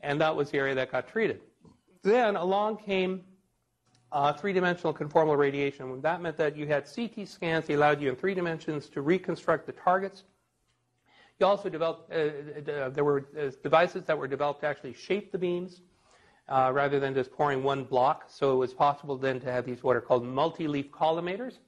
and 0.00 0.20
that 0.20 0.34
was 0.34 0.50
the 0.50 0.58
area 0.58 0.74
that 0.74 0.92
got 0.92 1.08
treated. 1.08 1.40
Then 2.02 2.36
along 2.36 2.78
came 2.78 3.24
uh, 4.12 4.32
three-dimensional 4.32 4.94
conformal 4.94 5.36
radiation. 5.36 6.00
That 6.00 6.22
meant 6.22 6.36
that 6.36 6.56
you 6.56 6.66
had 6.66 6.86
CT 6.92 7.28
scans. 7.28 7.66
They 7.66 7.74
allowed 7.74 8.00
you 8.00 8.08
in 8.08 8.16
three 8.16 8.34
dimensions 8.34 8.88
to 8.90 9.02
reconstruct 9.02 9.66
the 9.66 9.72
targets. 9.72 10.22
You 11.38 11.46
also 11.46 11.68
developed, 11.68 12.10
uh, 12.12 12.70
uh, 12.70 12.88
there 12.90 13.04
were 13.04 13.26
uh, 13.38 13.50
devices 13.62 14.04
that 14.04 14.16
were 14.16 14.28
developed 14.28 14.60
to 14.60 14.66
actually 14.66 14.94
shape 14.94 15.32
the 15.32 15.38
beams 15.38 15.82
uh, 16.48 16.70
rather 16.72 16.98
than 16.98 17.14
just 17.14 17.30
pouring 17.32 17.62
one 17.62 17.84
block. 17.84 18.24
So 18.28 18.52
it 18.52 18.56
was 18.56 18.72
possible 18.72 19.18
then 19.18 19.40
to 19.40 19.52
have 19.52 19.66
these 19.66 19.82
what 19.82 19.96
are 19.96 20.00
called 20.00 20.24
multi-leaf 20.24 20.90
collimators. 20.90 21.58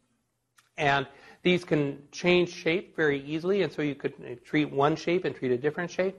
And 0.78 1.06
these 1.42 1.64
can 1.64 2.02
change 2.12 2.50
shape 2.50 2.96
very 2.96 3.22
easily, 3.24 3.62
and 3.62 3.72
so 3.72 3.82
you 3.82 3.94
could 3.94 4.14
uh, 4.20 4.36
treat 4.44 4.70
one 4.70 4.96
shape 4.96 5.24
and 5.24 5.34
treat 5.34 5.50
a 5.50 5.58
different 5.58 5.90
shape. 5.90 6.16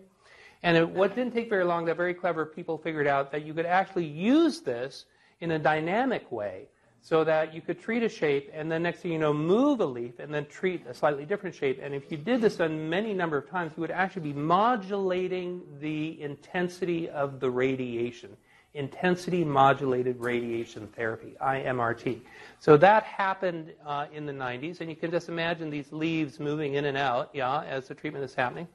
And 0.63 0.76
it, 0.76 0.89
what 0.89 1.15
didn't 1.15 1.34
take 1.34 1.50
very 1.50 1.63
long 1.63 1.86
that 1.86 1.95
very 1.98 2.13
clever 2.13 2.45
people 2.45 2.78
figured 2.78 3.08
out 3.08 3.32
that 3.32 3.45
you 3.45 3.54
could 3.54 3.65
actually 3.65 4.06
use 4.06 4.62
this 4.62 5.06
in 5.39 5.52
a 5.52 5.60
dynamic 5.60 6.32
way 6.32 6.67
so 7.02 7.24
that 7.24 7.54
you 7.54 7.62
could 7.62 7.80
treat 7.80 8.04
a 8.04 8.10
shape 8.10 8.52
and 8.54 8.69
then 8.69 8.84
next 8.84 9.00
thing 9.00 9.13
you 9.13 9.19
know 9.19 9.34
move 9.34 9.80
a 9.80 9.86
leaf 9.86 10.19
and 10.19 10.34
then 10.34 10.45
treat 10.48 10.86
a 10.88 10.93
slightly 10.93 11.26
different 11.26 11.56
shape. 11.56 11.80
And 11.82 11.93
if 11.93 12.12
you 12.12 12.17
did 12.17 12.41
this 12.41 12.60
a 12.60 12.67
many 12.67 13.13
number 13.13 13.38
of 13.38 13.50
times 13.50 13.72
you 13.78 13.82
would 13.82 13.91
actually 13.91 14.24
be 14.24 14.34
modulating 14.34 15.62
the 15.80 16.22
intensity 16.22 17.10
of 17.10 17.39
the 17.39 17.50
radiation. 17.50 18.36
Intensity 18.74 19.43
modulated 19.43 20.19
radiation 20.19 20.88
therapy 20.89 21.36
imrt 21.41 22.22
so 22.60 22.78
that 22.78 23.04
happened 23.04 23.74
uh, 23.86 24.06
in 24.13 24.26
the 24.26 24.34
90s 24.34 24.82
and 24.82 24.89
you 24.89 24.95
can 24.95 25.10
just 25.10 25.28
imagine 25.28 25.69
these 25.69 25.91
leaves 25.91 26.39
moving 26.39 26.76
in 26.76 26.86
and 26.86 26.95
out 26.95 27.32
yeah 27.34 27.63
as 27.63 27.88
the 27.88 27.95
treatment 27.95 28.24
is 28.24 28.36
happening 28.36 28.67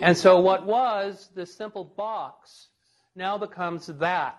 and 0.00 0.16
so 0.16 0.40
what 0.40 0.66
was 0.66 1.30
this 1.34 1.54
simple 1.54 1.84
box 1.84 2.68
now 3.14 3.36
becomes 3.38 3.86
that. 3.86 4.38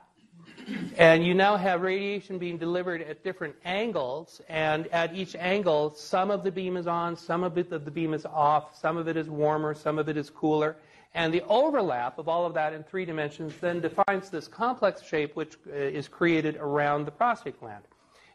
And 0.98 1.26
you 1.26 1.34
now 1.34 1.58
have 1.58 1.82
radiation 1.82 2.40
being 2.40 2.58
delivered 2.58 3.02
at 3.02 3.24
different 3.24 3.56
angles, 3.66 4.42
and 4.50 4.88
at 4.88 5.16
each 5.16 5.36
angle, 5.36 5.94
some 5.94 6.32
of 6.32 6.44
the 6.44 6.52
beam 6.52 6.78
is 6.78 6.88
on, 6.88 7.16
some 7.16 7.44
of 7.44 7.58
it, 7.58 7.70
the 7.70 7.80
beam 7.80 8.14
is 8.14 8.26
off, 8.26 8.78
some 8.80 8.98
of 8.98 9.08
it 9.08 9.16
is 9.16 9.30
warmer, 9.30 9.74
some 9.74 10.00
of 10.00 10.10
it 10.10 10.18
is 10.18 10.30
cooler. 10.30 10.76
And 11.16 11.32
the 11.32 11.44
overlap 11.44 12.18
of 12.18 12.28
all 12.28 12.46
of 12.46 12.56
that 12.56 12.74
in 12.74 12.84
three 12.84 13.06
dimensions 13.06 13.54
then 13.62 13.82
defines 13.82 14.30
this 14.30 14.48
complex 14.48 15.04
shape 15.04 15.36
which 15.36 15.58
uh, 15.68 15.76
is 15.76 16.08
created 16.08 16.58
around 16.58 17.06
the 17.06 17.12
prostate 17.12 17.60
gland. 17.60 17.84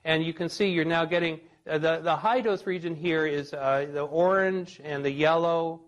And 0.04 0.24
you 0.24 0.32
can 0.32 0.48
see 0.48 0.68
you're 0.68 0.84
now 0.84 1.04
getting 1.04 1.40
uh, 1.68 1.78
the, 1.78 1.98
the 1.98 2.14
high 2.14 2.40
dose 2.40 2.66
region 2.66 2.94
here 2.94 3.26
is 3.26 3.52
uh, 3.52 3.86
the 3.92 4.02
orange 4.02 4.80
and 4.84 5.04
the 5.04 5.10
yellow 5.10 5.80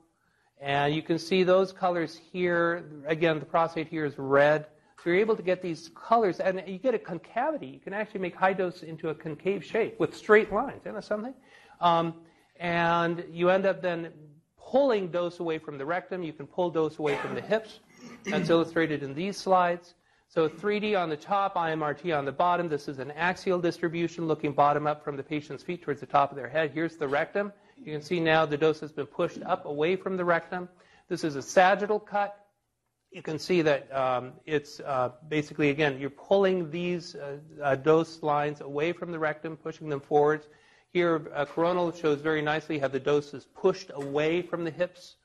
and 0.60 0.94
you 0.94 1.02
can 1.02 1.18
see 1.18 1.42
those 1.42 1.72
colors 1.72 2.20
here. 2.32 2.84
Again, 3.06 3.38
the 3.38 3.46
prostate 3.46 3.88
here 3.88 4.04
is 4.04 4.14
red. 4.18 4.66
So 5.02 5.08
you're 5.08 5.18
able 5.18 5.36
to 5.36 5.42
get 5.42 5.62
these 5.62 5.90
colors, 5.94 6.40
and 6.40 6.62
you 6.66 6.78
get 6.78 6.94
a 6.94 6.98
concavity. 6.98 7.68
You 7.68 7.80
can 7.80 7.94
actually 7.94 8.20
make 8.20 8.36
high 8.36 8.52
dose 8.52 8.82
into 8.82 9.08
a 9.08 9.14
concave 9.14 9.64
shape 9.64 9.98
with 9.98 10.14
straight 10.14 10.52
lines. 10.52 10.82
Isn't 10.82 10.94
that 10.94 11.04
something? 11.04 11.32
Um, 11.80 12.14
and 12.58 13.24
you 13.30 13.48
end 13.48 13.64
up 13.64 13.80
then 13.80 14.12
pulling 14.58 15.08
dose 15.08 15.40
away 15.40 15.58
from 15.58 15.78
the 15.78 15.86
rectum. 15.86 16.22
You 16.22 16.34
can 16.34 16.46
pull 16.46 16.70
dose 16.70 16.98
away 16.98 17.16
from 17.16 17.34
the 17.34 17.40
hips. 17.40 17.80
That's 18.26 18.50
illustrated 18.50 19.02
in 19.02 19.14
these 19.14 19.38
slides. 19.38 19.94
So 20.28 20.48
3D 20.48 20.96
on 20.96 21.08
the 21.08 21.16
top, 21.16 21.56
IMRT 21.56 22.16
on 22.16 22.26
the 22.26 22.32
bottom. 22.32 22.68
This 22.68 22.86
is 22.86 22.98
an 22.98 23.10
axial 23.12 23.58
distribution 23.58 24.28
looking 24.28 24.52
bottom 24.52 24.86
up 24.86 25.02
from 25.02 25.16
the 25.16 25.22
patient's 25.22 25.62
feet 25.62 25.82
towards 25.82 26.00
the 26.00 26.06
top 26.06 26.30
of 26.30 26.36
their 26.36 26.48
head. 26.48 26.70
Here's 26.72 26.96
the 26.96 27.08
rectum. 27.08 27.52
You 27.82 27.92
can 27.92 28.02
see 28.02 28.20
now 28.20 28.44
the 28.44 28.58
dose 28.58 28.80
has 28.80 28.92
been 28.92 29.06
pushed 29.06 29.42
up 29.42 29.64
away 29.64 29.96
from 29.96 30.16
the 30.16 30.24
rectum. 30.24 30.68
This 31.08 31.24
is 31.24 31.36
a 31.36 31.42
sagittal 31.42 31.98
cut. 31.98 32.36
You 33.10 33.22
can 33.22 33.38
see 33.38 33.62
that 33.62 33.92
um, 33.92 34.34
it's 34.44 34.80
uh, 34.80 35.12
basically, 35.28 35.70
again, 35.70 35.98
you're 35.98 36.10
pulling 36.10 36.70
these 36.70 37.14
uh, 37.14 37.38
uh, 37.62 37.74
dose 37.76 38.22
lines 38.22 38.60
away 38.60 38.92
from 38.92 39.10
the 39.10 39.18
rectum, 39.18 39.56
pushing 39.56 39.88
them 39.88 40.00
forwards. 40.00 40.46
Here, 40.92 41.26
uh, 41.34 41.46
coronal 41.46 41.90
shows 41.92 42.20
very 42.20 42.42
nicely 42.42 42.78
how 42.78 42.88
the 42.88 43.00
dose 43.00 43.32
is 43.32 43.46
pushed 43.46 43.90
away 43.94 44.42
from 44.42 44.64
the 44.64 44.70
hips. 44.70 45.16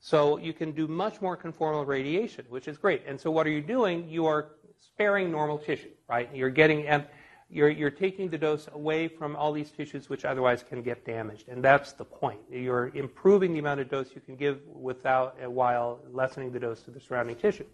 So 0.00 0.38
you 0.38 0.52
can 0.52 0.72
do 0.72 0.88
much 0.88 1.20
more 1.20 1.36
conformal 1.36 1.86
radiation, 1.86 2.46
which 2.48 2.68
is 2.68 2.78
great. 2.78 3.02
And 3.06 3.20
so 3.20 3.30
what 3.30 3.46
are 3.46 3.50
you 3.50 3.62
doing? 3.62 4.08
You 4.08 4.26
are 4.26 4.52
sparing 4.80 5.30
normal 5.30 5.58
tissue, 5.58 5.90
right? 6.08 6.28
You're 6.34 6.50
getting, 6.50 6.86
and 6.86 7.04
you're, 7.48 7.68
you're 7.68 7.90
taking 7.90 8.28
the 8.28 8.38
dose 8.38 8.68
away 8.72 9.08
from 9.08 9.36
all 9.36 9.52
these 9.52 9.70
tissues 9.70 10.08
which 10.08 10.24
otherwise 10.24 10.64
can 10.68 10.82
get 10.82 11.04
damaged. 11.04 11.48
And 11.48 11.62
that's 11.62 11.92
the 11.92 12.04
point. 12.04 12.40
You're 12.50 12.90
improving 12.94 13.52
the 13.52 13.60
amount 13.60 13.80
of 13.80 13.88
dose 13.88 14.10
you 14.14 14.20
can 14.20 14.36
give 14.36 14.60
without, 14.66 15.36
uh, 15.42 15.50
while 15.50 16.00
lessening 16.10 16.52
the 16.52 16.58
dose 16.58 16.82
to 16.82 16.90
the 16.90 17.00
surrounding 17.00 17.36
tissue. 17.36 17.66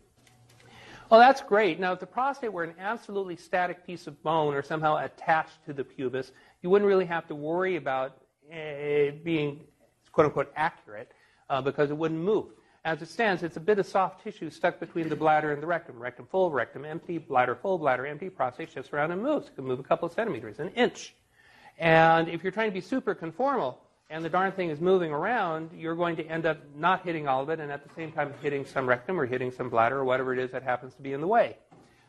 Well, 1.10 1.20
that's 1.20 1.42
great. 1.42 1.78
Now, 1.78 1.92
if 1.92 2.00
the 2.00 2.06
prostate 2.06 2.52
were 2.52 2.64
an 2.64 2.74
absolutely 2.78 3.36
static 3.36 3.86
piece 3.86 4.06
of 4.06 4.22
bone 4.22 4.54
or 4.54 4.62
somehow 4.62 4.96
attached 4.96 5.64
to 5.66 5.72
the 5.72 5.84
pubis, 5.84 6.32
you 6.62 6.70
wouldn't 6.70 6.88
really 6.88 7.04
have 7.04 7.26
to 7.28 7.34
worry 7.34 7.76
about 7.76 8.16
uh, 8.50 9.12
being, 9.22 9.64
quote 10.12 10.26
unquote, 10.26 10.52
accurate 10.56 11.12
uh, 11.50 11.60
because 11.60 11.90
it 11.90 11.96
wouldn't 11.96 12.20
move. 12.20 12.46
As 12.84 13.00
it 13.00 13.08
stands, 13.08 13.44
it's 13.44 13.56
a 13.56 13.60
bit 13.60 13.78
of 13.78 13.86
soft 13.86 14.24
tissue 14.24 14.50
stuck 14.50 14.80
between 14.80 15.08
the 15.08 15.14
bladder 15.14 15.52
and 15.52 15.62
the 15.62 15.66
rectum. 15.68 16.00
Rectum 16.00 16.26
full, 16.26 16.50
rectum 16.50 16.84
empty, 16.84 17.16
bladder 17.16 17.54
full, 17.54 17.78
bladder 17.78 18.04
empty, 18.06 18.28
prostate 18.28 18.72
shifts 18.72 18.92
around 18.92 19.12
and 19.12 19.22
moves. 19.22 19.46
It 19.46 19.54
can 19.54 19.64
move 19.64 19.78
a 19.78 19.84
couple 19.84 20.06
of 20.06 20.12
centimeters, 20.12 20.58
an 20.58 20.70
inch. 20.70 21.14
And 21.78 22.28
if 22.28 22.42
you're 22.42 22.50
trying 22.50 22.70
to 22.70 22.74
be 22.74 22.80
super 22.80 23.14
conformal 23.14 23.76
and 24.10 24.24
the 24.24 24.28
darn 24.28 24.50
thing 24.50 24.68
is 24.70 24.80
moving 24.80 25.12
around, 25.12 25.70
you're 25.72 25.94
going 25.94 26.16
to 26.16 26.26
end 26.26 26.44
up 26.44 26.58
not 26.74 27.04
hitting 27.04 27.28
all 27.28 27.40
of 27.40 27.50
it 27.50 27.60
and 27.60 27.70
at 27.70 27.86
the 27.86 27.94
same 27.94 28.10
time 28.10 28.34
hitting 28.42 28.66
some 28.66 28.88
rectum 28.88 29.18
or 29.18 29.26
hitting 29.26 29.52
some 29.52 29.70
bladder 29.70 29.98
or 29.98 30.04
whatever 30.04 30.32
it 30.32 30.40
is 30.40 30.50
that 30.50 30.64
happens 30.64 30.92
to 30.94 31.02
be 31.02 31.12
in 31.12 31.20
the 31.20 31.26
way. 31.26 31.56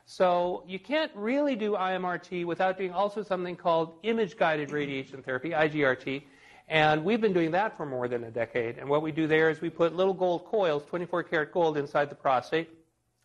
So 0.05 0.63
you 0.67 0.79
can't 0.79 1.12
really 1.13 1.55
do 1.55 1.73
IMRT 1.73 2.45
without 2.45 2.79
doing 2.79 2.91
also 2.91 3.21
something 3.21 3.55
called 3.55 3.93
image 4.01 4.38
guided 4.38 4.71
radiation 4.71 5.21
therapy, 5.21 5.51
IGRT, 5.51 6.23
and 6.67 7.04
we've 7.04 7.21
been 7.21 7.34
doing 7.34 7.52
that 7.52 7.76
for 7.76 7.86
more 7.86 8.08
than 8.08 8.23
a 8.23 8.32
decade. 8.32 8.78
And 8.78 8.88
what 8.88 9.02
we 9.02 9.12
do 9.12 9.28
there 9.28 9.49
is 9.49 9.62
we 9.62 9.69
put 9.69 9.95
little 9.95 10.13
gold 10.13 10.45
coils, 10.45 10.84
24 10.86 11.24
karat 11.24 11.51
gold, 11.51 11.78
inside 11.78 12.09
the 12.09 12.16
prostate. 12.16 12.70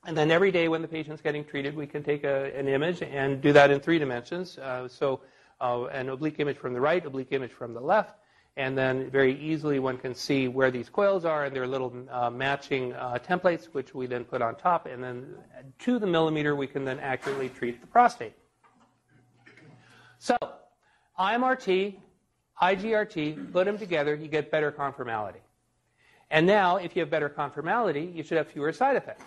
And 0.07 0.17
then 0.17 0.31
every 0.31 0.51
day 0.51 0.69
when 0.69 0.83
the 0.83 0.89
patient's 0.89 1.23
getting 1.23 1.45
treated, 1.45 1.77
we 1.77 1.87
can 1.87 2.03
take 2.03 2.25
a, 2.25 2.57
an 2.57 2.69
image 2.69 3.03
and 3.03 3.41
do 3.41 3.53
that 3.53 3.71
in 3.71 3.81
three 3.81 3.99
dimensions. 3.99 4.59
Uh, 4.59 4.89
so 4.89 5.21
uh, 5.61 5.85
an 5.87 6.09
oblique 6.09 6.41
image 6.41 6.57
from 6.57 6.73
the 6.73 6.81
right, 6.81 7.05
oblique 7.05 7.33
image 7.33 7.53
from 7.53 7.75
the 7.75 7.81
left. 7.81 8.15
And 8.57 8.77
then 8.77 9.09
very 9.09 9.41
easily 9.41 9.79
one 9.79 9.99
can 9.99 10.15
see 10.15 10.49
where 10.49 10.73
these 10.73 10.89
coils 10.89 11.25
are 11.25 11.45
and 11.45 11.55
their 11.55 11.67
little 11.67 11.93
uh, 12.11 12.29
matching 12.29 12.93
uh, 12.95 13.19
templates, 13.25 13.67
which 13.67 13.95
we 13.95 14.07
then 14.07 14.25
put 14.25 14.43
on 14.43 14.57
top. 14.57 14.87
And 14.87 15.03
then 15.03 15.37
to 15.81 16.01
the 16.01 16.07
millimeter, 16.07 16.57
we 16.57 16.67
can 16.67 16.85
then 16.85 16.99
accurately 16.99 17.51
treat 17.51 17.81
the 17.81 17.87
prostate. 17.87 18.33
So 20.19 20.37
IMRT 21.19 21.97
IGRT, 22.61 23.53
put 23.53 23.67
them 23.67 23.79
together, 23.79 24.15
you 24.15 24.29
get 24.29 24.51
better 24.51 24.73
conformality. 24.73 25.41
And 26.31 26.47
now, 26.47 26.77
if 26.77 26.95
you 26.95 27.01
have 27.01 27.11
better 27.11 27.29
conformality, 27.29 28.15
you 28.15 28.23
should 28.23 28.37
have 28.37 28.49
fewer 28.49 28.73
side 28.73 28.97
effects. 28.97 29.25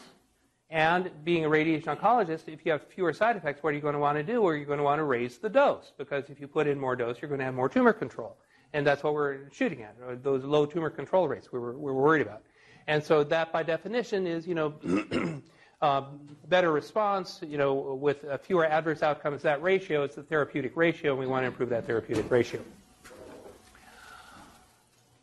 And 0.69 1.11
being 1.25 1.43
a 1.43 1.49
radiation 1.49 1.95
oncologist, 1.95 2.47
if 2.47 2.65
you 2.65 2.71
have 2.71 2.87
fewer 2.87 3.11
side 3.11 3.35
effects, 3.35 3.61
what 3.63 3.71
are 3.71 3.75
you 3.75 3.81
going 3.81 3.93
to 3.93 3.99
want 3.99 4.17
to 4.17 4.23
do? 4.23 4.41
Or 4.41 4.55
you're 4.55 4.65
going 4.65 4.77
to 4.77 4.83
want 4.83 4.99
to 4.99 5.03
raise 5.03 5.37
the 5.37 5.49
dose, 5.49 5.91
because 5.97 6.29
if 6.29 6.39
you 6.39 6.47
put 6.47 6.67
in 6.67 6.79
more 6.79 6.95
dose, 6.95 7.21
you're 7.21 7.29
going 7.29 7.39
to 7.39 7.45
have 7.45 7.55
more 7.55 7.67
tumor 7.67 7.91
control. 7.91 8.37
And 8.73 8.87
that's 8.87 9.03
what 9.03 9.13
we're 9.13 9.49
shooting 9.51 9.83
at, 9.83 10.23
those 10.23 10.43
low 10.45 10.65
tumor 10.65 10.89
control 10.89 11.27
rates 11.27 11.51
we 11.51 11.59
were, 11.59 11.73
we 11.73 11.91
were 11.91 12.01
worried 12.01 12.21
about. 12.21 12.43
And 12.87 13.03
so 13.03 13.23
that, 13.25 13.51
by 13.51 13.63
definition, 13.63 14.25
is 14.25 14.47
you 14.47 14.55
know 14.55 15.41
uh, 15.81 16.03
better 16.47 16.71
response. 16.71 17.39
You 17.45 17.57
know, 17.57 17.73
with 17.73 18.23
uh, 18.25 18.37
fewer 18.37 18.65
adverse 18.65 19.03
outcomes. 19.03 19.41
That 19.43 19.61
ratio 19.61 20.03
is 20.03 20.15
the 20.15 20.23
therapeutic 20.23 20.75
ratio, 20.75 21.11
and 21.11 21.19
we 21.19 21.27
want 21.27 21.43
to 21.43 21.47
improve 21.47 21.69
that 21.69 21.85
therapeutic 21.85 22.29
ratio. 22.31 22.61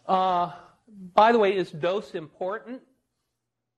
Uh, 0.09 0.52
by 1.14 1.32
the 1.32 1.38
way, 1.38 1.54
is 1.54 1.70
dose 1.70 2.14
important? 2.14 2.80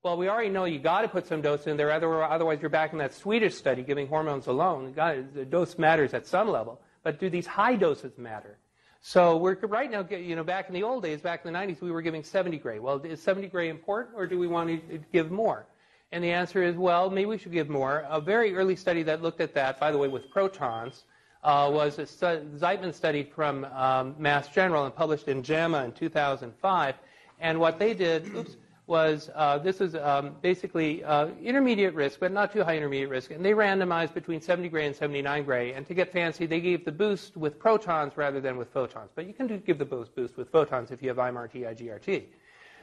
Well, 0.02 0.16
we 0.16 0.28
already 0.28 0.48
know 0.48 0.64
you 0.64 0.78
got 0.78 1.02
to 1.02 1.08
put 1.08 1.26
some 1.26 1.42
dose 1.42 1.66
in 1.66 1.76
there, 1.76 1.90
otherwise 1.90 2.58
you're 2.60 2.70
back 2.70 2.92
in 2.92 2.98
that 2.98 3.12
Swedish 3.12 3.54
study 3.54 3.82
giving 3.82 4.06
hormones 4.06 4.46
alone. 4.46 4.94
the 4.94 5.44
dose 5.44 5.76
matters 5.76 6.14
at 6.14 6.26
some 6.26 6.48
level, 6.48 6.80
but 7.02 7.18
do 7.20 7.28
these 7.28 7.46
high 7.46 7.76
doses 7.76 8.16
matter? 8.16 8.56
So 9.02 9.36
we're 9.36 9.56
right 9.62 9.90
now, 9.90 10.06
you 10.08 10.36
know, 10.36 10.44
back 10.44 10.68
in 10.68 10.74
the 10.74 10.82
old 10.84 11.02
days, 11.02 11.20
back 11.20 11.44
in 11.44 11.52
the 11.52 11.58
90s, 11.58 11.80
we 11.80 11.90
were 11.90 12.02
giving 12.02 12.22
70 12.22 12.58
gray. 12.58 12.78
Well, 12.78 13.00
is 13.00 13.20
70 13.22 13.48
gray 13.48 13.68
important, 13.68 14.16
or 14.16 14.26
do 14.26 14.38
we 14.38 14.46
want 14.46 14.68
to 14.68 14.98
give 15.12 15.30
more? 15.30 15.66
And 16.12 16.22
the 16.22 16.30
answer 16.30 16.62
is, 16.62 16.76
well, 16.76 17.10
maybe 17.10 17.26
we 17.26 17.38
should 17.38 17.52
give 17.52 17.68
more. 17.68 18.04
A 18.08 18.20
very 18.20 18.54
early 18.54 18.76
study 18.76 19.02
that 19.04 19.22
looked 19.22 19.40
at 19.40 19.54
that, 19.54 19.80
by 19.80 19.90
the 19.90 19.98
way, 19.98 20.08
with 20.08 20.30
protons, 20.30 21.04
uh, 21.42 21.70
was 21.72 21.98
a 21.98 22.04
Zietman 22.04 22.94
study 22.94 23.22
from 23.22 23.64
um, 23.64 24.14
Mass 24.18 24.48
General 24.48 24.84
and 24.84 24.94
published 24.94 25.28
in 25.28 25.42
JAMA 25.42 25.84
in 25.84 25.92
2005. 25.92 26.94
And 27.40 27.58
what 27.58 27.78
they 27.78 27.94
did, 27.94 28.26
oops, 28.34 28.56
was 28.86 29.30
uh, 29.36 29.56
this 29.56 29.80
is 29.80 29.94
um, 29.94 30.34
basically 30.42 31.02
uh, 31.04 31.28
intermediate 31.42 31.94
risk, 31.94 32.18
but 32.18 32.32
not 32.32 32.52
too 32.52 32.64
high 32.64 32.76
intermediate 32.76 33.08
risk. 33.08 33.30
And 33.30 33.44
they 33.44 33.52
randomized 33.52 34.12
between 34.12 34.40
70 34.40 34.68
gray 34.68 34.86
and 34.86 34.94
79 34.94 35.44
gray. 35.44 35.72
And 35.72 35.86
to 35.86 35.94
get 35.94 36.12
fancy, 36.12 36.44
they 36.44 36.60
gave 36.60 36.84
the 36.84 36.92
boost 36.92 37.36
with 37.36 37.58
protons 37.58 38.16
rather 38.16 38.40
than 38.40 38.56
with 38.56 38.72
photons. 38.72 39.10
But 39.14 39.26
you 39.26 39.32
can 39.32 39.46
do, 39.46 39.58
give 39.58 39.78
the 39.78 39.84
boost, 39.84 40.14
boost 40.14 40.36
with 40.36 40.50
photons 40.50 40.90
if 40.90 41.02
you 41.02 41.08
have 41.08 41.18
IMRT, 41.18 41.54
IGRT. 41.54 42.24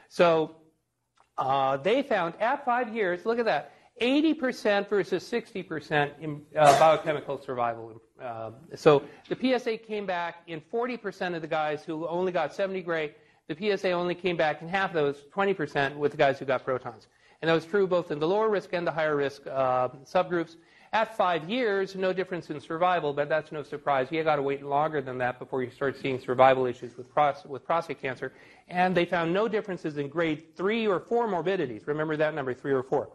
So 0.08 0.56
uh, 1.36 1.76
they 1.76 2.02
found 2.02 2.34
at 2.40 2.64
five 2.64 2.94
years, 2.94 3.26
look 3.26 3.38
at 3.38 3.44
that, 3.44 3.72
80% 4.00 4.88
versus 4.88 5.22
60% 5.24 6.10
in 6.20 6.42
uh, 6.56 6.78
biochemical 6.78 7.40
survival. 7.40 8.00
Uh, 8.20 8.50
so 8.74 9.02
the 9.28 9.36
PSA 9.36 9.78
came 9.78 10.06
back 10.06 10.42
in 10.46 10.60
40% 10.72 11.34
of 11.34 11.42
the 11.42 11.48
guys 11.48 11.84
who 11.84 12.06
only 12.06 12.32
got 12.32 12.54
70 12.54 12.82
gray 12.82 13.14
the 13.48 13.56
PSA 13.56 13.92
only 13.92 14.14
came 14.14 14.36
back 14.36 14.60
in 14.60 14.68
half 14.68 14.92
those, 14.92 15.24
20%, 15.34 15.96
with 15.96 16.12
the 16.12 16.18
guys 16.18 16.38
who 16.38 16.44
got 16.44 16.64
protons. 16.64 17.08
And 17.40 17.48
that 17.48 17.54
was 17.54 17.64
true 17.64 17.86
both 17.86 18.10
in 18.10 18.18
the 18.18 18.28
lower 18.28 18.50
risk 18.50 18.74
and 18.74 18.86
the 18.86 18.92
higher 18.92 19.16
risk 19.16 19.46
uh, 19.46 19.88
subgroups. 20.04 20.56
At 20.92 21.16
five 21.16 21.48
years, 21.48 21.94
no 21.96 22.12
difference 22.12 22.50
in 22.50 22.60
survival, 22.60 23.12
but 23.12 23.28
that's 23.28 23.52
no 23.52 23.62
surprise. 23.62 24.08
You 24.10 24.22
got 24.22 24.36
to 24.36 24.42
wait 24.42 24.62
longer 24.62 25.00
than 25.00 25.18
that 25.18 25.38
before 25.38 25.62
you 25.62 25.70
start 25.70 25.98
seeing 25.98 26.20
survival 26.20 26.66
issues 26.66 26.96
with, 26.96 27.06
with 27.46 27.64
prostate 27.64 28.00
cancer. 28.00 28.32
And 28.68 28.94
they 28.94 29.04
found 29.04 29.32
no 29.32 29.48
differences 29.48 29.96
in 29.96 30.08
grade 30.08 30.54
three 30.56 30.86
or 30.86 31.00
four 31.00 31.26
morbidities. 31.26 31.86
Remember 31.86 32.16
that 32.16 32.34
number, 32.34 32.54
three 32.54 32.72
or 32.72 32.82
four. 32.82 33.10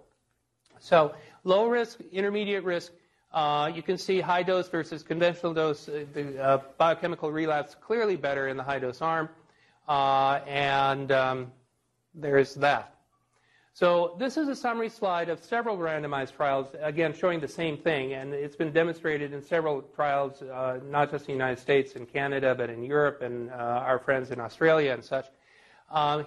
So 0.83 1.15
low 1.45 1.67
risk, 1.67 1.99
intermediate 2.11 2.65
risk, 2.65 2.91
uh, 3.33 3.71
you 3.73 3.81
can 3.81 3.97
see 3.97 4.19
high 4.19 4.43
dose 4.43 4.67
versus 4.67 5.01
conventional 5.01 5.53
dose. 5.53 5.87
Uh, 5.87 6.03
the 6.13 6.37
uh, 6.43 6.61
biochemical 6.77 7.31
relapse 7.31 7.73
clearly 7.73 8.17
better 8.17 8.49
in 8.49 8.57
the 8.57 8.63
high 8.63 8.79
dose 8.79 9.01
arm. 9.01 9.29
Uh, 9.87 10.41
and 10.45 11.09
um, 11.13 11.51
there's 12.13 12.53
that. 12.55 12.95
So 13.73 14.17
this 14.19 14.35
is 14.35 14.49
a 14.49 14.55
summary 14.55 14.89
slide 14.89 15.29
of 15.29 15.41
several 15.41 15.77
randomized 15.77 16.35
trials, 16.35 16.67
again 16.81 17.13
showing 17.13 17.39
the 17.39 17.47
same 17.47 17.77
thing, 17.77 18.13
and 18.13 18.33
it's 18.33 18.57
been 18.57 18.73
demonstrated 18.73 19.31
in 19.31 19.41
several 19.41 19.83
trials, 19.95 20.41
uh, 20.41 20.79
not 20.89 21.09
just 21.09 21.23
in 21.23 21.27
the 21.27 21.33
United 21.33 21.59
States 21.59 21.95
and 21.95 22.11
Canada, 22.11 22.53
but 22.53 22.69
in 22.69 22.83
Europe 22.83 23.21
and 23.21 23.49
our 23.51 23.99
friends 23.99 24.31
in 24.31 24.39
Australia 24.41 24.91
and 24.91 25.03
such. 25.03 25.27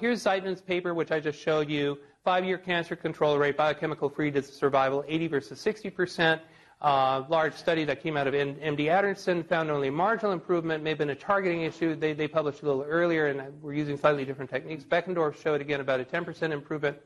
Here's 0.00 0.24
Zietman's 0.24 0.62
paper, 0.62 0.94
which 0.94 1.12
I 1.12 1.20
just 1.20 1.38
showed 1.38 1.68
you. 1.68 1.98
Five-year 2.26 2.58
cancer 2.58 2.96
control 2.96 3.38
rate, 3.38 3.56
biochemical 3.56 4.08
free 4.08 4.32
survival, 4.42 5.04
80 5.06 5.28
versus 5.28 5.60
60 5.60 5.90
percent. 5.90 6.42
Uh, 6.82 7.22
large 7.28 7.54
study 7.54 7.84
that 7.84 8.02
came 8.02 8.16
out 8.16 8.26
of 8.26 8.34
MD 8.34 8.90
Anderson 8.90 9.44
found 9.44 9.70
only 9.70 9.90
marginal 9.90 10.32
improvement, 10.32 10.82
may 10.82 10.90
have 10.90 10.98
been 10.98 11.10
a 11.10 11.14
targeting 11.14 11.62
issue. 11.62 11.94
They, 11.94 12.14
they 12.14 12.26
published 12.26 12.62
a 12.62 12.66
little 12.66 12.82
earlier, 12.82 13.28
and 13.28 13.62
we're 13.62 13.74
using 13.74 13.96
slightly 13.96 14.24
different 14.24 14.50
techniques. 14.50 14.82
Beckendorf 14.82 15.40
showed, 15.40 15.60
again, 15.60 15.78
about 15.78 16.00
a 16.00 16.04
10% 16.04 16.50
improvement. 16.50 16.96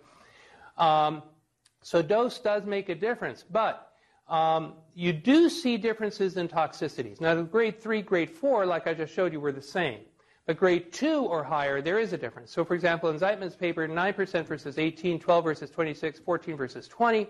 Um, 0.79 1.23
so 1.83 2.01
dose 2.01 2.39
does 2.39 2.65
make 2.65 2.89
a 2.89 2.95
difference, 2.95 3.45
but 3.51 3.93
um, 4.27 4.73
you 4.95 5.13
do 5.13 5.51
see 5.51 5.77
differences 5.77 6.39
in 6.39 6.49
toxicities. 6.49 7.21
Now, 7.21 7.35
the 7.35 7.43
grade 7.43 7.79
3, 7.79 8.01
grade 8.01 8.31
4, 8.31 8.65
like 8.65 8.87
I 8.87 8.95
just 8.95 9.13
showed 9.13 9.35
you, 9.35 9.41
were 9.41 9.53
the 9.53 9.61
same. 9.61 10.01
But 10.51 10.57
grade 10.57 10.93
2 10.93 11.27
or 11.27 11.45
higher, 11.45 11.81
there 11.81 12.01
is 12.01 12.13
a 12.13 12.19
difference. 12.19 12.51
So, 12.51 12.65
for 12.65 12.75
example, 12.75 13.09
in 13.09 13.21
Zietman's 13.21 13.55
paper, 13.55 13.87
9% 13.87 14.47
versus 14.47 14.79
18, 14.79 15.21
12 15.21 15.45
versus 15.45 15.71
26, 15.71 16.19
14 16.19 16.57
versus 16.57 16.89
20. 16.89 17.29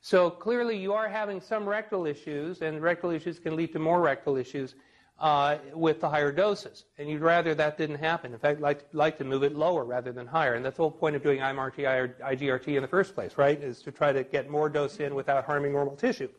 So 0.00 0.28
clearly, 0.28 0.76
you 0.76 0.92
are 0.92 1.08
having 1.08 1.40
some 1.40 1.64
rectal 1.64 2.06
issues, 2.06 2.62
and 2.62 2.82
rectal 2.82 3.10
issues 3.10 3.38
can 3.38 3.54
lead 3.54 3.72
to 3.74 3.78
more 3.78 4.00
rectal 4.00 4.36
issues 4.36 4.74
uh, 5.20 5.58
with 5.74 6.00
the 6.00 6.08
higher 6.08 6.32
doses. 6.32 6.86
And 6.98 7.08
you'd 7.08 7.20
rather 7.20 7.54
that 7.54 7.78
didn't 7.78 7.98
happen. 7.98 8.32
In 8.32 8.38
fact, 8.40 8.60
like 8.60 8.84
like 8.92 9.16
to 9.18 9.24
move 9.24 9.44
it 9.44 9.54
lower 9.54 9.84
rather 9.84 10.10
than 10.10 10.26
higher. 10.26 10.54
And 10.54 10.64
that's 10.64 10.78
the 10.78 10.82
whole 10.82 10.90
point 10.90 11.14
of 11.14 11.22
doing 11.22 11.38
IMRT 11.38 11.86
or 11.86 12.16
IGRT 12.20 12.74
in 12.74 12.82
the 12.82 12.88
first 12.88 13.14
place, 13.14 13.38
right? 13.38 13.62
Is 13.62 13.80
to 13.82 13.92
try 13.92 14.10
to 14.10 14.24
get 14.24 14.50
more 14.50 14.68
dose 14.68 14.98
in 14.98 15.14
without 15.14 15.44
harming 15.44 15.70
normal 15.70 15.94
tissue. 15.94 16.30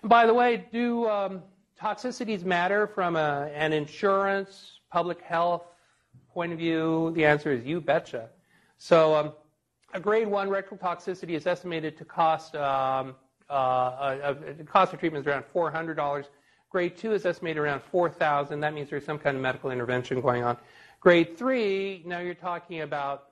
And 0.00 0.08
by 0.08 0.24
the 0.24 0.32
way, 0.32 0.64
do 0.72 1.06
um, 1.10 1.42
toxicities 1.78 2.42
matter 2.42 2.86
from 2.86 3.16
a, 3.16 3.50
an 3.54 3.74
insurance, 3.74 4.77
public 4.90 5.20
health 5.20 5.64
point 6.32 6.52
of 6.52 6.58
view? 6.58 7.12
The 7.14 7.24
answer 7.24 7.52
is 7.52 7.64
you 7.64 7.80
betcha. 7.80 8.28
So. 8.78 9.14
Um, 9.14 9.32
a 9.94 10.00
grade 10.00 10.28
one 10.28 10.50
rectal 10.50 10.76
toxicity 10.76 11.30
is 11.30 11.46
estimated 11.46 11.96
to 11.96 12.04
cost 12.04 12.54
um, 12.54 13.14
uh, 13.50 14.18
a, 14.22 14.36
a 14.60 14.64
cost 14.64 14.92
of 14.92 15.00
treatment 15.00 15.26
is 15.26 15.26
around 15.26 15.44
$400. 15.54 16.26
Grade 16.70 16.96
two 16.96 17.12
is 17.12 17.24
estimated 17.24 17.58
around 17.58 17.82
4,000. 17.90 18.60
That 18.60 18.74
means 18.74 18.90
there's 18.90 19.04
some 19.04 19.18
kind 19.18 19.36
of 19.36 19.42
medical 19.42 19.70
intervention 19.70 20.20
going 20.20 20.44
on. 20.44 20.56
Grade 21.00 21.38
three, 21.38 22.02
now 22.04 22.18
you're 22.18 22.34
talking 22.34 22.82
about 22.82 23.30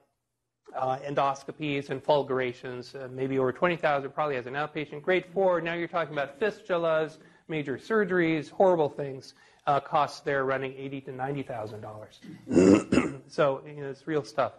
uh, 0.74 0.98
endoscopies 0.98 1.90
and 1.90 2.02
fulgurations, 2.02 2.94
uh, 2.94 3.08
maybe 3.10 3.38
over 3.38 3.52
20,000, 3.52 4.10
probably 4.10 4.36
as 4.36 4.46
an 4.46 4.54
outpatient. 4.54 5.02
Grade 5.02 5.26
four, 5.32 5.60
now 5.60 5.74
you're 5.74 5.88
talking 5.88 6.14
about 6.14 6.40
fistulas, 6.40 7.18
major 7.48 7.76
surgeries, 7.76 8.50
horrible 8.50 8.88
things. 8.88 9.34
Uh, 9.66 9.80
costs 9.80 10.20
there 10.20 10.44
running 10.44 10.72
eighty 10.76 11.00
to 11.00 11.10
ninety 11.10 11.42
thousand 11.42 11.80
dollars. 11.80 12.20
so 13.26 13.62
you 13.66 13.80
know, 13.80 13.90
it's 13.90 14.06
real 14.06 14.22
stuff. 14.22 14.52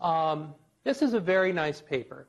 Um, 0.00 0.54
this 0.84 1.02
is 1.02 1.14
a 1.14 1.20
very 1.20 1.52
nice 1.52 1.80
paper, 1.80 2.28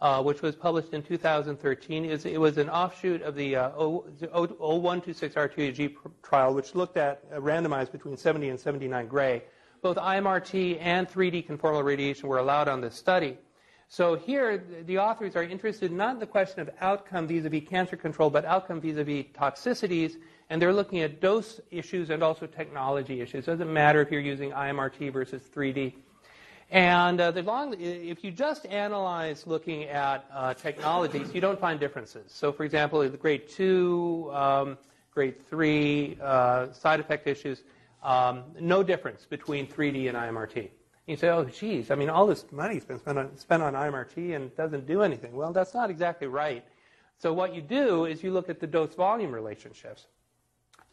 uh, 0.00 0.22
which 0.22 0.42
was 0.42 0.56
published 0.56 0.92
in 0.92 1.02
2013. 1.02 2.04
It 2.04 2.38
was 2.38 2.58
an 2.58 2.68
offshoot 2.68 3.22
of 3.22 3.34
the 3.34 3.56
uh, 3.56 3.70
0126 3.70 5.34
RTOG 5.34 5.94
trial, 6.22 6.52
which 6.52 6.74
looked 6.74 6.96
at 6.96 7.22
uh, 7.32 7.36
randomized 7.36 7.92
between 7.92 8.16
70 8.16 8.50
and 8.50 8.60
79 8.60 9.06
gray. 9.06 9.42
Both 9.82 9.96
IMRT 9.96 10.78
and 10.80 11.08
3D 11.08 11.46
conformal 11.46 11.84
radiation 11.84 12.28
were 12.28 12.38
allowed 12.38 12.68
on 12.68 12.80
this 12.80 12.96
study. 12.96 13.38
So 13.94 14.16
here, 14.16 14.60
the 14.86 14.98
authors 14.98 15.36
are 15.36 15.44
interested 15.44 15.92
not 15.92 16.14
in 16.14 16.18
the 16.18 16.26
question 16.26 16.58
of 16.58 16.68
outcome 16.80 17.28
vis-a-vis 17.28 17.62
cancer 17.68 17.96
control, 17.96 18.28
but 18.28 18.44
outcome 18.44 18.80
vis-a-vis 18.80 19.26
toxicities, 19.38 20.16
and 20.50 20.60
they're 20.60 20.72
looking 20.72 20.98
at 21.02 21.20
dose 21.20 21.60
issues 21.70 22.10
and 22.10 22.20
also 22.20 22.48
technology 22.48 23.20
issues. 23.20 23.46
It 23.46 23.52
doesn't 23.52 23.72
matter 23.72 24.00
if 24.00 24.10
you're 24.10 24.20
using 24.20 24.50
IMRT 24.50 25.12
versus 25.12 25.42
3D. 25.54 25.92
And 26.72 27.20
uh, 27.20 27.30
long, 27.44 27.76
if 27.78 28.24
you 28.24 28.32
just 28.32 28.66
analyze 28.66 29.46
looking 29.46 29.84
at 29.84 30.24
uh, 30.32 30.54
technologies, 30.54 31.32
you 31.32 31.40
don't 31.40 31.60
find 31.60 31.78
differences. 31.78 32.32
So, 32.32 32.50
for 32.50 32.64
example, 32.64 32.98
the 33.08 33.16
grade 33.16 33.48
two, 33.48 34.28
um, 34.34 34.76
grade 35.12 35.36
three 35.48 36.18
uh, 36.20 36.72
side 36.72 36.98
effect 36.98 37.28
issues, 37.28 37.62
um, 38.02 38.42
no 38.58 38.82
difference 38.82 39.24
between 39.24 39.68
3D 39.68 40.08
and 40.08 40.18
IMRT. 40.18 40.70
You 41.06 41.16
say, 41.16 41.28
oh, 41.28 41.44
geez, 41.44 41.90
I 41.90 41.96
mean, 41.96 42.08
all 42.08 42.26
this 42.26 42.46
money's 42.50 42.84
been 42.84 42.98
spent 42.98 43.18
on, 43.18 43.36
spent 43.36 43.62
on 43.62 43.74
IMRT 43.74 44.34
and 44.34 44.46
it 44.46 44.56
doesn't 44.56 44.86
do 44.86 45.02
anything. 45.02 45.34
Well, 45.34 45.52
that's 45.52 45.74
not 45.74 45.90
exactly 45.90 46.26
right. 46.26 46.64
So, 47.18 47.32
what 47.32 47.54
you 47.54 47.60
do 47.60 48.06
is 48.06 48.22
you 48.22 48.32
look 48.32 48.48
at 48.48 48.58
the 48.58 48.66
dose 48.66 48.94
volume 48.94 49.32
relationships. 49.32 50.06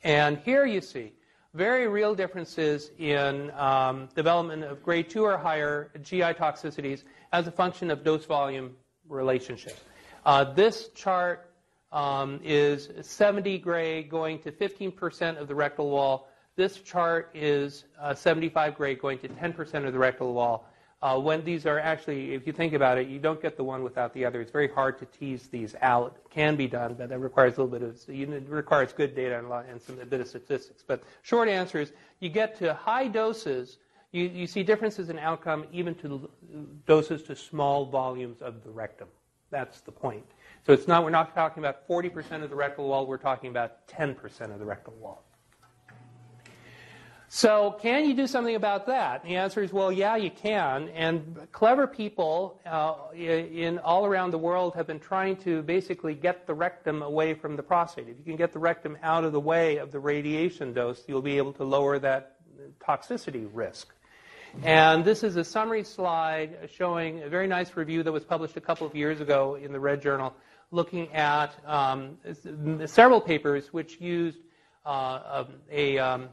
And 0.03 0.37
here 0.39 0.65
you 0.65 0.81
see 0.81 1.13
very 1.53 1.87
real 1.87 2.15
differences 2.15 2.91
in 2.97 3.51
um, 3.51 4.07
development 4.15 4.63
of 4.63 4.83
grade 4.83 5.09
2 5.09 5.23
or 5.23 5.37
higher 5.37 5.91
GI 6.01 6.33
toxicities 6.33 7.03
as 7.33 7.47
a 7.47 7.51
function 7.51 7.91
of 7.91 8.03
dose 8.03 8.25
volume 8.25 8.75
relationship. 9.09 9.77
Uh, 10.25 10.43
this 10.43 10.89
chart 10.95 11.51
um, 11.91 12.39
is 12.43 12.89
70 13.01 13.57
gray 13.59 14.03
going 14.03 14.39
to 14.39 14.51
15% 14.51 15.39
of 15.39 15.47
the 15.47 15.55
rectal 15.55 15.89
wall. 15.89 16.29
This 16.61 16.79
chart 16.79 17.31
is 17.33 17.85
uh, 17.99 18.13
75 18.13 18.75
gray 18.75 18.93
going 18.93 19.17
to 19.17 19.27
10% 19.27 19.83
of 19.83 19.93
the 19.93 19.97
rectal 19.97 20.31
wall. 20.31 20.69
Uh, 21.01 21.17
when 21.19 21.43
these 21.43 21.65
are 21.65 21.79
actually, 21.79 22.35
if 22.35 22.45
you 22.45 22.53
think 22.53 22.73
about 22.73 22.99
it, 22.99 23.07
you 23.07 23.17
don't 23.17 23.41
get 23.41 23.57
the 23.57 23.63
one 23.63 23.81
without 23.81 24.13
the 24.13 24.23
other. 24.23 24.41
It's 24.41 24.51
very 24.51 24.67
hard 24.67 24.99
to 24.99 25.07
tease 25.07 25.47
these 25.47 25.75
out. 25.81 26.17
It 26.23 26.29
can 26.29 26.55
be 26.55 26.67
done, 26.67 26.93
but 26.93 27.09
that 27.09 27.17
requires 27.17 27.57
a 27.57 27.63
little 27.63 27.79
bit 27.79 27.81
of, 27.81 27.99
it 28.07 28.47
requires 28.47 28.93
good 28.93 29.15
data 29.15 29.39
and, 29.39 29.51
and 29.71 29.81
some, 29.81 29.99
a 30.01 30.05
bit 30.05 30.21
of 30.21 30.27
statistics. 30.27 30.83
But 30.85 31.01
short 31.23 31.49
answer 31.49 31.79
is, 31.79 31.93
you 32.19 32.29
get 32.29 32.55
to 32.59 32.75
high 32.75 33.07
doses, 33.07 33.79
you, 34.11 34.25
you 34.25 34.45
see 34.45 34.61
differences 34.61 35.09
in 35.09 35.17
outcome 35.17 35.65
even 35.71 35.95
to 35.95 36.29
doses 36.85 37.23
to 37.23 37.35
small 37.35 37.87
volumes 37.87 38.39
of 38.43 38.63
the 38.63 38.69
rectum. 38.69 39.07
That's 39.49 39.81
the 39.81 39.91
point. 39.91 40.27
So 40.67 40.73
it's 40.73 40.87
not, 40.87 41.03
we're 41.03 41.09
not 41.09 41.33
talking 41.33 41.63
about 41.63 41.87
40% 41.87 42.43
of 42.43 42.51
the 42.51 42.55
rectal 42.55 42.87
wall, 42.87 43.07
we're 43.07 43.17
talking 43.17 43.49
about 43.49 43.87
10% 43.87 44.53
of 44.53 44.59
the 44.59 44.65
rectal 44.65 44.93
wall. 45.01 45.23
So, 47.33 47.77
can 47.81 48.03
you 48.03 48.13
do 48.13 48.27
something 48.27 48.55
about 48.55 48.87
that? 48.87 49.23
The 49.23 49.37
answer 49.37 49.63
is, 49.63 49.71
well, 49.71 49.89
yeah, 49.89 50.17
you 50.17 50.29
can. 50.29 50.89
And 50.89 51.47
clever 51.53 51.87
people 51.87 52.59
uh, 52.65 52.95
in 53.15 53.79
all 53.79 54.05
around 54.05 54.31
the 54.31 54.37
world 54.37 54.75
have 54.75 54.85
been 54.85 54.99
trying 54.99 55.37
to 55.37 55.61
basically 55.61 56.13
get 56.13 56.45
the 56.45 56.53
rectum 56.53 57.01
away 57.01 57.33
from 57.33 57.55
the 57.55 57.63
prostate. 57.63 58.09
If 58.09 58.17
you 58.17 58.25
can 58.25 58.35
get 58.35 58.51
the 58.51 58.59
rectum 58.59 58.97
out 59.01 59.23
of 59.23 59.31
the 59.31 59.39
way 59.39 59.77
of 59.77 59.93
the 59.93 59.99
radiation 60.01 60.73
dose, 60.73 61.05
you'll 61.07 61.21
be 61.21 61.37
able 61.37 61.53
to 61.53 61.63
lower 61.63 61.99
that 61.99 62.35
toxicity 62.85 63.49
risk. 63.53 63.93
And 64.63 65.05
this 65.05 65.23
is 65.23 65.37
a 65.37 65.45
summary 65.45 65.85
slide 65.85 66.69
showing 66.75 67.23
a 67.23 67.29
very 67.29 67.47
nice 67.47 67.77
review 67.77 68.03
that 68.03 68.11
was 68.11 68.25
published 68.25 68.57
a 68.57 68.61
couple 68.61 68.85
of 68.85 68.93
years 68.93 69.21
ago 69.21 69.55
in 69.55 69.71
the 69.71 69.79
Red 69.79 70.01
Journal, 70.01 70.35
looking 70.71 71.09
at 71.13 71.53
um, 71.65 72.17
several 72.87 73.21
papers 73.21 73.71
which 73.71 74.01
used 74.01 74.39
uh, 74.85 75.45
a 75.71 75.97
um, 75.97 76.23
uh, 76.23 76.27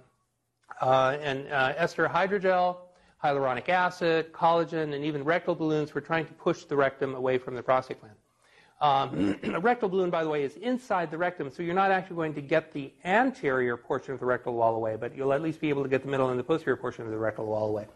and 0.80 1.48
uh, 1.48 1.74
ester 1.76 2.08
hydrogel, 2.08 2.76
hyaluronic 3.22 3.68
acid, 3.68 4.32
collagen, 4.32 4.94
and 4.94 5.04
even 5.04 5.24
rectal 5.24 5.54
balloons 5.54 5.90
for 5.90 6.00
trying 6.00 6.26
to 6.26 6.32
push 6.34 6.64
the 6.64 6.76
rectum 6.76 7.14
away 7.14 7.38
from 7.38 7.54
the 7.54 7.62
prostate 7.62 8.00
gland. 8.00 8.16
Um, 8.80 9.36
a 9.54 9.60
rectal 9.60 9.88
balloon, 9.88 10.10
by 10.10 10.22
the 10.22 10.30
way, 10.30 10.44
is 10.44 10.56
inside 10.56 11.10
the 11.10 11.18
rectum, 11.18 11.50
so 11.50 11.62
you're 11.62 11.74
not 11.74 11.90
actually 11.90 12.16
going 12.16 12.34
to 12.34 12.40
get 12.40 12.72
the 12.72 12.92
anterior 13.04 13.76
portion 13.76 14.14
of 14.14 14.20
the 14.20 14.26
rectal 14.26 14.54
wall 14.54 14.76
away, 14.76 14.96
but 14.96 15.16
you'll 15.16 15.32
at 15.32 15.42
least 15.42 15.60
be 15.60 15.68
able 15.68 15.82
to 15.82 15.88
get 15.88 16.02
the 16.02 16.08
middle 16.08 16.30
and 16.30 16.38
the 16.38 16.44
posterior 16.44 16.76
portion 16.76 17.04
of 17.04 17.10
the 17.10 17.18
rectal 17.18 17.46
wall 17.46 17.68
away. 17.68 17.86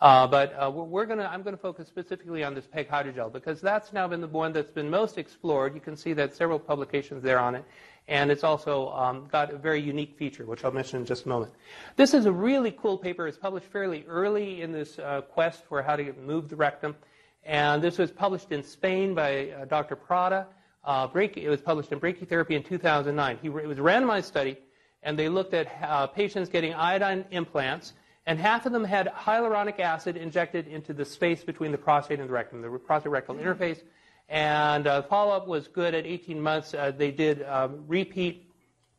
Uh, 0.00 0.28
but 0.28 0.52
uh, 0.52 0.70
we're 0.70 1.06
to, 1.06 1.28
I'm 1.28 1.42
going 1.42 1.56
to 1.56 1.60
focus 1.60 1.88
specifically 1.88 2.44
on 2.44 2.54
this 2.54 2.66
PEG 2.66 2.88
hydrogel 2.88 3.32
because 3.32 3.60
that's 3.60 3.92
now 3.92 4.06
been 4.06 4.20
the 4.20 4.28
one 4.28 4.52
that's 4.52 4.70
been 4.70 4.88
most 4.88 5.18
explored. 5.18 5.74
You 5.74 5.80
can 5.80 5.96
see 5.96 6.12
that 6.12 6.36
several 6.36 6.60
publications 6.60 7.20
there 7.22 7.40
on 7.40 7.56
it. 7.56 7.64
And 8.08 8.30
it's 8.30 8.42
also 8.42 8.88
um, 8.92 9.28
got 9.30 9.52
a 9.52 9.58
very 9.58 9.80
unique 9.80 10.16
feature, 10.16 10.46
which 10.46 10.64
I'll 10.64 10.72
mention 10.72 11.00
in 11.00 11.06
just 11.06 11.26
a 11.26 11.28
moment. 11.28 11.52
This 11.96 12.14
is 12.14 12.24
a 12.24 12.32
really 12.32 12.70
cool 12.72 12.96
paper. 12.96 13.28
It's 13.28 13.36
published 13.36 13.66
fairly 13.66 14.04
early 14.08 14.62
in 14.62 14.72
this 14.72 14.98
uh, 14.98 15.20
quest 15.20 15.62
for 15.68 15.82
how 15.82 15.94
to 15.96 16.14
move 16.24 16.48
the 16.48 16.56
rectum. 16.56 16.96
And 17.44 17.82
this 17.82 17.98
was 17.98 18.10
published 18.10 18.50
in 18.50 18.62
Spain 18.62 19.14
by 19.14 19.50
uh, 19.50 19.66
Dr. 19.66 19.94
Prada. 19.94 20.46
Uh, 20.84 21.06
it 21.14 21.48
was 21.50 21.60
published 21.60 21.92
in 21.92 22.00
Brachytherapy 22.00 22.52
in 22.52 22.62
2009. 22.62 23.38
He, 23.42 23.48
it 23.48 23.66
was 23.66 23.78
a 23.78 23.82
randomized 23.82 24.24
study, 24.24 24.56
and 25.02 25.18
they 25.18 25.28
looked 25.28 25.52
at 25.52 25.68
uh, 25.82 26.06
patients 26.06 26.48
getting 26.48 26.72
iodine 26.72 27.26
implants, 27.30 27.92
and 28.24 28.38
half 28.38 28.64
of 28.64 28.72
them 28.72 28.84
had 28.84 29.08
hyaluronic 29.08 29.80
acid 29.80 30.16
injected 30.16 30.66
into 30.66 30.94
the 30.94 31.04
space 31.04 31.44
between 31.44 31.72
the 31.72 31.78
prostate 31.78 32.20
and 32.20 32.28
the 32.28 32.32
rectum, 32.32 32.62
the 32.62 32.70
prostate 32.78 33.12
rectal 33.12 33.34
interface. 33.34 33.82
And 34.28 34.86
uh, 34.86 35.02
follow-up 35.02 35.46
was 35.46 35.68
good 35.68 35.94
at 35.94 36.06
18 36.06 36.40
months. 36.40 36.74
Uh, 36.74 36.90
they 36.90 37.10
did 37.10 37.42
um, 37.44 37.84
repeat 37.86 38.50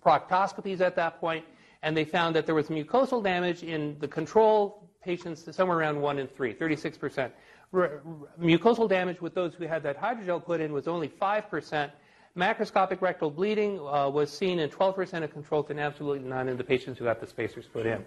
proctoscopies 0.04 0.82
at 0.82 0.96
that 0.96 1.20
point, 1.20 1.46
and 1.84 1.96
they 1.96 2.06
found 2.06 2.36
that 2.36 2.46
there 2.46 2.56
was 2.56 2.68
mucosal 2.68 3.24
damage 3.24 3.64
in 3.64 3.98
the 4.00 4.08
control 4.08 4.90
patients 5.04 5.48
somewhere 5.56 5.78
around 5.78 6.02
1 6.02 6.20
in 6.20 6.28
3, 6.28 6.54
36%. 6.54 7.32
R- 7.74 8.02
mucosal 8.42 8.90
damage 8.90 9.22
with 9.22 9.36
those 9.36 9.54
who 9.54 9.66
had 9.66 9.84
that 9.84 10.00
hydrogel 10.02 10.44
put 10.44 10.62
in 10.62 10.74
was 10.74 10.88
only 10.88 11.08
5%. 11.08 11.92
Macroscopic 12.36 13.02
rectal 13.02 13.30
bleeding 13.30 13.80
uh, 13.80 14.10
was 14.10 14.32
seen 14.32 14.60
in 14.60 14.70
12% 14.70 15.24
of 15.24 15.32
controls 15.32 15.70
and 15.70 15.80
absolutely 15.80 16.28
none 16.28 16.48
in 16.48 16.58
the 16.58 16.64
patients 16.64 16.98
who 16.98 17.06
got 17.06 17.20
the 17.20 17.28
spacers 17.28 17.66
put 17.72 17.86
in. 17.86 18.04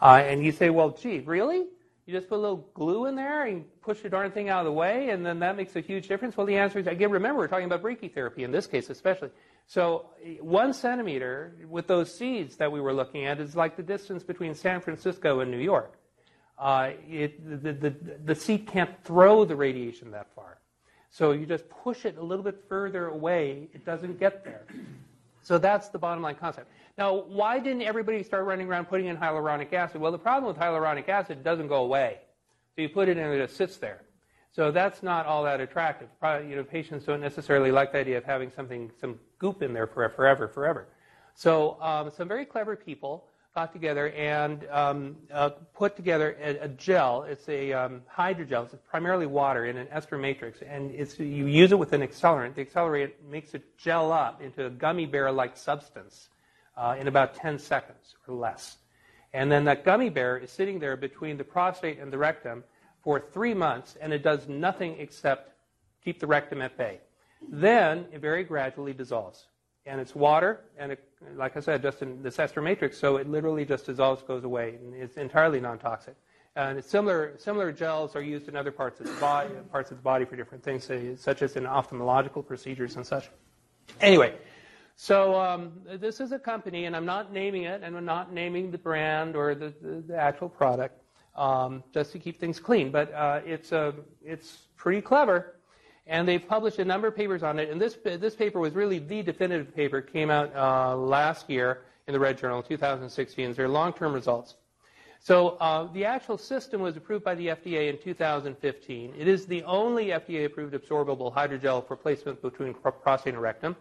Uh, 0.00 0.22
and 0.24 0.44
you 0.44 0.52
say, 0.52 0.70
well, 0.70 0.90
gee, 0.90 1.20
really? 1.20 1.66
You 2.06 2.12
just 2.12 2.28
put 2.28 2.36
a 2.36 2.42
little 2.42 2.68
glue 2.74 3.06
in 3.06 3.14
there 3.14 3.46
and 3.46 3.64
push 3.80 4.00
the 4.00 4.10
darn 4.10 4.30
thing 4.30 4.50
out 4.50 4.60
of 4.60 4.66
the 4.66 4.72
way, 4.72 5.08
and 5.08 5.24
then 5.24 5.38
that 5.38 5.56
makes 5.56 5.74
a 5.74 5.80
huge 5.80 6.06
difference? 6.06 6.36
Well, 6.36 6.46
the 6.46 6.56
answer 6.56 6.78
is, 6.78 6.86
again, 6.86 7.10
remember, 7.10 7.38
we're 7.38 7.48
talking 7.48 7.64
about 7.64 7.82
brachytherapy 7.82 8.40
in 8.40 8.52
this 8.52 8.66
case 8.66 8.90
especially. 8.90 9.30
So 9.66 10.10
one 10.40 10.74
centimeter 10.74 11.56
with 11.68 11.86
those 11.86 12.14
seeds 12.14 12.56
that 12.56 12.70
we 12.70 12.80
were 12.80 12.92
looking 12.92 13.24
at 13.24 13.40
is 13.40 13.56
like 13.56 13.76
the 13.76 13.82
distance 13.82 14.22
between 14.22 14.54
San 14.54 14.82
Francisco 14.82 15.40
and 15.40 15.50
New 15.50 15.58
York. 15.58 15.94
Uh, 16.58 16.90
it, 17.08 17.62
the, 17.62 17.72
the, 17.72 17.94
the 18.24 18.34
seed 18.34 18.66
can't 18.66 19.02
throw 19.04 19.44
the 19.44 19.56
radiation 19.56 20.10
that 20.10 20.28
far. 20.34 20.58
So 21.10 21.32
you 21.32 21.46
just 21.46 21.68
push 21.68 22.04
it 22.04 22.18
a 22.18 22.22
little 22.22 22.44
bit 22.44 22.64
further 22.68 23.06
away, 23.06 23.68
it 23.72 23.86
doesn't 23.86 24.20
get 24.20 24.44
there. 24.44 24.66
So 25.42 25.58
that's 25.58 25.88
the 25.88 25.98
bottom 25.98 26.22
line 26.22 26.34
concept. 26.34 26.70
Now, 26.96 27.14
why 27.14 27.58
didn't 27.58 27.82
everybody 27.82 28.22
start 28.22 28.44
running 28.44 28.68
around 28.68 28.86
putting 28.86 29.06
in 29.06 29.16
hyaluronic 29.16 29.72
acid? 29.72 30.00
Well, 30.00 30.12
the 30.12 30.18
problem 30.18 30.52
with 30.52 30.62
hyaluronic 30.62 31.08
acid, 31.08 31.42
doesn't 31.42 31.66
go 31.66 31.82
away. 31.82 32.18
So 32.76 32.82
you 32.82 32.88
put 32.88 33.08
it 33.08 33.16
in 33.16 33.24
and 33.24 33.34
it 33.34 33.44
just 33.44 33.56
sits 33.56 33.76
there. 33.78 34.02
So 34.52 34.70
that's 34.70 35.02
not 35.02 35.26
all 35.26 35.42
that 35.44 35.60
attractive. 35.60 36.08
Probably, 36.20 36.48
you 36.48 36.54
know, 36.54 36.62
patients 36.62 37.04
don't 37.04 37.20
necessarily 37.20 37.72
like 37.72 37.90
the 37.90 37.98
idea 37.98 38.18
of 38.18 38.24
having 38.24 38.52
something, 38.54 38.92
some 39.00 39.18
goop 39.38 39.62
in 39.62 39.72
there 39.72 39.88
forever, 39.88 40.14
forever, 40.14 40.48
forever. 40.48 40.86
So 41.34 41.76
um, 41.82 42.12
some 42.16 42.28
very 42.28 42.44
clever 42.44 42.76
people 42.76 43.24
got 43.56 43.72
together 43.72 44.10
and 44.10 44.64
um, 44.70 45.16
uh, 45.32 45.50
put 45.74 45.96
together 45.96 46.36
a, 46.40 46.58
a, 46.58 46.68
gel. 46.68 47.24
It's 47.24 47.48
a 47.48 47.72
um, 47.72 48.02
hydrogel. 48.16 48.72
It's 48.72 48.76
primarily 48.88 49.26
water 49.26 49.66
in 49.66 49.76
an 49.76 49.88
ester 49.90 50.18
matrix, 50.18 50.60
and 50.62 50.92
it's 50.92 51.18
you 51.18 51.46
use 51.46 51.70
it 51.72 51.78
with 51.78 51.92
an 51.92 52.02
accelerant. 52.02 52.54
The 52.54 52.64
accelerant 52.64 53.12
makes 53.28 53.54
it 53.54 53.76
gel 53.78 54.12
up 54.12 54.42
into 54.42 54.66
a 54.66 54.70
gummy 54.70 55.06
bear-like 55.06 55.56
substance 55.56 56.28
uh, 56.76 56.96
in 56.98 57.08
about 57.08 57.34
10 57.34 57.58
seconds 57.58 58.16
or 58.26 58.34
less. 58.34 58.76
And 59.32 59.50
then 59.50 59.64
that 59.64 59.84
gummy 59.84 60.10
bear 60.10 60.36
is 60.38 60.50
sitting 60.50 60.78
there 60.78 60.96
between 60.96 61.36
the 61.36 61.44
prostate 61.44 61.98
and 61.98 62.12
the 62.12 62.18
rectum 62.18 62.64
for 63.02 63.20
three 63.20 63.54
months, 63.54 63.96
and 64.00 64.12
it 64.12 64.22
does 64.22 64.48
nothing 64.48 64.96
except 64.98 65.52
keep 66.04 66.20
the 66.20 66.26
rectum 66.26 66.62
at 66.62 66.76
bay. 66.78 67.00
Then 67.50 68.06
it 68.12 68.20
very 68.20 68.44
gradually 68.44 68.92
dissolves. 68.92 69.46
And 69.86 70.00
it's 70.00 70.14
water, 70.14 70.60
and 70.78 70.92
it, 70.92 71.04
like 71.36 71.56
I 71.56 71.60
said, 71.60 71.82
just 71.82 72.00
in 72.00 72.22
this 72.22 72.38
ester 72.38 72.62
matrix, 72.62 72.96
so 72.96 73.16
it 73.16 73.28
literally 73.28 73.66
just 73.66 73.84
dissolves, 73.84 74.22
goes 74.22 74.44
away, 74.44 74.76
and 74.76 74.94
it's 74.94 75.16
entirely 75.16 75.60
non-toxic. 75.60 76.14
And 76.56 76.82
similar, 76.82 77.34
similar 77.36 77.72
gels 77.72 78.14
are 78.14 78.22
used 78.22 78.48
in 78.48 78.56
other 78.56 78.70
parts 78.70 79.00
of 79.00 79.06
the 79.06 79.20
body, 79.20 79.50
parts 79.72 79.90
of 79.90 79.98
the 79.98 80.02
body 80.02 80.24
for 80.24 80.36
different 80.36 80.62
things, 80.62 80.88
such 81.20 81.42
as 81.42 81.56
in 81.56 81.64
ophthalmological 81.64 82.46
procedures 82.46 82.96
and 82.96 83.04
such. 83.04 83.28
Anyway, 84.00 84.34
so 84.96 85.34
um, 85.40 85.72
this 85.98 86.20
is 86.20 86.32
a 86.32 86.38
company, 86.38 86.84
and 86.84 86.94
I'm 86.94 87.04
not 87.04 87.32
naming 87.32 87.64
it, 87.64 87.82
and 87.82 87.96
I'm 87.96 88.04
not 88.04 88.32
naming 88.32 88.70
the 88.70 88.78
brand 88.78 89.34
or 89.34 89.54
the, 89.54 89.72
the, 89.82 90.04
the 90.06 90.16
actual 90.16 90.48
product, 90.48 91.00
um, 91.36 91.82
just 91.92 92.12
to 92.12 92.18
keep 92.18 92.38
things 92.38 92.60
clean. 92.60 92.90
But 92.90 93.12
uh, 93.12 93.40
it's 93.44 93.72
a, 93.72 93.94
it's 94.24 94.68
pretty 94.76 95.00
clever, 95.00 95.56
and 96.06 96.28
they've 96.28 96.46
published 96.46 96.78
a 96.78 96.84
number 96.84 97.08
of 97.08 97.16
papers 97.16 97.42
on 97.42 97.58
it. 97.58 97.70
And 97.70 97.80
this 97.80 97.96
this 98.04 98.36
paper 98.36 98.60
was 98.60 98.74
really 98.74 99.00
the 99.00 99.22
definitive 99.22 99.74
paper. 99.74 99.98
It 99.98 100.12
came 100.12 100.30
out 100.30 100.54
uh, 100.54 100.96
last 100.96 101.50
year 101.50 101.82
in 102.06 102.12
the 102.12 102.20
Red 102.20 102.38
Journal, 102.38 102.62
2016. 102.62 103.54
They're 103.54 103.68
long-term 103.68 104.12
results. 104.12 104.54
So 105.18 105.56
uh, 105.56 105.90
the 105.94 106.04
actual 106.04 106.36
system 106.36 106.82
was 106.82 106.98
approved 106.98 107.24
by 107.24 107.34
the 107.34 107.46
FDA 107.46 107.88
in 107.88 107.96
2015. 107.96 109.14
It 109.18 109.26
is 109.26 109.46
the 109.46 109.62
only 109.62 110.08
FDA-approved 110.08 110.74
absorbable 110.74 111.34
hydrogel 111.34 111.88
for 111.88 111.96
placement 111.96 112.42
between 112.42 112.74
prostate 112.74 113.32
and 113.32 113.42
rectum. 113.42 113.74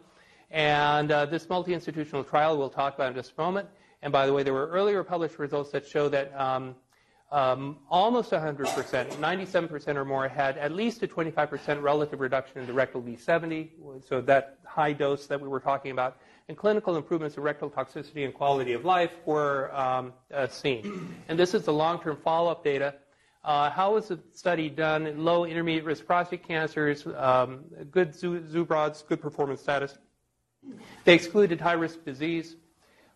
And 0.53 1.11
uh, 1.11 1.25
this 1.25 1.49
multi-institutional 1.49 2.23
trial 2.23 2.57
we'll 2.57 2.69
talk 2.69 2.93
about 2.93 3.09
in 3.09 3.15
just 3.15 3.33
a 3.35 3.41
moment. 3.41 3.67
And 4.03 4.13
by 4.13 4.27
the 4.27 4.33
way, 4.33 4.43
there 4.43 4.53
were 4.53 4.67
earlier 4.67 5.03
published 5.03 5.39
results 5.39 5.71
that 5.71 5.85
show 5.85 6.07
that 6.09 6.31
um, 6.39 6.75
um, 7.31 7.77
almost 7.89 8.29
100%, 8.29 8.67
97% 8.67 9.95
or 9.95 10.05
more, 10.05 10.27
had 10.27 10.55
at 10.59 10.71
least 10.71 11.01
a 11.01 11.07
25% 11.07 11.81
relative 11.81 12.19
reduction 12.19 12.59
in 12.59 12.67
the 12.67 12.73
rectal 12.73 13.01
V70, 13.01 13.69
so 14.07 14.21
that 14.21 14.59
high 14.63 14.93
dose 14.93 15.25
that 15.25 15.41
we 15.41 15.47
were 15.47 15.59
talking 15.59 15.89
about, 15.89 16.17
and 16.47 16.55
clinical 16.55 16.97
improvements 16.97 17.35
in 17.35 17.41
rectal 17.41 17.71
toxicity 17.71 18.23
and 18.23 18.33
quality 18.35 18.73
of 18.73 18.85
life 18.85 19.11
were 19.25 19.75
um, 19.75 20.13
uh, 20.31 20.45
seen. 20.47 21.15
And 21.27 21.39
this 21.39 21.55
is 21.55 21.63
the 21.63 21.73
long-term 21.73 22.17
follow-up 22.23 22.63
data. 22.63 22.93
Uh, 23.43 23.71
how 23.71 23.95
was 23.95 24.09
the 24.09 24.19
study 24.33 24.69
done? 24.69 25.11
Low, 25.17 25.45
intermediate 25.45 25.85
risk 25.85 26.05
prostate 26.05 26.47
cancers, 26.47 27.07
um, 27.17 27.63
good 27.89 28.11
Zubrod's, 28.11 29.01
good 29.01 29.19
performance 29.19 29.61
status. 29.61 29.97
They 31.03 31.13
excluded 31.13 31.59
high-risk 31.59 32.03
disease. 32.05 32.55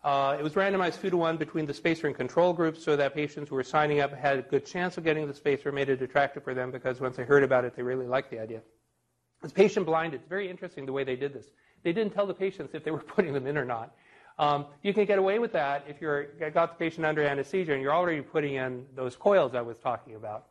Uh, 0.04 0.36
it 0.38 0.42
was 0.42 0.54
randomized 0.54 1.00
two 1.00 1.10
to 1.10 1.16
one 1.16 1.36
between 1.36 1.66
the 1.66 1.74
spacer 1.74 2.06
and 2.06 2.14
control 2.14 2.52
groups 2.52 2.82
so 2.82 2.96
that 2.96 3.14
patients 3.14 3.48
who 3.48 3.56
were 3.56 3.64
signing 3.64 4.00
up 4.00 4.12
had 4.12 4.38
a 4.38 4.42
good 4.42 4.64
chance 4.64 4.96
of 4.96 5.04
getting 5.04 5.26
the 5.26 5.34
spacer, 5.34 5.72
made 5.72 5.88
it 5.88 6.00
attractive 6.02 6.44
for 6.44 6.54
them 6.54 6.70
because 6.70 7.00
once 7.00 7.16
they 7.16 7.24
heard 7.24 7.42
about 7.42 7.64
it, 7.64 7.74
they 7.74 7.82
really 7.82 8.06
liked 8.06 8.30
the 8.30 8.38
idea. 8.38 8.62
It's 9.42 9.52
patient 9.52 9.86
blinded. 9.86 10.20
It's 10.20 10.28
very 10.28 10.48
interesting 10.48 10.86
the 10.86 10.92
way 10.92 11.04
they 11.04 11.16
did 11.16 11.32
this. 11.32 11.46
They 11.82 11.92
didn't 11.92 12.12
tell 12.12 12.26
the 12.26 12.34
patients 12.34 12.74
if 12.74 12.84
they 12.84 12.90
were 12.90 12.98
putting 13.14 13.32
them 13.32 13.46
in 13.46 13.58
or 13.58 13.64
not. 13.64 13.94
Um, 14.38 14.66
you 14.82 14.94
can 14.94 15.04
get 15.04 15.18
away 15.18 15.40
with 15.40 15.52
that 15.52 15.84
if 15.88 16.00
you're 16.00 16.26
got 16.52 16.78
the 16.78 16.84
patient 16.84 17.04
under 17.04 17.22
anesthesia 17.22 17.72
and 17.72 17.82
you're 17.82 17.94
already 17.94 18.22
putting 18.22 18.54
in 18.54 18.86
those 18.94 19.16
coils 19.16 19.54
I 19.54 19.62
was 19.62 19.78
talking 19.78 20.14
about. 20.14 20.46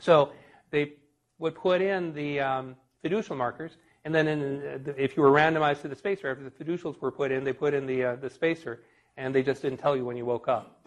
So 0.00 0.32
they 0.70 0.94
would 1.38 1.54
put 1.54 1.80
in 1.80 2.12
the 2.14 2.40
um, 2.40 2.76
fiducial 3.04 3.36
markers 3.36 3.76
and 4.04 4.14
then 4.14 4.26
in, 4.28 4.94
if 4.96 5.16
you 5.16 5.22
were 5.22 5.30
randomized 5.30 5.82
to 5.82 5.88
the 5.88 5.96
spacer, 5.96 6.30
after 6.30 6.42
the 6.42 6.50
fiducials 6.50 7.00
were 7.00 7.12
put 7.12 7.30
in, 7.30 7.44
they 7.44 7.52
put 7.52 7.74
in 7.74 7.86
the, 7.86 8.04
uh, 8.04 8.16
the 8.16 8.30
spacer, 8.30 8.82
and 9.16 9.34
they 9.34 9.42
just 9.42 9.62
didn't 9.62 9.78
tell 9.78 9.96
you 9.96 10.04
when 10.04 10.16
you 10.16 10.24
woke 10.24 10.48
up. 10.48 10.80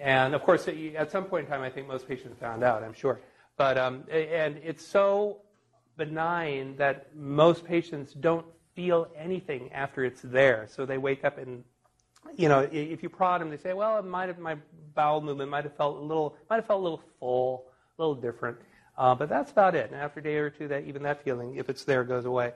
And 0.00 0.34
of 0.34 0.42
course, 0.42 0.68
at 0.68 1.10
some 1.10 1.24
point 1.24 1.46
in 1.46 1.50
time, 1.50 1.62
I 1.62 1.70
think 1.70 1.86
most 1.86 2.08
patients 2.08 2.38
found 2.40 2.64
out, 2.64 2.82
I'm 2.82 2.92
sure. 2.92 3.20
But, 3.56 3.78
um, 3.78 4.04
and 4.10 4.58
it's 4.62 4.84
so 4.84 5.38
benign 5.96 6.76
that 6.76 7.14
most 7.14 7.64
patients 7.64 8.12
don't 8.12 8.46
feel 8.74 9.08
anything 9.16 9.72
after 9.72 10.04
it's 10.04 10.20
there. 10.22 10.66
So 10.70 10.84
they 10.84 10.98
wake 10.98 11.24
up 11.24 11.38
and, 11.38 11.64
you 12.36 12.48
know, 12.48 12.68
if 12.70 13.02
you 13.02 13.08
prod 13.08 13.40
them, 13.40 13.50
they 13.50 13.56
say, 13.56 13.72
well, 13.72 13.98
it 13.98 14.04
might 14.04 14.26
have, 14.26 14.38
my 14.38 14.56
bowel 14.94 15.20
movement 15.20 15.50
might 15.50 15.64
have 15.64 15.76
felt 15.76 15.96
a 15.96 16.00
little, 16.00 16.36
might 16.50 16.56
have 16.56 16.66
felt 16.66 16.80
a 16.80 16.82
little 16.82 17.02
full, 17.18 17.64
a 17.98 18.02
little 18.02 18.14
different. 18.14 18.58
Uh, 18.98 19.14
but 19.14 19.28
that's 19.28 19.50
about 19.50 19.74
it. 19.74 19.90
And 19.90 20.00
after 20.00 20.20
a 20.20 20.22
day 20.22 20.36
or 20.36 20.50
two, 20.50 20.68
that 20.68 20.84
even 20.84 21.02
that 21.02 21.22
feeling, 21.22 21.56
if 21.56 21.68
it's 21.68 21.84
there, 21.84 22.04
goes 22.04 22.24
away. 22.24 22.52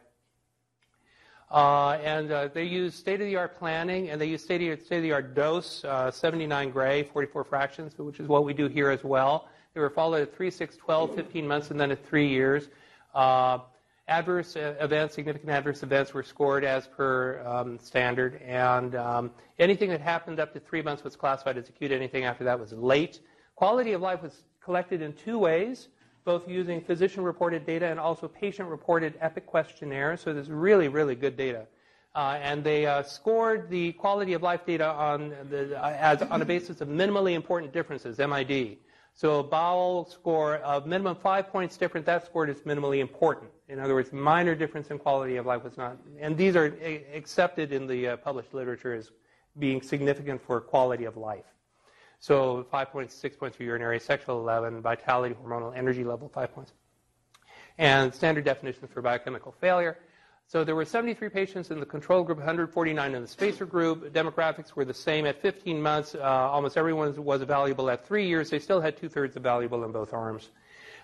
Uh, 1.51 1.99
and 2.05 2.31
uh, 2.31 2.49
they 2.49 2.65
use 2.65 2.95
state-of-the-art 2.95 3.59
planning, 3.59 4.11
and 4.11 4.21
they 4.21 4.27
use 4.27 4.43
state-of-the-art 4.43 5.35
dose, 5.35 5.85
uh, 5.85 6.11
79 6.11 6.71
gray, 6.71 7.03
44 7.03 7.45
fractions, 7.45 7.99
which 7.99 8.21
is 8.21 8.29
what 8.29 8.45
we 8.45 8.55
do 8.55 8.69
here 8.69 8.89
as 8.89 9.03
well. 9.03 9.49
They 9.75 9.81
were 9.81 9.91
followed 9.91 10.23
at 10.23 10.35
3, 10.35 10.51
6, 10.51 10.77
12, 10.77 11.15
15 11.15 11.47
months, 11.47 11.71
and 11.71 11.81
then 11.81 11.91
at 11.91 12.07
three 12.07 12.29
years. 12.29 12.69
Uh, 13.15 13.59
adverse 14.07 14.55
events, 14.57 15.15
significant 15.15 15.51
adverse 15.51 15.83
events, 15.83 16.15
were 16.15 16.23
scored 16.23 16.65
as 16.65 16.87
per 16.87 17.41
um, 17.45 17.79
standard, 17.81 18.41
and 18.43 18.95
um, 18.95 19.31
anything 19.59 19.91
that 19.91 20.01
happened 20.01 20.39
up 20.39 20.53
to 20.53 20.61
three 20.61 20.83
months 20.83 21.03
was 21.03 21.17
classified 21.17 21.59
as 21.59 21.69
acute. 21.69 21.91
Anything 21.91 22.25
after 22.25 22.45
that 22.45 22.59
was 22.59 22.73
late. 22.73 23.21
Quality 23.57 23.93
of 23.93 24.01
life 24.01 24.23
was 24.23 24.43
collected 24.61 25.03
in 25.03 25.13
two 25.13 25.39
ways 25.39 25.89
both 26.25 26.49
using 26.49 26.81
physician 26.81 27.23
reported 27.23 27.67
data 27.67 27.87
and 27.87 27.99
also 27.99 28.29
patient 28.29 28.69
reported 28.69 29.15
EPIC 29.21 29.47
questionnaires. 29.47 30.21
So 30.21 30.33
there's 30.33 30.51
really, 30.51 30.89
really 30.89 31.15
good 31.15 31.37
data. 31.37 31.67
Uh, 32.15 32.39
and 32.43 32.65
they 32.65 32.87
uh, 32.87 33.03
scored 33.03 33.71
the 33.71 33.93
quality 33.93 34.33
of 34.33 34.43
life 34.43 34.67
data 34.67 34.89
on, 34.89 35.33
the, 35.49 35.81
uh, 35.81 35.91
as, 35.91 36.23
on 36.23 36.43
a 36.43 36.45
basis 36.45 36.81
of 36.81 36.89
minimally 36.89 37.35
important 37.35 37.73
differences, 37.73 38.19
MID. 38.19 38.79
So 39.15 39.41
a 39.41 39.43
bowel 39.45 40.07
score 40.07 40.57
of 40.57 40.87
minimum 40.87 41.17
five 41.17 41.49
points 41.51 41.77
different, 41.77 42.07
that 42.07 42.27
scored 42.27 42.51
as 42.51 42.61
minimally 42.63 43.01
important. 43.01 43.51
In 43.69 43.79
other 43.79 43.95
words, 43.95 44.13
minor 44.13 44.55
difference 44.55 44.91
in 44.91 44.99
quality 44.99 45.37
of 45.37 45.47
life 45.47 45.63
was 45.63 45.77
not. 45.77 45.99
And 46.19 46.37
these 46.37 46.57
are 46.57 46.75
accepted 47.15 47.73
in 47.73 47.87
the 47.87 48.09
uh, 48.09 48.17
published 48.17 48.55
literature 48.55 48.95
as 48.95 49.11
being 49.59 49.83
significant 49.83 50.43
for 50.43 50.61
quality 50.61 51.05
of 51.05 51.17
life. 51.17 51.45
So 52.21 52.67
five 52.71 52.91
points, 52.91 53.15
six 53.15 53.35
points 53.35 53.57
for 53.57 53.63
urinary, 53.63 53.99
sexual 53.99 54.39
11, 54.41 54.83
vitality, 54.83 55.35
hormonal 55.35 55.77
energy 55.77 56.05
level, 56.05 56.29
five 56.29 56.55
points. 56.55 56.73
And 57.79 58.15
standard 58.15 58.45
definitions 58.45 58.91
for 58.93 59.01
biochemical 59.01 59.53
failure. 59.53 59.97
So 60.47 60.63
there 60.63 60.75
were 60.75 60.85
73 60.85 61.31
patients 61.31 61.71
in 61.71 61.81
the 61.81 61.87
control 61.87 62.23
group, 62.23 62.39
149 62.39 63.15
in 63.15 63.23
the 63.23 63.29
spacer 63.29 63.65
group. 63.65 64.13
Demographics 64.13 64.75
were 64.75 64.85
the 64.85 64.93
same 64.93 65.25
at 65.25 65.41
15 65.41 65.81
months. 65.81 66.15
Uh, 66.15 66.21
almost 66.21 66.77
everyone 66.77 67.15
was 67.25 67.41
evaluable 67.41 67.91
at 67.91 68.07
three 68.07 68.27
years. 68.27 68.51
They 68.51 68.59
still 68.59 68.81
had 68.81 68.99
two-thirds 68.99 69.37
evaluable 69.37 69.85
in 69.87 69.93
both 69.93 70.13
arms. 70.13 70.51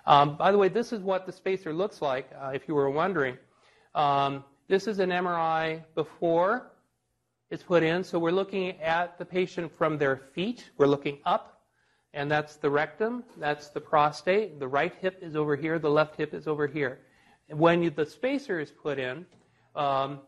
Um, 0.04 0.36
by 0.36 0.52
the 0.52 0.58
way, 0.58 0.68
this 0.68 0.92
is 0.92 1.00
what 1.00 1.24
the 1.24 1.32
spacer 1.32 1.72
looks 1.72 2.02
like, 2.02 2.28
uh, 2.38 2.50
if 2.54 2.68
you 2.68 2.74
were 2.74 2.90
wondering. 2.90 3.38
Um, 3.94 4.44
this 4.68 4.86
is 4.86 4.98
an 4.98 5.10
MRI 5.10 5.82
before 5.94 6.72
is 7.50 7.62
put 7.62 7.82
in. 7.82 8.02
So 8.02 8.18
we're 8.18 8.30
looking 8.30 8.80
at 8.80 9.18
the 9.18 9.24
patient 9.24 9.76
from 9.76 9.98
their 9.98 10.16
feet. 10.16 10.70
We're 10.78 10.86
looking 10.86 11.18
up, 11.24 11.62
and 12.12 12.30
that's 12.30 12.56
the 12.56 12.70
rectum, 12.70 13.24
that's 13.36 13.68
the 13.68 13.80
prostate. 13.80 14.58
The 14.58 14.68
right 14.68 14.94
hip 15.00 15.18
is 15.22 15.36
over 15.36 15.54
here, 15.56 15.78
the 15.78 15.90
left 15.90 16.16
hip 16.16 16.34
is 16.34 16.46
over 16.48 16.66
here. 16.66 17.00
When 17.48 17.82
you, 17.82 17.90
the 17.90 18.06
spacer 18.06 18.58
is 18.58 18.70
put 18.70 18.98
in, 18.98 19.24
um, 19.76 20.20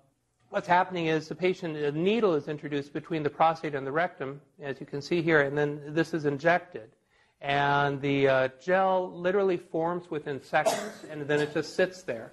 what's 0.50 0.68
happening 0.68 1.06
is 1.06 1.28
the 1.28 1.34
patient, 1.34 1.76
a 1.76 1.90
needle 1.90 2.34
is 2.34 2.46
introduced 2.46 2.92
between 2.92 3.22
the 3.22 3.30
prostate 3.30 3.74
and 3.74 3.86
the 3.86 3.92
rectum, 3.92 4.40
as 4.62 4.78
you 4.78 4.86
can 4.86 5.02
see 5.02 5.20
here, 5.20 5.40
and 5.40 5.58
then 5.58 5.80
this 5.88 6.14
is 6.14 6.24
injected. 6.24 6.90
And 7.40 8.00
the 8.00 8.28
uh, 8.28 8.48
gel 8.64 9.12
literally 9.12 9.56
forms 9.56 10.10
within 10.10 10.42
seconds, 10.42 11.04
and 11.10 11.22
then 11.22 11.40
it 11.40 11.54
just 11.54 11.74
sits 11.74 12.02
there. 12.02 12.32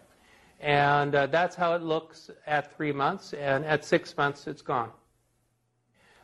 And 0.60 1.14
uh, 1.14 1.28
that's 1.28 1.56
how 1.56 1.74
it 1.74 1.82
looks 1.82 2.30
at 2.47 2.76
three 2.76 2.91
months, 2.91 3.34
and 3.34 3.66
at 3.66 3.84
six 3.84 4.16
months, 4.16 4.47
it's 4.47 4.62
gone. 4.62 4.91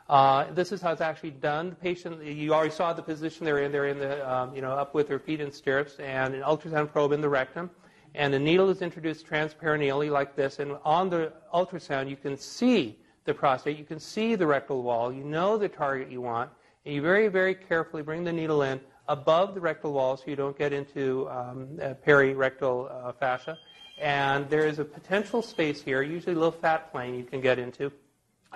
Uh, 0.10 0.52
this 0.54 0.72
is 0.72 0.82
how 0.82 0.92
it's 0.92 1.02
actually 1.02 1.32
done. 1.32 1.70
The 1.70 1.76
patient, 1.76 2.24
you 2.24 2.54
already 2.54 2.72
saw 2.72 2.92
the 2.92 3.02
position 3.02 3.46
they're 3.46 3.60
in. 3.60 3.72
They're 3.72 3.88
in 3.88 4.00
the, 4.00 4.30
um, 4.30 4.56
you 4.56 4.62
know, 4.62 4.72
up 4.72 4.94
with 4.94 5.08
their 5.08 5.20
feet 5.20 5.40
in 5.40 5.52
stirrups, 5.52 6.00
and 6.00 6.34
an 6.34 6.42
ultrasound 6.42 6.92
probe 6.92 7.12
in 7.12 7.22
the 7.22 7.30
rectum, 7.30 7.70
and 8.16 8.34
a 8.34 8.40
needle 8.40 8.70
is 8.70 8.82
introduced 8.82 9.26
transperineally 9.28 10.10
like 10.10 10.36
this. 10.36 10.60
And 10.60 10.78
on 10.84 11.10
the 11.10 11.34
ultrasound, 11.54 12.10
you 12.10 12.18
can 12.18 12.38
see 12.38 13.00
the 13.26 13.34
prostate, 13.34 13.78
you 13.78 13.86
can 13.86 14.00
see 14.00 14.36
the 14.36 14.48
rectal 14.48 14.82
wall, 14.82 15.14
you 15.14 15.24
know 15.24 15.58
the 15.58 15.70
target 15.70 16.10
you 16.10 16.22
want, 16.22 16.50
and 16.86 16.96
you 16.96 17.02
very, 17.02 17.28
very 17.28 17.54
carefully 17.54 18.02
bring 18.02 18.24
the 18.24 18.34
needle 18.34 18.64
in 18.64 18.82
above 19.08 19.54
the 19.54 19.62
rectal 19.62 19.94
wall 19.94 20.18
so 20.18 20.24
you 20.28 20.36
don't 20.36 20.58
get 20.58 20.74
into 20.74 21.30
um, 21.30 21.68
perirectal 22.06 22.92
uh, 22.92 23.12
fascia 23.14 23.58
and 24.02 24.49
there 24.49 24.66
is 24.66 24.80
a 24.80 24.84
potential 24.84 25.43
space 25.43 25.82
here, 25.82 26.02
usually 26.02 26.34
a 26.34 26.38
little 26.38 26.52
fat 26.52 26.91
plane 26.91 27.14
you 27.14 27.24
can 27.24 27.39
get 27.39 27.60
into. 27.60 27.91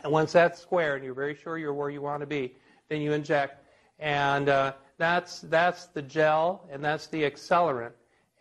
And 0.04 0.12
once 0.12 0.34
that's 0.34 0.60
square 0.60 0.96
and 0.96 1.06
you're 1.06 1.14
very 1.14 1.36
sure 1.36 1.58
you're 1.58 1.74
where 1.74 1.92
you 1.92 2.02
want 2.02 2.22
to 2.22 2.26
be, 2.26 2.56
then 2.90 3.00
you 3.00 3.14
inject. 3.14 3.64
And 4.00 4.50
uh, 4.50 4.74
that's, 4.98 5.42
that's 5.42 5.86
the 5.86 6.02
gel 6.02 6.68
and 6.72 6.84
that's 6.84 7.08
the 7.08 7.24
accelerant. 7.24 7.92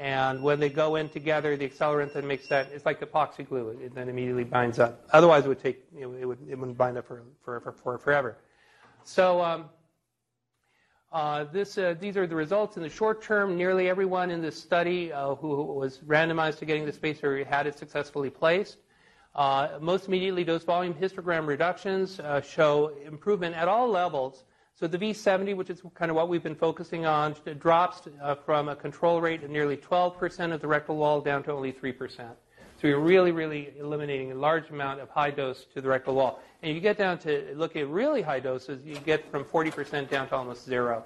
And 0.01 0.43
when 0.43 0.59
they 0.59 0.71
go 0.71 0.97
in 0.97 1.11
together, 1.11 1.57
the 1.57 1.69
accelerant 1.69 2.15
then 2.15 2.27
makes 2.27 2.49
that, 2.49 2.69
it's 2.73 2.87
like 2.87 3.01
epoxy 3.01 3.47
glue. 3.47 3.79
It 3.81 3.95
then 3.95 4.09
immediately 4.09 4.45
binds 4.45 4.79
up. 4.79 5.05
Otherwise, 5.13 5.45
it 5.45 5.49
would 5.49 5.63
take, 5.63 5.85
you 5.95 6.01
know, 6.01 6.15
it, 6.19 6.25
would, 6.25 6.39
it 6.49 6.59
wouldn't 6.59 6.79
bind 6.79 6.97
up 6.97 7.07
for, 7.07 7.23
for, 7.45 7.61
for, 7.61 7.73
for 7.73 7.99
forever. 7.99 8.39
So, 9.05 9.43
um, 9.43 9.67
uh, 11.15 11.45
this, 11.45 11.79
uh, 11.79 11.95
these 12.01 12.17
are 12.17 12.27
the 12.27 12.35
results 12.35 12.77
in 12.77 12.83
the 12.83 12.89
short 12.89 13.23
term. 13.23 13.57
Nearly 13.57 13.89
everyone 13.89 14.33
in 14.33 14.43
this 14.43 14.61
study 14.61 15.13
uh, 15.13 15.37
who 15.37 15.63
was 15.63 15.99
randomized 15.99 16.59
to 16.59 16.65
getting 16.65 16.85
the 16.85 16.93
spacer 16.93 17.45
had 17.45 17.69
it 17.69 17.79
successfully 17.79 18.31
placed. 18.31 18.79
Uh, 19.37 19.79
most 19.81 20.09
immediately 20.09 20.43
dose 20.43 20.65
volume 20.65 20.93
histogram 20.93 21.47
reductions 21.47 22.19
uh, 22.19 22.41
show 22.41 22.93
improvement 23.07 23.55
at 23.55 23.69
all 23.69 23.89
levels. 23.89 24.43
So 24.75 24.89
the 24.89 24.99
V70, 24.99 25.57
which 25.57 25.71
is 25.71 25.83
kind 25.95 26.11
of 26.11 26.17
what 26.17 26.29
we've 26.29 26.43
been 26.43 26.57
focusing 26.57 27.07
on, 27.07 27.37
drops 27.61 28.09
from 28.45 28.69
a 28.69 28.75
control 28.75 29.21
rate 29.21 29.45
of 29.45 29.51
nearly 29.51 29.77
12% 29.77 30.53
of 30.53 30.61
the 30.61 30.67
rectal 30.67 30.97
wall 30.97 31.21
down 31.21 31.45
to 31.45 31.53
only 31.53 31.73
3%. 31.73 32.33
So 32.85 32.89
you're 32.89 33.01
really, 33.01 33.33
really 33.33 33.73
eliminating 33.81 34.33
a 34.33 34.35
large 34.35 34.69
amount 34.69 35.01
of 35.01 35.09
high 35.09 35.31
dose 35.31 35.65
to 35.73 35.81
the 35.81 35.89
rectal 35.89 36.17
wall. 36.17 36.43
And 36.63 36.75
you 36.75 36.83
get 36.83 36.99
down 36.99 37.17
to 37.21 37.55
looking 37.57 37.81
at 37.81 37.89
really 37.89 38.21
high 38.21 38.41
doses, 38.41 38.85
you 38.85 38.97
get 38.97 39.31
from 39.31 39.43
40% 39.43 40.11
down 40.11 40.29
to 40.29 40.37
almost 40.37 40.67
zero. 40.67 41.03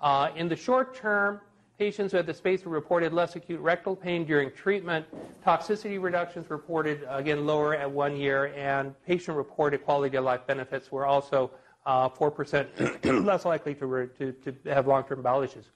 Uh, 0.00 0.30
in 0.34 0.48
the 0.48 0.56
short 0.56 0.94
term, 0.94 1.38
patients 1.78 2.12
who 2.12 2.16
had 2.16 2.24
the 2.24 2.32
spacer 2.32 2.70
reported 2.70 3.12
less 3.12 3.36
acute 3.36 3.60
rectal 3.60 3.94
pain 3.94 4.24
during 4.24 4.50
treatment. 4.50 5.04
Toxicity 5.44 6.00
reductions 6.00 6.48
reported, 6.48 7.06
again, 7.10 7.44
lower 7.44 7.74
at 7.74 7.90
one 7.90 8.16
year, 8.16 8.54
and 8.56 8.94
patient 9.04 9.36
reported 9.36 9.84
quality 9.84 10.16
of 10.16 10.24
life 10.24 10.46
benefits 10.46 10.90
were 10.90 11.04
also 11.04 11.50
uh, 11.84 12.08
4% 12.08 13.24
less 13.26 13.44
likely 13.44 13.74
to, 13.74 14.08
to, 14.18 14.32
to 14.32 14.72
have 14.72 14.86
long 14.86 15.04
term 15.04 15.20
bowel 15.20 15.42
issues. 15.42 15.66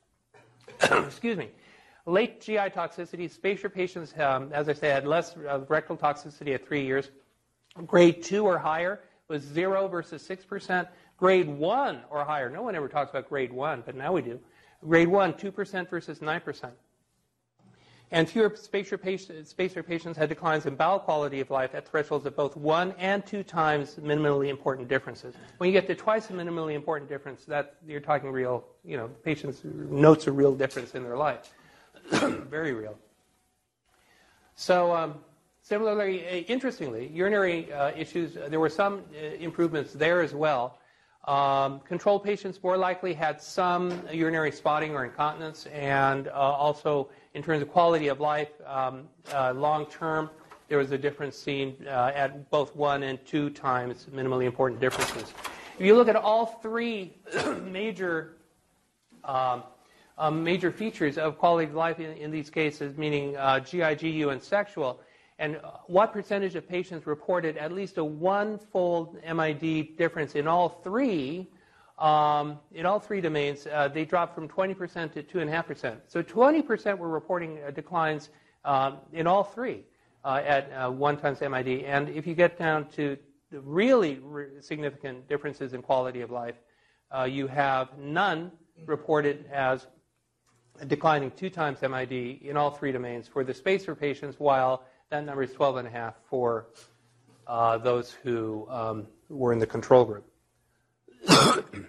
Excuse 0.80 1.36
me. 1.36 1.50
Late 2.06 2.40
GI 2.42 2.56
toxicity, 2.56 3.30
spacer 3.30 3.70
patients, 3.70 4.12
um, 4.18 4.52
as 4.52 4.68
I 4.68 4.74
said, 4.74 4.92
had 4.92 5.06
less 5.06 5.36
uh, 5.36 5.60
rectal 5.68 5.96
toxicity 5.96 6.54
at 6.54 6.66
three 6.66 6.84
years. 6.84 7.10
Grade 7.86 8.22
2 8.22 8.44
or 8.44 8.58
higher 8.58 9.00
was 9.28 9.42
0 9.42 9.88
versus 9.88 10.26
6%. 10.28 10.86
Grade 11.16 11.48
1 11.48 12.00
or 12.10 12.24
higher, 12.24 12.50
no 12.50 12.62
one 12.62 12.74
ever 12.74 12.88
talks 12.88 13.10
about 13.10 13.28
grade 13.28 13.52
1, 13.52 13.84
but 13.86 13.94
now 13.94 14.12
we 14.12 14.20
do. 14.20 14.38
Grade 14.86 15.08
1, 15.08 15.32
2% 15.34 15.88
versus 15.88 16.18
9%. 16.18 16.70
And 18.10 18.28
fewer 18.28 18.54
spacer, 18.54 18.98
patients, 18.98 19.48
spacer 19.48 19.82
patients 19.82 20.18
had 20.18 20.28
declines 20.28 20.66
in 20.66 20.76
bowel 20.76 21.00
quality 21.00 21.40
of 21.40 21.50
life 21.50 21.74
at 21.74 21.88
thresholds 21.88 22.26
of 22.26 22.36
both 22.36 22.54
one 22.54 22.94
and 22.98 23.24
two 23.24 23.42
times 23.42 23.96
minimally 23.96 24.50
important 24.50 24.88
differences. 24.88 25.34
When 25.56 25.68
you 25.68 25.72
get 25.72 25.86
to 25.86 25.94
twice 25.94 26.26
the 26.26 26.34
minimally 26.34 26.74
important 26.74 27.08
difference, 27.08 27.44
that 27.46 27.76
you're 27.86 28.00
talking 28.00 28.30
real, 28.30 28.64
you 28.84 28.98
know, 28.98 29.08
patients 29.24 29.62
notes 29.64 30.26
a 30.26 30.32
real 30.32 30.54
difference 30.54 30.94
in 30.94 31.02
their 31.02 31.16
life. 31.16 31.50
Very 32.50 32.72
real. 32.72 32.96
So, 34.56 34.94
um, 34.94 35.14
Similarly, 35.64 36.26
uh, 36.26 36.30
interestingly, 36.46 37.08
urinary 37.08 37.72
uh, 37.72 37.92
issues, 37.96 38.36
uh, 38.36 38.48
there 38.50 38.60
were 38.60 38.68
some 38.68 39.00
uh, 39.14 39.34
improvements 39.36 39.94
there 39.94 40.20
as 40.20 40.34
well. 40.34 40.78
Um, 41.26 41.80
control 41.80 42.20
patients 42.20 42.62
more 42.62 42.76
likely 42.76 43.14
had 43.14 43.40
some 43.40 43.98
urinary 44.12 44.52
spotting 44.52 44.94
or 44.94 45.06
incontinence, 45.06 45.64
and 45.72 46.28
uh, 46.28 46.32
also 46.32 47.08
in 47.32 47.42
terms 47.42 47.62
of 47.62 47.70
quality 47.70 48.08
of 48.08 48.20
life, 48.20 48.50
um, 48.66 49.08
uh, 49.32 49.54
long 49.56 49.86
term, 49.86 50.28
there 50.68 50.76
was 50.76 50.92
a 50.92 50.98
difference 50.98 51.34
seen 51.34 51.76
at 51.88 52.50
both 52.50 52.76
one 52.76 53.02
and 53.02 53.24
two 53.24 53.48
times 53.48 54.06
minimally 54.14 54.44
important 54.44 54.82
differences. 54.82 55.32
If 55.78 55.86
you 55.86 55.96
look 55.96 56.08
at 56.08 56.16
all 56.16 56.44
three 56.44 57.14
major 57.62 58.36
um, 59.24 59.62
um, 60.18 60.44
major 60.44 60.70
features 60.70 61.18
of 61.18 61.38
quality 61.38 61.68
of 61.68 61.74
life 61.74 62.00
in, 62.00 62.16
in 62.16 62.30
these 62.30 62.50
cases, 62.50 62.96
meaning 62.96 63.36
GI, 63.64 63.94
GU, 63.96 64.30
and 64.30 64.42
sexual, 64.42 65.00
and 65.38 65.60
what 65.86 66.12
percentage 66.12 66.54
of 66.54 66.68
patients 66.68 67.06
reported 67.06 67.56
at 67.56 67.72
least 67.72 67.98
a 67.98 68.04
one-fold 68.04 69.18
MID 69.24 69.96
difference 69.96 70.34
in 70.34 70.46
all 70.46 70.68
three? 70.68 71.48
um, 71.98 72.58
in 72.72 72.86
all 72.86 72.98
three 72.98 73.20
domains, 73.20 73.66
uh, 73.66 73.88
they 73.88 74.04
dropped 74.04 74.34
from 74.34 74.48
20% 74.48 75.12
to 75.12 75.22
2.5%. 75.22 75.96
So 76.08 76.22
20% 76.22 76.98
were 76.98 77.08
reporting 77.08 77.58
uh, 77.66 77.70
declines 77.70 78.30
um, 78.64 78.98
in 79.12 79.26
all 79.26 79.44
three 79.44 79.84
uh, 80.24 80.42
at 80.44 80.72
uh, 80.72 80.90
1 80.90 81.16
times 81.18 81.40
MID. 81.40 81.84
And 81.84 82.08
if 82.08 82.26
you 82.26 82.34
get 82.34 82.58
down 82.58 82.88
to 82.90 83.16
really 83.52 84.18
re- 84.22 84.60
significant 84.60 85.28
differences 85.28 85.72
in 85.72 85.82
quality 85.82 86.22
of 86.22 86.30
life, 86.30 86.56
uh, 87.14 87.24
you 87.24 87.46
have 87.46 87.96
none 87.96 88.50
reported 88.86 89.46
as 89.52 89.86
declining 90.86 91.30
2 91.32 91.50
times 91.50 91.82
MID 91.82 92.40
in 92.42 92.56
all 92.56 92.70
three 92.70 92.92
domains 92.92 93.28
for 93.28 93.44
the 93.44 93.54
spacer 93.54 93.94
patients, 93.94 94.38
while 94.38 94.84
that 95.10 95.24
number 95.24 95.42
is 95.42 95.50
12.5 95.52 96.14
for 96.28 96.66
uh, 97.46 97.78
those 97.78 98.10
who 98.10 98.66
um, 98.68 99.06
were 99.28 99.52
in 99.52 99.58
the 99.58 99.66
control 99.66 100.04
group. 100.04 100.26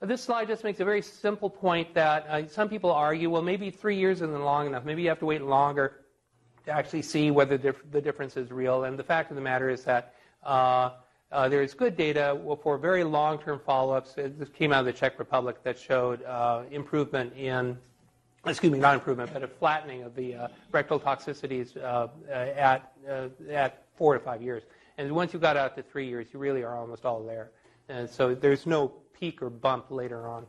this 0.00 0.22
slide 0.22 0.48
just 0.48 0.64
makes 0.64 0.80
a 0.80 0.84
very 0.84 1.02
simple 1.02 1.50
point 1.50 1.94
that 1.94 2.26
uh, 2.28 2.46
some 2.46 2.68
people 2.68 2.90
argue, 2.90 3.30
well, 3.30 3.42
maybe 3.42 3.70
three 3.70 3.96
years 3.96 4.22
isn't 4.22 4.42
long 4.42 4.66
enough. 4.66 4.84
Maybe 4.84 5.02
you 5.02 5.08
have 5.08 5.18
to 5.20 5.26
wait 5.26 5.42
longer 5.42 6.04
to 6.66 6.72
actually 6.72 7.02
see 7.02 7.30
whether 7.30 7.56
the 7.56 8.00
difference 8.00 8.36
is 8.36 8.50
real. 8.50 8.84
And 8.84 8.98
the 8.98 9.04
fact 9.04 9.30
of 9.30 9.36
the 9.36 9.42
matter 9.42 9.70
is 9.70 9.84
that 9.84 10.14
uh, 10.44 10.90
uh, 11.30 11.48
there 11.48 11.62
is 11.62 11.74
good 11.74 11.96
data 11.96 12.38
for 12.62 12.78
very 12.78 13.04
long-term 13.04 13.60
follow-ups. 13.64 14.14
This 14.14 14.48
came 14.48 14.72
out 14.72 14.80
of 14.80 14.86
the 14.86 14.92
Czech 14.92 15.18
Republic 15.18 15.62
that 15.62 15.78
showed 15.78 16.22
uh, 16.24 16.62
improvement 16.70 17.34
in, 17.36 17.76
excuse 18.46 18.72
me, 18.72 18.78
not 18.78 18.94
improvement, 18.94 19.30
but 19.32 19.42
a 19.42 19.48
flattening 19.48 20.02
of 20.02 20.14
the 20.14 20.34
uh, 20.34 20.48
rectal 20.72 20.98
toxicities 20.98 21.76
uh, 21.76 22.08
at, 22.32 22.92
at 23.50 23.84
four 23.96 24.14
to 24.14 24.20
five 24.20 24.40
years. 24.40 24.62
And 24.96 25.12
once 25.12 25.32
you 25.32 25.38
got 25.38 25.56
out 25.56 25.76
to 25.76 25.82
three 25.82 26.08
years, 26.08 26.28
you 26.32 26.38
really 26.38 26.62
are 26.62 26.76
almost 26.76 27.04
all 27.04 27.22
there. 27.22 27.50
And 27.88 28.08
so 28.08 28.34
there's 28.34 28.66
no 28.66 28.88
peak 29.18 29.42
or 29.42 29.50
bump 29.50 29.90
later 29.90 30.28
on. 30.28 30.46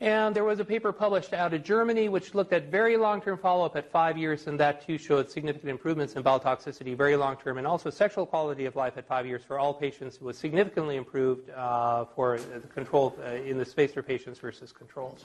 And 0.00 0.36
there 0.36 0.44
was 0.44 0.60
a 0.60 0.64
paper 0.64 0.92
published 0.92 1.32
out 1.32 1.54
of 1.54 1.64
Germany 1.64 2.10
which 2.10 2.34
looked 2.34 2.52
at 2.52 2.70
very 2.70 2.98
long-term 2.98 3.38
follow-up 3.38 3.76
at 3.76 3.90
five 3.90 4.18
years, 4.18 4.46
and 4.46 4.60
that 4.60 4.86
too 4.86 4.98
showed 4.98 5.30
significant 5.30 5.70
improvements 5.70 6.16
in 6.16 6.22
bowel 6.22 6.38
toxicity, 6.38 6.94
very 6.94 7.16
long-term, 7.16 7.56
and 7.56 7.66
also 7.66 7.88
sexual 7.88 8.26
quality 8.26 8.66
of 8.66 8.76
life 8.76 8.98
at 8.98 9.06
five 9.06 9.26
years 9.26 9.42
for 9.42 9.58
all 9.58 9.72
patients 9.72 10.20
was 10.20 10.36
significantly 10.36 10.96
improved 10.96 11.48
uh, 11.50 12.04
for 12.14 12.38
the 12.38 12.60
control 12.68 13.16
uh, 13.24 13.30
in 13.30 13.56
the 13.56 13.64
spacer 13.64 14.02
patients 14.02 14.38
versus 14.38 14.70
controls. 14.70 15.24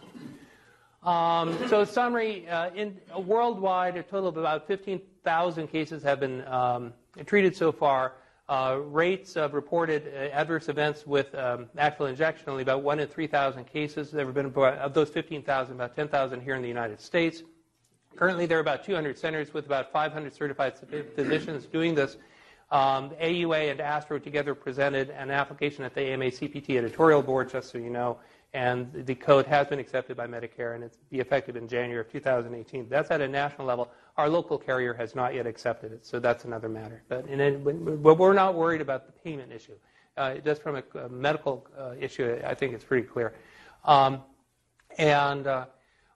Um, 1.03 1.57
so, 1.67 1.83
summary: 1.83 2.47
uh, 2.47 2.69
in 2.73 2.97
worldwide, 3.17 3.97
a 3.97 4.03
total 4.03 4.29
of 4.29 4.37
about 4.37 4.67
15,000 4.67 5.67
cases 5.67 6.01
have 6.03 6.21
been 6.21 6.47
um, 6.47 6.93
treated 7.25 7.57
so 7.57 7.73
far. 7.73 8.13
Uh, 8.51 8.81
rates 8.87 9.37
of 9.37 9.53
reported 9.53 10.11
uh, 10.13 10.23
adverse 10.35 10.67
events 10.67 11.07
with 11.07 11.33
um, 11.35 11.69
actual 11.77 12.07
injection 12.07 12.49
only 12.49 12.63
about 12.63 12.83
one 12.83 12.99
in 12.99 13.07
3,000 13.07 13.63
cases. 13.63 14.11
There 14.11 14.25
have 14.25 14.35
been 14.35 14.47
about, 14.47 14.77
of 14.79 14.93
those 14.93 15.09
15,000, 15.09 15.73
about 15.73 15.95
10,000 15.95 16.41
here 16.41 16.55
in 16.55 16.61
the 16.61 16.67
United 16.67 16.99
States. 16.99 17.43
Currently, 18.17 18.47
there 18.47 18.57
are 18.57 18.59
about 18.59 18.83
200 18.83 19.17
centers 19.17 19.53
with 19.53 19.67
about 19.67 19.93
500 19.93 20.33
certified 20.33 20.73
physicians 21.15 21.65
doing 21.65 21.95
this. 21.95 22.17
Um, 22.71 23.11
AUA 23.11 23.71
and 23.71 23.79
ASTRO 23.79 24.19
together 24.19 24.53
presented 24.53 25.11
an 25.11 25.31
application 25.31 25.85
at 25.85 25.95
the 25.95 26.01
AMA 26.01 26.25
CPT 26.25 26.77
editorial 26.77 27.21
board, 27.21 27.49
just 27.49 27.71
so 27.71 27.77
you 27.77 27.89
know, 27.89 28.19
and 28.53 28.91
the 28.93 29.15
code 29.15 29.45
has 29.45 29.67
been 29.67 29.79
accepted 29.79 30.17
by 30.17 30.27
Medicare, 30.27 30.75
and 30.75 30.83
it's 30.83 30.97
be 31.09 31.19
effective 31.19 31.55
in 31.55 31.67
January 31.67 32.01
of 32.01 32.11
2018. 32.11 32.89
That's 32.89 33.09
at 33.09 33.21
a 33.21 33.27
national 33.27 33.65
level. 33.65 33.89
Our 34.17 34.27
local 34.27 34.57
carrier 34.57 34.93
has 34.93 35.15
not 35.15 35.33
yet 35.33 35.47
accepted 35.47 35.93
it, 35.93 36.05
so 36.05 36.19
that's 36.19 36.43
another 36.43 36.67
matter. 36.67 37.01
But, 37.07 37.25
but 38.03 38.17
we're 38.17 38.33
not 38.33 38.55
worried 38.55 38.81
about 38.81 39.05
the 39.05 39.13
payment 39.13 39.53
issue. 39.53 39.75
Uh, 40.17 40.35
just 40.35 40.61
from 40.61 40.75
a, 40.75 40.99
a 40.99 41.07
medical 41.07 41.65
uh, 41.79 41.93
issue, 41.97 42.41
I 42.45 42.53
think 42.53 42.73
it's 42.73 42.83
pretty 42.83 43.07
clear. 43.07 43.33
Um, 43.85 44.21
and 44.97 45.47
uh, 45.47 45.65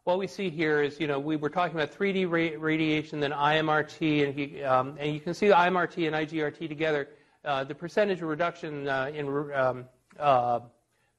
what 0.03 0.19
we 0.19 0.27
see 0.27 0.49
here 0.49 0.83
is, 0.83 0.99
you 0.99 1.07
know, 1.07 1.19
we 1.19 1.37
were 1.37 1.49
talking 1.49 1.75
about 1.77 1.97
3D 1.97 2.25
ra- 2.29 2.61
radiation, 2.61 3.21
then 3.21 3.31
IMRT, 3.31 4.25
and, 4.25 4.33
he, 4.33 4.61
um, 4.61 4.97
and 4.99 5.13
you 5.13 5.21
can 5.21 5.33
see 5.33 5.47
IMRT 5.47 6.05
and 6.05 6.15
IGRT 6.15 6.67
together. 6.67 7.09
Uh, 7.45 7.63
the 7.63 7.75
percentage 7.75 8.21
of 8.21 8.27
reduction 8.27 8.87
uh, 8.89 9.09
in 9.13 9.27
um, 9.53 9.85
uh, 10.19 10.59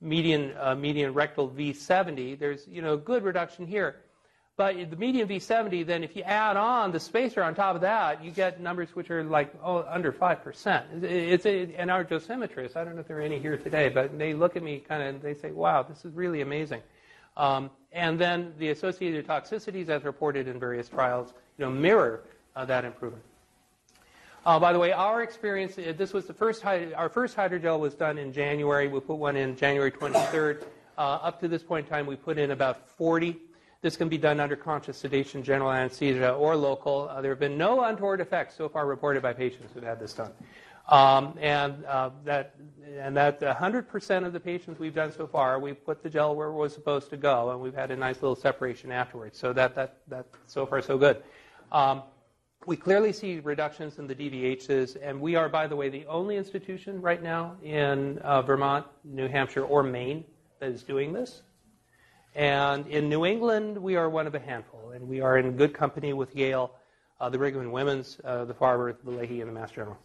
median, 0.00 0.54
uh, 0.58 0.74
median 0.74 1.12
rectal 1.14 1.48
V70, 1.48 2.38
there's 2.38 2.66
you 2.68 2.82
know 2.82 2.96
good 2.96 3.22
reduction 3.22 3.66
here. 3.66 3.96
But 4.56 4.90
the 4.90 4.96
median 4.96 5.28
V70, 5.28 5.84
then 5.84 6.02
if 6.02 6.16
you 6.16 6.22
add 6.22 6.56
on 6.56 6.90
the 6.90 6.98
spacer 6.98 7.42
on 7.42 7.54
top 7.54 7.74
of 7.74 7.82
that, 7.82 8.24
you 8.24 8.30
get 8.30 8.58
numbers 8.58 8.88
which 8.94 9.10
are 9.10 9.22
like 9.22 9.52
oh, 9.62 9.84
under 9.86 10.10
5%. 10.10 11.02
It's 11.02 11.44
a, 11.44 11.74
and 11.74 11.90
our 11.90 12.06
dosimetrists, 12.06 12.74
I 12.74 12.82
don't 12.82 12.94
know 12.94 13.02
if 13.02 13.08
there 13.08 13.18
are 13.18 13.22
any 13.22 13.38
here 13.38 13.58
today, 13.58 13.90
but 13.90 14.18
they 14.18 14.32
look 14.32 14.56
at 14.56 14.62
me 14.62 14.78
kind 14.78 15.02
of, 15.02 15.20
they 15.20 15.34
say, 15.34 15.50
wow, 15.50 15.82
this 15.82 16.06
is 16.06 16.14
really 16.14 16.40
amazing. 16.40 16.80
Um, 17.36 17.70
and 17.92 18.18
then 18.18 18.54
the 18.58 18.70
associated 18.70 19.26
toxicities 19.26 19.90
as 19.90 20.04
reported 20.04 20.48
in 20.48 20.58
various 20.58 20.88
trials, 20.88 21.34
you 21.58 21.66
know, 21.66 21.70
mirror 21.70 22.22
uh, 22.54 22.64
that 22.64 22.86
improvement. 22.86 23.22
Uh, 24.46 24.60
by 24.60 24.72
the 24.72 24.78
way, 24.78 24.92
our 24.92 25.24
experience, 25.24 25.76
uh, 25.76 25.92
this 25.96 26.12
was 26.12 26.26
the 26.26 26.32
first, 26.32 26.64
our 26.64 27.08
first 27.08 27.36
hydrogel 27.36 27.80
was 27.80 27.94
done 27.94 28.16
in 28.16 28.32
January. 28.32 28.86
We 28.86 29.00
put 29.00 29.16
one 29.16 29.34
in 29.34 29.56
January 29.56 29.90
23rd. 29.90 30.62
Uh, 30.96 31.00
up 31.00 31.40
to 31.40 31.48
this 31.48 31.64
point 31.64 31.86
in 31.86 31.90
time, 31.90 32.06
we 32.06 32.14
put 32.14 32.38
in 32.38 32.52
about 32.52 32.88
40. 32.90 33.36
This 33.82 33.96
can 33.96 34.08
be 34.08 34.18
done 34.18 34.38
under 34.38 34.54
conscious 34.54 34.98
sedation, 34.98 35.42
general 35.42 35.72
anesthesia, 35.72 36.32
or 36.32 36.54
local. 36.54 37.08
Uh, 37.10 37.20
there 37.20 37.32
have 37.32 37.40
been 37.40 37.58
no 37.58 37.82
untoward 37.82 38.20
effects 38.20 38.54
so 38.54 38.68
far 38.68 38.86
reported 38.86 39.20
by 39.20 39.32
patients 39.32 39.74
who've 39.74 39.82
had 39.82 39.98
this 39.98 40.12
done. 40.12 40.30
Um, 40.88 41.36
and 41.40 41.84
uh, 41.84 42.10
that 42.24 42.54
and 43.00 43.16
that 43.16 43.40
100% 43.40 44.24
of 44.24 44.32
the 44.32 44.38
patients 44.38 44.78
we've 44.78 44.94
done 44.94 45.10
so 45.10 45.26
far, 45.26 45.58
we've 45.58 45.84
put 45.84 46.04
the 46.04 46.08
gel 46.08 46.36
where 46.36 46.46
it 46.46 46.54
was 46.54 46.72
supposed 46.72 47.10
to 47.10 47.16
go, 47.16 47.50
and 47.50 47.60
we've 47.60 47.74
had 47.74 47.90
a 47.90 47.96
nice 47.96 48.22
little 48.22 48.36
separation 48.36 48.92
afterwards. 48.92 49.36
So 49.40 49.52
that 49.54 49.74
that 49.74 49.96
that 50.06 50.26
so 50.46 50.64
far 50.66 50.80
so 50.82 50.96
good. 50.96 51.20
Um, 51.72 52.04
we 52.66 52.76
clearly 52.76 53.12
see 53.12 53.38
reductions 53.40 53.98
in 53.98 54.06
the 54.06 54.14
DVHs, 54.14 54.96
and 55.00 55.20
we 55.20 55.36
are, 55.36 55.48
by 55.48 55.68
the 55.68 55.76
way, 55.76 55.88
the 55.88 56.04
only 56.06 56.36
institution 56.36 57.00
right 57.00 57.22
now 57.22 57.56
in 57.62 58.18
uh, 58.18 58.42
Vermont, 58.42 58.84
New 59.04 59.28
Hampshire, 59.28 59.64
or 59.64 59.84
Maine 59.84 60.24
that 60.58 60.70
is 60.70 60.82
doing 60.82 61.12
this. 61.12 61.42
And 62.34 62.86
in 62.88 63.08
New 63.08 63.24
England, 63.24 63.78
we 63.78 63.94
are 63.96 64.10
one 64.10 64.26
of 64.26 64.34
a 64.34 64.40
handful, 64.40 64.90
and 64.90 65.08
we 65.08 65.20
are 65.20 65.38
in 65.38 65.56
good 65.56 65.72
company 65.72 66.12
with 66.12 66.34
Yale, 66.34 66.72
uh, 67.20 67.28
the 67.28 67.38
Brigham 67.38 67.60
and 67.60 67.72
Women's, 67.72 68.18
uh, 68.24 68.44
the 68.44 68.54
Farber, 68.54 68.96
the 69.04 69.12
Lahey, 69.12 69.40
and 69.40 69.48
the 69.48 69.52
Mass 69.52 69.70
General. 69.70 69.96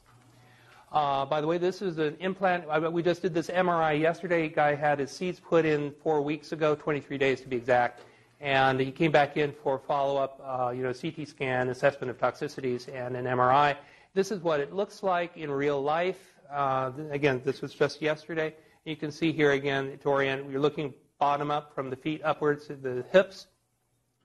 Uh, 0.91 1.25
by 1.25 1.41
the 1.41 1.47
way, 1.47 1.57
this 1.57 1.81
is 1.81 1.97
an 1.97 2.15
implant. 2.19 2.65
Uh, 2.69 2.91
we 2.91 3.01
just 3.01 3.21
did 3.23 3.33
this 3.33 3.47
MRI 3.47 3.99
yesterday. 3.99 4.49
Guy 4.49 4.75
had 4.75 4.99
his 4.99 5.09
seeds 5.09 5.39
put 5.39 5.65
in 5.65 5.93
four 6.03 6.21
weeks 6.21 6.51
ago, 6.51 6.75
23 6.75 7.17
days 7.17 7.41
to 7.41 7.47
be 7.47 7.55
exact 7.55 8.01
and 8.41 8.79
he 8.79 8.91
came 8.91 9.11
back 9.11 9.37
in 9.37 9.53
for 9.63 9.77
follow-up, 9.77 10.41
uh, 10.43 10.71
you 10.71 10.81
know, 10.81 10.91
CT 10.91 11.27
scan, 11.27 11.69
assessment 11.69 12.09
of 12.09 12.17
toxicities, 12.17 12.93
and 12.93 13.15
an 13.15 13.25
MRI. 13.25 13.77
This 14.15 14.31
is 14.31 14.41
what 14.41 14.59
it 14.59 14.73
looks 14.73 15.03
like 15.03 15.37
in 15.37 15.51
real 15.51 15.81
life. 15.81 16.19
Uh, 16.51 16.91
again, 17.11 17.41
this 17.45 17.61
was 17.61 17.73
just 17.73 18.01
yesterday. 18.01 18.53
You 18.83 18.95
can 18.95 19.11
see 19.11 19.31
here 19.31 19.51
again 19.51 19.97
to 20.01 20.09
orient. 20.09 20.49
You're 20.49 20.59
looking 20.59 20.93
bottom 21.19 21.51
up 21.51 21.75
from 21.75 21.91
the 21.91 21.95
feet 21.95 22.21
upwards 22.23 22.65
to 22.67 22.75
the 22.75 23.05
hips. 23.11 23.45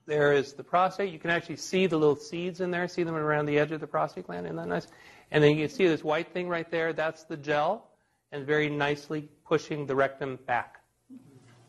There 0.06 0.32
is 0.32 0.54
the 0.54 0.64
prostate. 0.64 1.12
You 1.12 1.18
can 1.18 1.30
actually 1.30 1.56
see 1.56 1.86
the 1.86 1.98
little 1.98 2.16
seeds 2.16 2.60
in 2.62 2.70
there. 2.70 2.88
See 2.88 3.02
them 3.02 3.16
around 3.16 3.46
the 3.46 3.58
edge 3.58 3.72
of 3.72 3.80
the 3.80 3.86
prostate 3.86 4.26
gland. 4.26 4.46
Isn't 4.46 4.56
that 4.56 4.68
nice? 4.68 4.86
And 5.30 5.44
then 5.44 5.56
you 5.56 5.66
can 5.66 5.74
see 5.74 5.86
this 5.86 6.02
white 6.02 6.32
thing 6.32 6.48
right 6.48 6.70
there. 6.70 6.94
That's 6.94 7.24
the 7.24 7.36
gel, 7.36 7.90
and 8.32 8.46
very 8.46 8.70
nicely 8.70 9.28
pushing 9.44 9.84
the 9.84 9.94
rectum 9.94 10.38
back. 10.46 10.75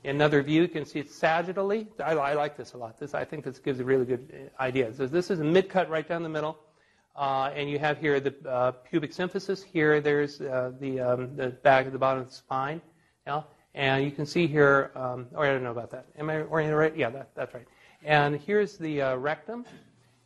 Another 0.03 0.41
view, 0.41 0.61
you 0.61 0.67
can 0.67 0.85
see 0.85 0.99
it 0.99 1.09
sagittally. 1.09 1.87
I, 1.99 2.13
I, 2.13 2.33
like 2.33 2.55
this 2.55 2.73
a 2.73 2.77
lot. 2.77 2.99
This, 2.99 3.13
I 3.13 3.25
think 3.25 3.43
this 3.43 3.59
gives 3.59 3.79
a 3.79 3.83
really 3.83 4.05
good 4.05 4.31
uh, 4.31 4.61
idea. 4.61 4.93
So 4.93 5.07
this 5.07 5.29
is 5.29 5.39
a 5.39 5.43
mid-cut 5.43 5.89
right 5.89 6.07
down 6.07 6.23
the 6.23 6.29
middle. 6.29 6.57
Uh, 7.15 7.51
and 7.55 7.69
you 7.69 7.79
have 7.79 7.97
here 7.97 8.19
the 8.19 8.33
uh, 8.47 8.71
pubic 8.71 9.11
symphysis. 9.11 9.63
Here, 9.63 9.99
there's 9.99 10.39
uh, 10.39 10.71
the, 10.79 10.99
um, 10.99 11.35
the 11.35 11.49
back 11.49 11.87
at 11.87 11.91
the 11.91 11.97
bottom 11.97 12.21
of 12.21 12.29
the 12.29 12.35
spine. 12.35 12.79
Yeah? 13.25 13.41
And 13.73 14.05
you 14.05 14.11
can 14.11 14.25
see 14.25 14.47
here, 14.47 14.91
um, 14.95 15.27
oh, 15.35 15.41
I 15.41 15.47
don't 15.47 15.63
know 15.63 15.71
about 15.71 15.91
that. 15.91 16.05
Am 16.17 16.29
I 16.29 16.41
oriented 16.43 16.77
right? 16.77 16.95
Yeah, 16.95 17.09
that, 17.09 17.31
that's 17.35 17.53
right. 17.53 17.67
And 18.03 18.39
here's 18.39 18.77
the 18.77 19.01
uh, 19.01 19.15
rectum. 19.15 19.65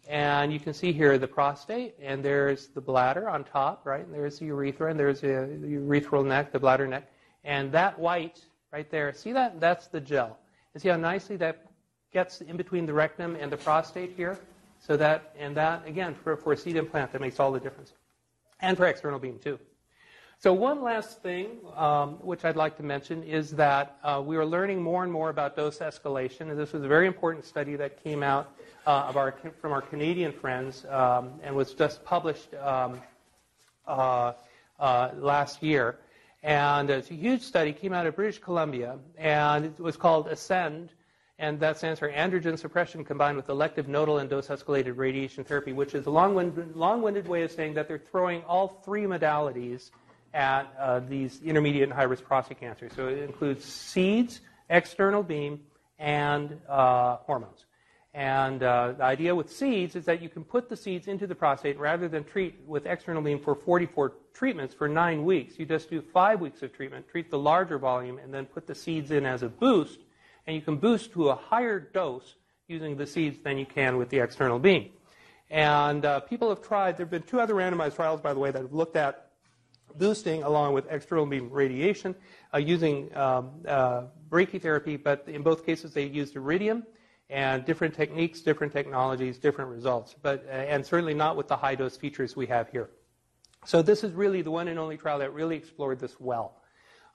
And 0.07 0.51
you 0.51 0.59
can 0.59 0.74
see 0.74 0.91
here 0.91 1.17
the 1.17 1.28
prostate, 1.28 1.95
and 2.01 2.24
there's 2.24 2.67
the 2.67 2.82
bladder 2.82 3.30
on 3.30 3.45
top, 3.45 3.86
right? 3.86 4.03
And 4.03 4.13
there's 4.13 4.39
the 4.39 4.45
urethra, 4.45 4.91
and 4.91 4.99
there's 4.99 5.22
the 5.22 5.28
urethral 5.28 6.26
neck, 6.26 6.51
the 6.51 6.59
bladder 6.59 6.88
neck. 6.88 7.09
And 7.43 7.72
that 7.72 7.97
white 7.97 8.43
right 8.72 8.89
there. 8.89 9.13
See 9.13 9.34
that? 9.34 9.59
That's 9.59 9.88
the 9.88 9.99
gel. 9.99 10.38
And 10.74 10.82
see 10.82 10.89
how 10.89 10.97
nicely 10.97 11.36
that 11.38 11.65
gets 12.13 12.41
in 12.41 12.57
between 12.57 12.86
the 12.86 12.93
rectum 12.93 13.36
and 13.36 13.51
the 13.51 13.57
prostate 13.57 14.13
here? 14.15 14.39
So 14.80 14.97
that, 14.97 15.36
and 15.38 15.55
that, 15.57 15.88
again, 15.88 16.15
for, 16.15 16.36
for 16.36 16.53
a 16.53 16.57
seed 16.57 16.76
implant, 16.76 17.11
that 17.11 17.22
makes 17.22 17.39
all 17.39 17.51
the 17.51 17.59
difference. 17.59 17.93
And 18.59 18.78
for 18.78 18.88
external 18.88 19.19
beam, 19.19 19.39
too. 19.39 19.59
So 20.39 20.53
one 20.53 20.82
last 20.82 21.22
thing, 21.22 21.57
um, 21.76 22.13
which 22.13 22.45
I'd 22.45 22.55
like 22.55 22.76
to 22.78 22.84
mention, 22.84 23.22
is 23.22 23.51
that 23.51 23.97
uh, 24.03 24.24
we 24.26 24.38
are 24.38 24.45
learning 24.45 24.82
more 24.82 25.03
and 25.03 25.11
more 25.11 25.30
about 25.30 25.55
dose 25.55 25.78
escalation. 25.78 26.49
And 26.49 26.57
this 26.57 26.74
was 26.74 26.84
a 26.84 26.88
very 26.88 27.05
important 27.05 27.45
study 27.45 27.76
that 27.76 28.03
came 28.03 28.24
out 28.24 28.51
uh, 28.88 29.05
of 29.07 29.17
our, 29.17 29.36
from 29.61 29.72
our 29.72 29.82
Canadian 29.82 30.32
friends 30.32 30.84
um, 30.89 31.34
and 31.43 31.55
was 31.55 31.76
just 31.76 32.03
published 32.03 32.55
um, 32.55 32.99
uh, 33.86 34.34
uh, 34.80 35.11
last 35.15 35.61
year. 35.61 35.99
And 36.44 36.89
it's 36.89 37.12
a 37.12 37.14
huge 37.14 37.42
study, 37.42 37.72
came 37.72 37.94
out 37.94 38.08
of 38.08 38.16
British 38.16 38.39
Columbia, 38.39 38.98
and 39.18 39.66
it 39.66 39.80
was 39.80 39.96
called 39.96 40.28
ASCEND, 40.28 40.89
and 41.38 41.60
that 41.60 41.78
stands 41.78 42.00
for 42.00 42.12
androgen 42.12 42.58
suppression 42.58 43.04
combined 43.04 43.38
with 43.38 43.50
elective 43.50 43.88
nodal 43.88 44.18
and 44.18 44.30
dose 44.30 44.48
escalated 44.48 44.98
radiation 44.98 45.44
therapy, 45.44 45.72
which 45.72 45.94
is 45.94 46.08
a 46.08 46.10
long-winded, 46.10 46.76
long-winded 46.76 47.28
way 47.28 47.44
of 47.44 47.52
saying 47.52 47.76
that 47.76 47.88
they're 47.88 48.00
throwing 48.12 48.42
all 48.44 48.82
three 48.84 49.04
modalities 49.04 49.92
at 50.34 50.74
uh, 50.80 51.00
these 51.00 51.42
intermediate 51.44 51.84
and 51.84 51.94
high-risk 51.94 52.24
prostate 52.24 52.60
cancers. 52.60 52.92
So 52.96 53.08
it 53.08 53.20
includes 53.20 53.64
seeds, 53.66 54.42
external 54.70 55.22
beam, 55.22 55.60
and 56.00 56.60
uh, 56.68 57.18
hormones. 57.18 57.66
And 58.14 58.62
uh, 58.62 58.93
the 58.97 59.03
idea 59.03 59.34
with 59.34 59.49
seeds 59.49 59.95
is 59.95 60.03
that 60.05 60.22
you 60.22 60.28
can 60.28 60.43
put 60.43 60.68
the 60.68 60.76
seeds 60.76 61.07
into 61.07 61.28
the 61.28 61.36
prostate 61.36 61.80
rather 61.80 62.09
than 62.09 62.26
treat 62.26 62.59
with 62.68 62.86
external 62.86 63.22
beam 63.22 63.39
for 63.39 63.55
44 63.55 64.14
treatments 64.34 64.76
for 64.76 64.89
nine 64.89 65.24
weeks. 65.24 65.57
You 65.57 65.66
just 65.66 65.89
do 65.89 66.01
five 66.01 66.41
weeks 66.41 66.62
of 66.62 66.74
treatment, 66.74 67.07
treat 67.07 67.32
the 67.32 67.39
larger 67.39 67.78
volume, 67.78 68.18
and 68.18 68.34
then 68.34 68.45
put 68.45 68.68
the 68.68 68.76
seeds 68.76 69.12
in 69.12 69.26
as 69.26 69.43
a 69.43 69.49
boost. 69.49 69.99
And 70.45 70.55
you 70.55 70.62
can 70.62 70.76
boost 70.76 71.14
to 71.14 71.30
a 71.30 71.36
higher 71.36 71.80
dose 71.80 72.36
using 72.68 72.97
the 72.97 73.07
seeds 73.07 73.39
than 73.39 73.57
you 73.57 73.66
can 73.66 73.95
with 73.95 74.09
the 74.09 74.20
external 74.20 74.59
beam. 74.59 74.89
And 75.49 76.03
uh, 76.03 76.20
people 76.22 76.49
have 76.49 76.62
tried, 76.62 76.97
there 76.97 77.05
have 77.05 77.12
been 77.12 77.24
two 77.24 77.39
other 77.39 77.53
randomized 77.53 77.95
trials, 77.95 78.20
by 78.20 78.34
the 78.34 78.39
way, 78.39 78.51
that 78.51 78.62
have 78.62 78.74
looked 78.74 78.97
at 78.97 79.32
boosting 79.97 80.43
along 80.43 80.74
with 80.74 80.86
external 80.89 81.26
beam 81.26 81.49
radiation 81.49 82.16
uh, 82.53 82.57
using 82.57 83.16
um, 83.16 83.51
uh, 83.68 84.03
brachytherapy, 84.30 85.01
but 85.01 85.26
in 85.28 85.43
both 85.43 85.66
cases 85.66 85.93
they 85.93 86.05
used 86.05 86.36
iridium 86.36 86.84
and 87.32 87.65
different 87.65 87.95
techniques, 87.95 88.41
different 88.41 88.73
technologies, 88.73 89.38
different 89.38 89.71
results, 89.71 90.15
but 90.21 90.45
uh, 90.47 90.51
and 90.51 90.86
certainly 90.86 91.13
not 91.13 91.38
with 91.38 91.47
the 91.47 91.55
high 91.55 91.75
dose 91.75 91.95
features 91.95 92.36
we 92.36 92.45
have 92.45 92.69
here. 92.69 92.89
So 93.65 93.82
this 93.82 94.03
is 94.03 94.11
really 94.11 94.41
the 94.41 94.51
one 94.51 94.67
and 94.67 94.77
only 94.77 94.97
trial 94.97 95.19
that 95.19 95.34
really 95.34 95.55
explored 95.55 95.99
this 95.99 96.19
well. 96.19 96.61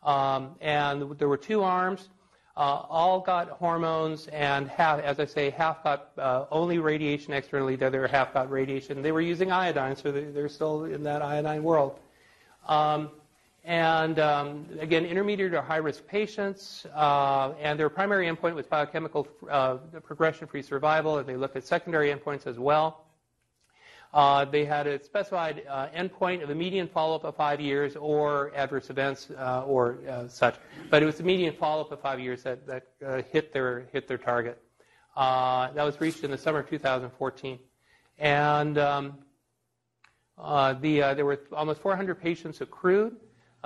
Um, 0.02 0.54
and 0.60 1.18
there 1.18 1.28
were 1.28 1.36
two 1.36 1.62
arms. 1.62 2.08
Uh, 2.56 2.86
all 2.88 3.20
got 3.20 3.50
hormones, 3.50 4.28
and 4.28 4.66
half, 4.66 5.00
as 5.00 5.20
I 5.20 5.26
say, 5.26 5.50
half 5.50 5.84
got 5.84 6.12
uh, 6.16 6.46
only 6.50 6.78
radiation 6.78 7.34
externally. 7.34 7.76
The 7.76 7.88
other 7.88 8.06
half 8.06 8.32
got 8.32 8.50
radiation. 8.50 9.02
They 9.02 9.12
were 9.12 9.20
using 9.20 9.52
iodine, 9.52 9.94
so 9.94 10.10
they're 10.10 10.48
still 10.48 10.84
in 10.84 11.02
that 11.02 11.20
iodine 11.20 11.62
world. 11.62 11.98
Um, 12.66 13.10
and 13.66 14.20
um, 14.20 14.64
again, 14.78 15.04
intermediate 15.04 15.52
or 15.52 15.60
high 15.60 15.78
risk 15.78 16.06
patients, 16.06 16.86
uh, 16.94 17.52
and 17.60 17.78
their 17.78 17.88
primary 17.90 18.28
endpoint 18.28 18.54
was 18.54 18.64
biochemical 18.64 19.26
uh, 19.50 19.78
progression 20.04 20.46
free 20.46 20.62
survival, 20.62 21.18
and 21.18 21.28
they 21.28 21.34
looked 21.34 21.56
at 21.56 21.66
secondary 21.66 22.14
endpoints 22.14 22.46
as 22.46 22.60
well. 22.60 23.06
Uh, 24.14 24.44
they 24.44 24.64
had 24.64 24.86
a 24.86 25.02
specified 25.02 25.64
uh, 25.68 25.88
endpoint 25.88 26.44
of 26.44 26.50
a 26.50 26.54
median 26.54 26.86
follow 26.86 27.16
up 27.16 27.24
of 27.24 27.34
five 27.34 27.60
years 27.60 27.96
or 27.96 28.52
adverse 28.54 28.88
events 28.88 29.30
uh, 29.36 29.64
or 29.66 29.98
uh, 30.08 30.28
such, 30.28 30.54
but 30.88 31.02
it 31.02 31.06
was 31.06 31.16
the 31.16 31.24
median 31.24 31.52
follow 31.52 31.82
up 31.82 31.90
of 31.90 32.00
five 32.00 32.20
years 32.20 32.44
that, 32.44 32.64
that 32.68 32.86
hit, 33.32 33.52
their, 33.52 33.88
hit 33.92 34.06
their 34.06 34.16
target. 34.16 34.62
that 35.16 35.74
was 35.74 36.00
reached 36.00 36.22
in 36.22 36.30
the 36.30 36.38
summer 36.38 36.60
of 36.60 36.70
2014. 36.70 37.58
And 38.18 38.78
um, 38.78 39.14
the, 40.38 41.00
there 41.16 41.24
were 41.24 41.40
almost 41.50 41.80
400 41.80 42.14
patients 42.22 42.60
accrued. 42.60 43.16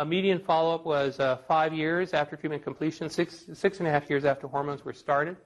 A 0.01 0.05
median 0.07 0.38
follow-up 0.38 0.86
was 0.86 1.20
uh, 1.20 1.36
five 1.46 1.74
years 1.74 2.14
after 2.14 2.34
treatment 2.34 2.64
completion, 2.64 3.11
six, 3.11 3.44
six 3.53 3.80
and 3.80 3.86
a 3.86 3.90
half 3.90 4.09
years 4.09 4.24
after 4.24 4.48
hormones 4.48 4.82
were 4.82 4.94
started. 4.94 5.36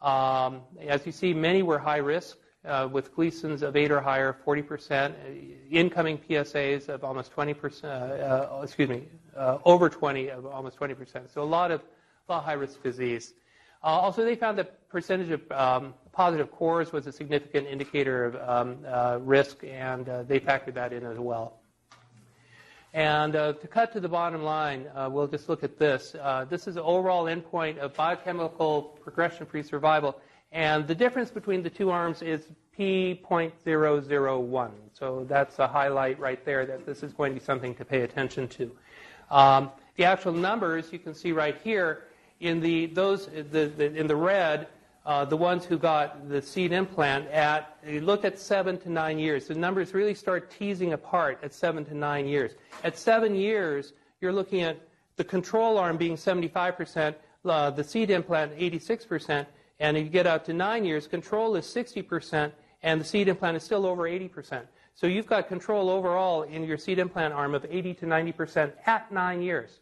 Um, 0.00 0.60
as 0.80 1.04
you 1.04 1.10
see, 1.10 1.34
many 1.34 1.64
were 1.64 1.76
high 1.76 1.96
risk 1.96 2.36
uh, 2.64 2.88
with 2.88 3.12
Gleason's 3.16 3.62
of 3.62 3.74
8 3.74 3.90
or 3.90 4.00
higher, 4.00 4.36
40%, 4.46 5.10
uh, 5.10 5.12
incoming 5.72 6.18
PSAs 6.18 6.88
of 6.88 7.02
almost 7.02 7.34
20%, 7.34 7.82
uh, 7.82 7.88
uh, 7.88 8.60
excuse 8.62 8.88
me, 8.88 9.08
uh, 9.36 9.58
over 9.64 9.88
20 9.88 10.28
of 10.28 10.46
almost 10.46 10.78
20%. 10.78 11.28
So 11.28 11.42
a 11.42 11.50
lot 11.58 11.72
of, 11.72 11.80
a 12.28 12.32
lot 12.32 12.38
of 12.38 12.44
high-risk 12.44 12.80
disease. 12.84 13.34
also, 13.82 14.24
they 14.24 14.36
found 14.36 14.56
that 14.58 14.88
percentage 14.88 15.30
of 15.30 15.50
um, 15.50 15.94
positive 16.12 16.52
cores 16.52 16.92
was 16.92 17.08
a 17.08 17.12
significant 17.12 17.66
indicator 17.66 18.26
of 18.26 18.36
um, 18.48 19.26
risk, 19.26 19.64
and 19.64 20.06
they 20.28 20.38
factored 20.38 20.74
that 20.74 20.92
in 20.92 21.04
as 21.04 21.18
well. 21.18 21.58
And 22.96 23.36
uh, 23.36 23.52
to 23.52 23.68
cut 23.68 23.92
to 23.92 24.00
the 24.00 24.08
bottom 24.08 24.42
line, 24.42 24.86
uh, 24.94 25.10
we'll 25.12 25.26
just 25.26 25.50
look 25.50 25.62
at 25.62 25.78
this. 25.78 26.16
Uh, 26.18 26.46
this 26.48 26.66
is 26.66 26.76
the 26.76 26.82
overall 26.82 27.24
endpoint 27.24 27.76
of 27.76 27.92
biochemical 27.92 28.98
progression-free 29.02 29.64
survival. 29.64 30.18
And 30.50 30.88
the 30.88 30.94
difference 30.94 31.30
between 31.30 31.62
the 31.62 31.68
two 31.68 31.90
arms 31.90 32.22
is 32.22 32.48
p.001. 32.74 34.70
So 34.94 35.26
that's 35.28 35.58
a 35.58 35.68
highlight 35.68 36.18
right 36.18 36.42
there 36.46 36.64
that 36.64 36.86
this 36.86 37.02
is 37.02 37.12
going 37.12 37.34
to 37.34 37.38
be 37.38 37.44
something 37.44 37.74
to 37.74 37.84
pay 37.84 38.00
attention 38.00 38.48
to. 38.48 38.74
Um, 39.30 39.72
the 39.96 40.04
actual 40.04 40.32
numbers 40.32 40.90
you 40.90 40.98
can 40.98 41.12
see 41.12 41.32
right 41.32 41.58
here 41.62 42.04
in 42.40 42.60
the 42.60 42.86
those 42.86 43.26
the, 43.26 43.66
the, 43.76 43.94
in 43.94 44.06
the 44.06 44.16
red 44.16 44.68
uh, 45.06 45.24
the 45.24 45.36
ones 45.36 45.64
who 45.64 45.78
got 45.78 46.28
the 46.28 46.42
seed 46.42 46.72
implant 46.72 47.28
at, 47.28 47.78
you 47.86 48.00
look 48.00 48.24
at 48.24 48.38
seven 48.38 48.76
to 48.76 48.90
nine 48.90 49.20
years. 49.20 49.46
The 49.46 49.54
numbers 49.54 49.94
really 49.94 50.14
start 50.14 50.50
teasing 50.50 50.94
apart 50.94 51.38
at 51.44 51.54
seven 51.54 51.84
to 51.84 51.94
nine 51.94 52.26
years. 52.26 52.52
At 52.82 52.98
seven 52.98 53.36
years, 53.36 53.92
you're 54.20 54.32
looking 54.32 54.62
at 54.62 54.80
the 55.14 55.22
control 55.22 55.78
arm 55.78 55.96
being 55.96 56.16
75%, 56.16 57.14
uh, 57.44 57.70
the 57.70 57.84
seed 57.84 58.10
implant 58.10 58.58
86%, 58.58 59.46
and 59.78 59.96
if 59.96 60.02
you 60.02 60.10
get 60.10 60.26
out 60.26 60.44
to 60.46 60.52
nine 60.52 60.84
years, 60.84 61.06
control 61.06 61.54
is 61.54 61.64
60%, 61.66 62.50
and 62.82 63.00
the 63.00 63.04
seed 63.04 63.28
implant 63.28 63.56
is 63.56 63.62
still 63.62 63.86
over 63.86 64.02
80%. 64.02 64.62
So 64.96 65.06
you've 65.06 65.26
got 65.28 65.46
control 65.46 65.88
overall 65.88 66.42
in 66.42 66.64
your 66.64 66.78
seed 66.78 66.98
implant 66.98 67.32
arm 67.32 67.54
of 67.54 67.64
80 67.68 67.94
to 67.94 68.06
90% 68.06 68.72
at 68.86 69.12
nine 69.12 69.40
years. 69.40 69.78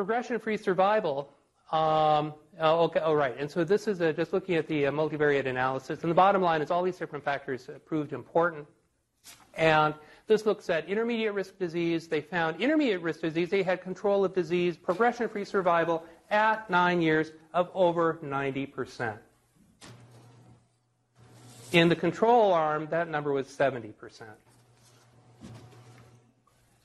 Progression-free 0.00 0.56
survival. 0.56 1.28
Um, 1.72 2.32
oh, 2.58 2.84
okay, 2.84 3.00
oh, 3.04 3.12
right. 3.12 3.36
And 3.38 3.50
so 3.50 3.64
this 3.64 3.86
is 3.86 4.00
a, 4.00 4.14
just 4.14 4.32
looking 4.32 4.54
at 4.54 4.66
the 4.66 4.86
uh, 4.86 4.90
multivariate 4.90 5.44
analysis. 5.44 6.00
And 6.00 6.10
the 6.10 6.14
bottom 6.14 6.40
line 6.40 6.62
is 6.62 6.70
all 6.70 6.82
these 6.82 6.96
different 6.96 7.22
factors 7.22 7.68
proved 7.84 8.14
important. 8.14 8.66
And 9.52 9.92
this 10.26 10.46
looks 10.46 10.70
at 10.70 10.88
intermediate 10.88 11.34
risk 11.34 11.58
disease. 11.58 12.08
They 12.08 12.22
found 12.22 12.62
intermediate 12.62 13.02
risk 13.02 13.20
disease. 13.20 13.50
They 13.50 13.62
had 13.62 13.82
control 13.82 14.24
of 14.24 14.32
disease, 14.32 14.78
progression-free 14.78 15.44
survival 15.44 16.02
at 16.30 16.70
nine 16.70 17.02
years 17.02 17.32
of 17.52 17.68
over 17.74 18.18
90%. 18.24 19.18
In 21.72 21.90
the 21.90 21.96
control 21.96 22.54
arm, 22.54 22.88
that 22.90 23.10
number 23.10 23.32
was 23.32 23.48
70%. 23.48 23.92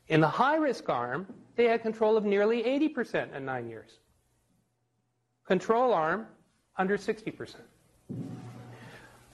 In 0.10 0.20
the 0.20 0.28
high 0.28 0.58
risk 0.58 0.90
arm, 0.90 1.28
they 1.56 1.66
had 1.66 1.82
control 1.82 2.18
of 2.18 2.26
nearly 2.26 2.64
80% 2.64 3.36
in 3.36 3.46
nine 3.46 3.70
years. 3.70 4.00
Control 5.46 5.94
arm, 5.94 6.28
under 6.78 6.98
60%. 6.98 7.56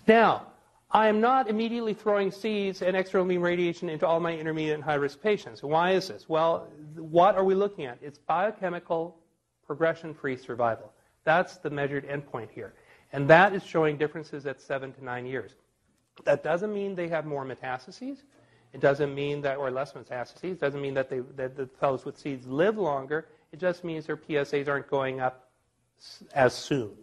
Now, 0.08 0.48
I 0.92 1.08
am 1.08 1.22
not 1.22 1.50
immediately 1.50 1.94
throwing 1.94 2.32
seeds 2.32 2.82
and 2.82 2.98
external 2.98 3.26
beam 3.26 3.42
radiation 3.42 3.90
into 3.90 4.06
all 4.06 4.20
my 4.20 4.36
intermediate 4.36 4.76
and 4.76 4.84
high 4.84 4.96
risk 4.96 5.22
patients. 5.22 5.64
Why 5.64 5.92
is 5.92 6.10
this? 6.10 6.28
Well, 6.28 6.68
what 6.96 7.36
are 7.36 7.46
we 7.46 7.56
looking 7.56 7.86
at? 7.86 7.98
It's 8.02 8.18
biochemical 8.18 9.18
progression 9.66 10.14
free 10.14 10.36
survival. 10.36 10.92
That's 11.24 11.58
the 11.58 11.70
measured 11.70 12.08
endpoint 12.08 12.52
here. 12.52 12.74
And 13.14 13.30
that 13.30 13.54
is 13.54 13.64
showing 13.64 13.98
differences 13.98 14.46
at 14.46 14.60
seven 14.60 14.92
to 14.94 15.04
nine 15.04 15.26
years. 15.26 15.52
That 16.26 16.44
doesn't 16.44 16.74
mean 16.74 16.94
they 16.94 17.08
have 17.08 17.26
more 17.26 17.46
metastases. 17.46 18.18
It 18.74 18.80
doesn't 18.80 19.14
mean 19.14 19.42
that, 19.42 19.58
or 19.58 19.70
less 19.70 19.94
metastases, 19.94 20.44
it 20.44 20.60
doesn't 20.60 20.82
mean 20.82 20.94
that, 20.94 21.10
they, 21.10 21.20
that 21.36 21.58
the 21.58 21.68
fellows 21.80 22.06
with 22.06 22.18
seeds 22.18 22.48
live 22.48 22.78
longer. 22.78 23.28
It 23.52 23.60
just 23.60 23.84
means 23.84 24.06
their 24.06 24.18
PSAs 24.18 24.68
aren't 24.68 24.90
going 24.90 25.20
up 25.20 25.50
as 26.34 26.54
soon. 26.54 26.96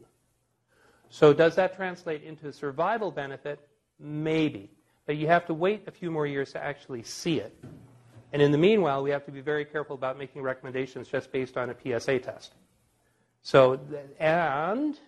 So 1.10 1.32
does 1.32 1.54
that 1.56 1.76
translate 1.76 2.22
into 2.22 2.48
a 2.48 2.52
survival 2.52 3.10
benefit? 3.10 3.60
Maybe. 3.98 4.70
But 5.06 5.16
you 5.16 5.26
have 5.26 5.46
to 5.46 5.54
wait 5.54 5.84
a 5.86 5.90
few 5.90 6.10
more 6.10 6.26
years 6.26 6.52
to 6.52 6.62
actually 6.62 7.02
see 7.02 7.40
it. 7.40 7.54
And 8.32 8.42
in 8.42 8.52
the 8.52 8.58
meanwhile, 8.58 9.02
we 9.02 9.10
have 9.10 9.24
to 9.24 9.30
be 9.30 9.40
very 9.40 9.64
careful 9.64 9.94
about 9.94 10.18
making 10.18 10.42
recommendations 10.42 11.08
just 11.08 11.32
based 11.32 11.56
on 11.56 11.70
a 11.70 11.74
PSA 11.74 12.18
test. 12.18 12.54
So, 13.42 13.80
and 14.18 14.98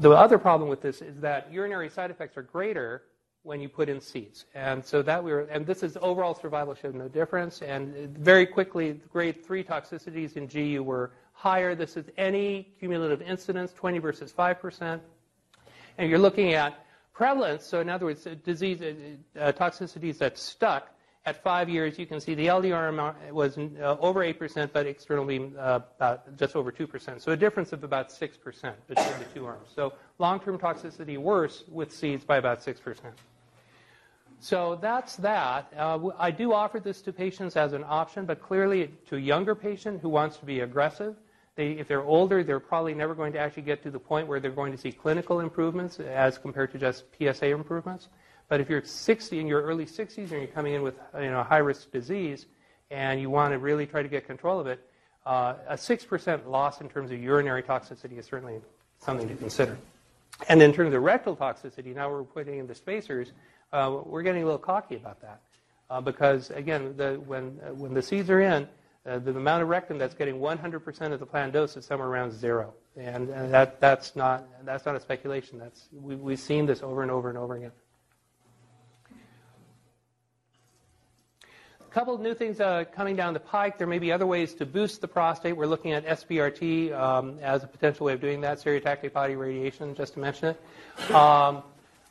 the 0.00 0.10
other 0.10 0.38
problem 0.38 0.68
with 0.68 0.82
this 0.82 1.00
is 1.00 1.20
that 1.20 1.52
urinary 1.52 1.88
side 1.88 2.10
effects 2.10 2.36
are 2.36 2.42
greater 2.42 3.02
when 3.42 3.60
you 3.60 3.68
put 3.68 3.88
in 3.88 4.00
seeds. 4.00 4.46
And 4.54 4.84
so 4.84 5.02
that 5.02 5.22
we 5.22 5.32
were, 5.32 5.40
and 5.42 5.66
this 5.66 5.82
is 5.82 5.98
overall 6.00 6.34
survival 6.34 6.74
showed 6.74 6.94
no 6.94 7.08
difference. 7.08 7.62
And 7.62 8.16
very 8.16 8.46
quickly, 8.46 9.00
grade 9.12 9.44
three 9.44 9.64
toxicities 9.64 10.36
in 10.36 10.46
GU 10.46 10.82
were 10.82 11.12
higher. 11.32 11.74
This 11.74 11.96
is 11.96 12.06
any 12.16 12.72
cumulative 12.78 13.20
incidence, 13.22 13.72
20 13.72 13.98
versus 13.98 14.32
5%. 14.32 15.00
And 15.98 16.08
you're 16.08 16.18
looking 16.18 16.54
at 16.54 16.86
prevalence, 17.12 17.66
so 17.66 17.80
in 17.80 17.88
other 17.88 18.06
words, 18.06 18.26
disease 18.44 18.80
uh, 18.80 19.38
uh, 19.38 19.52
toxicities 19.52 20.18
that 20.18 20.38
stuck, 20.38 20.88
at 21.24 21.40
five 21.42 21.68
years, 21.68 21.98
you 21.98 22.06
can 22.06 22.20
see 22.20 22.34
the 22.34 22.48
LDR 22.48 23.32
was 23.32 23.56
uh, 23.56 23.96
over 24.00 24.20
8%, 24.20 24.70
but 24.72 24.86
external 24.86 25.24
beam 25.24 25.54
uh, 25.56 25.80
about 25.96 26.36
just 26.36 26.56
over 26.56 26.72
2%. 26.72 27.20
So 27.20 27.30
a 27.30 27.36
difference 27.36 27.72
of 27.72 27.84
about 27.84 28.08
6% 28.08 28.40
between 28.88 29.18
the 29.18 29.24
two 29.32 29.46
arms. 29.46 29.68
So 29.74 29.92
long-term 30.18 30.58
toxicity 30.58 31.18
worse 31.18 31.62
with 31.68 31.92
seeds 31.92 32.24
by 32.24 32.38
about 32.38 32.60
6%. 32.60 32.96
So 34.42 34.76
that's 34.80 35.14
that. 35.18 35.72
Uh, 35.76 36.10
I 36.18 36.32
do 36.32 36.52
offer 36.52 36.80
this 36.80 37.00
to 37.02 37.12
patients 37.12 37.56
as 37.56 37.74
an 37.74 37.84
option, 37.86 38.26
but 38.26 38.42
clearly 38.42 38.90
to 39.06 39.14
a 39.14 39.20
younger 39.20 39.54
patient 39.54 40.00
who 40.00 40.08
wants 40.08 40.36
to 40.38 40.44
be 40.44 40.60
aggressive, 40.60 41.14
they, 41.54 41.72
if 41.72 41.86
they're 41.86 42.02
older, 42.02 42.42
they're 42.42 42.58
probably 42.58 42.92
never 42.92 43.14
going 43.14 43.32
to 43.34 43.38
actually 43.38 43.62
get 43.62 43.84
to 43.84 43.90
the 43.92 44.00
point 44.00 44.26
where 44.26 44.40
they're 44.40 44.50
going 44.50 44.72
to 44.72 44.78
see 44.78 44.90
clinical 44.90 45.38
improvements 45.38 46.00
as 46.00 46.38
compared 46.38 46.72
to 46.72 46.78
just 46.78 47.04
PSA 47.16 47.50
improvements. 47.50 48.08
But 48.48 48.60
if 48.60 48.68
you're 48.68 48.82
60 48.82 49.38
in 49.38 49.46
your 49.46 49.62
early 49.62 49.86
60s 49.86 50.18
and 50.18 50.30
you're 50.30 50.46
coming 50.48 50.74
in 50.74 50.82
with 50.82 50.96
you 51.20 51.30
know, 51.30 51.44
high 51.44 51.58
risk 51.58 51.92
disease 51.92 52.46
and 52.90 53.20
you 53.20 53.30
want 53.30 53.52
to 53.52 53.58
really 53.58 53.86
try 53.86 54.02
to 54.02 54.08
get 54.08 54.26
control 54.26 54.58
of 54.58 54.66
it, 54.66 54.84
uh, 55.24 55.54
a 55.68 55.74
6% 55.74 56.48
loss 56.48 56.80
in 56.80 56.88
terms 56.88 57.12
of 57.12 57.20
urinary 57.20 57.62
toxicity 57.62 58.18
is 58.18 58.26
certainly 58.26 58.60
something 58.98 59.28
to 59.28 59.36
consider. 59.36 59.78
And 60.48 60.60
in 60.60 60.72
terms 60.72 60.92
of 60.94 61.02
rectal 61.02 61.36
toxicity, 61.36 61.94
now 61.94 62.10
we're 62.10 62.24
putting 62.24 62.58
in 62.58 62.66
the 62.66 62.74
spacers, 62.74 63.30
uh, 63.72 64.00
we're 64.04 64.22
getting 64.22 64.42
a 64.42 64.44
little 64.44 64.58
cocky 64.58 64.96
about 64.96 65.20
that. 65.22 65.40
Uh, 65.90 66.00
because, 66.00 66.50
again, 66.50 66.94
the, 66.96 67.20
when, 67.26 67.60
uh, 67.62 67.74
when 67.74 67.92
the 67.92 68.02
seeds 68.02 68.30
are 68.30 68.40
in, 68.40 68.66
uh, 69.04 69.18
the 69.18 69.30
amount 69.30 69.62
of 69.62 69.68
rectum 69.68 69.98
that's 69.98 70.14
getting 70.14 70.36
100% 70.36 71.12
of 71.12 71.20
the 71.20 71.26
planned 71.26 71.52
dose 71.52 71.76
is 71.76 71.84
somewhere 71.84 72.08
around 72.08 72.32
zero. 72.32 72.72
And, 72.96 73.28
and 73.30 73.52
that, 73.52 73.80
that's, 73.80 74.14
not, 74.14 74.46
that's 74.64 74.86
not 74.86 74.94
a 74.94 75.00
speculation. 75.00 75.58
That's, 75.58 75.88
we, 75.92 76.14
we've 76.14 76.38
seen 76.38 76.66
this 76.66 76.82
over 76.82 77.02
and 77.02 77.10
over 77.10 77.28
and 77.28 77.36
over 77.36 77.56
again. 77.56 77.72
A 81.80 81.94
couple 81.94 82.14
of 82.14 82.22
new 82.22 82.32
things 82.32 82.58
uh, 82.58 82.84
coming 82.94 83.16
down 83.16 83.34
the 83.34 83.40
pike. 83.40 83.76
There 83.76 83.86
may 83.86 83.98
be 83.98 84.12
other 84.12 84.26
ways 84.26 84.54
to 84.54 84.64
boost 84.64 85.02
the 85.02 85.08
prostate. 85.08 85.56
We're 85.56 85.66
looking 85.66 85.92
at 85.92 86.06
SBRT 86.06 86.98
um, 86.98 87.38
as 87.40 87.64
a 87.64 87.66
potential 87.66 88.06
way 88.06 88.14
of 88.14 88.20
doing 88.20 88.40
that, 88.42 88.58
stereotactic 88.58 89.12
body 89.12 89.36
radiation, 89.36 89.94
just 89.94 90.14
to 90.14 90.20
mention 90.20 90.54
it. 90.54 91.14
Um, 91.14 91.62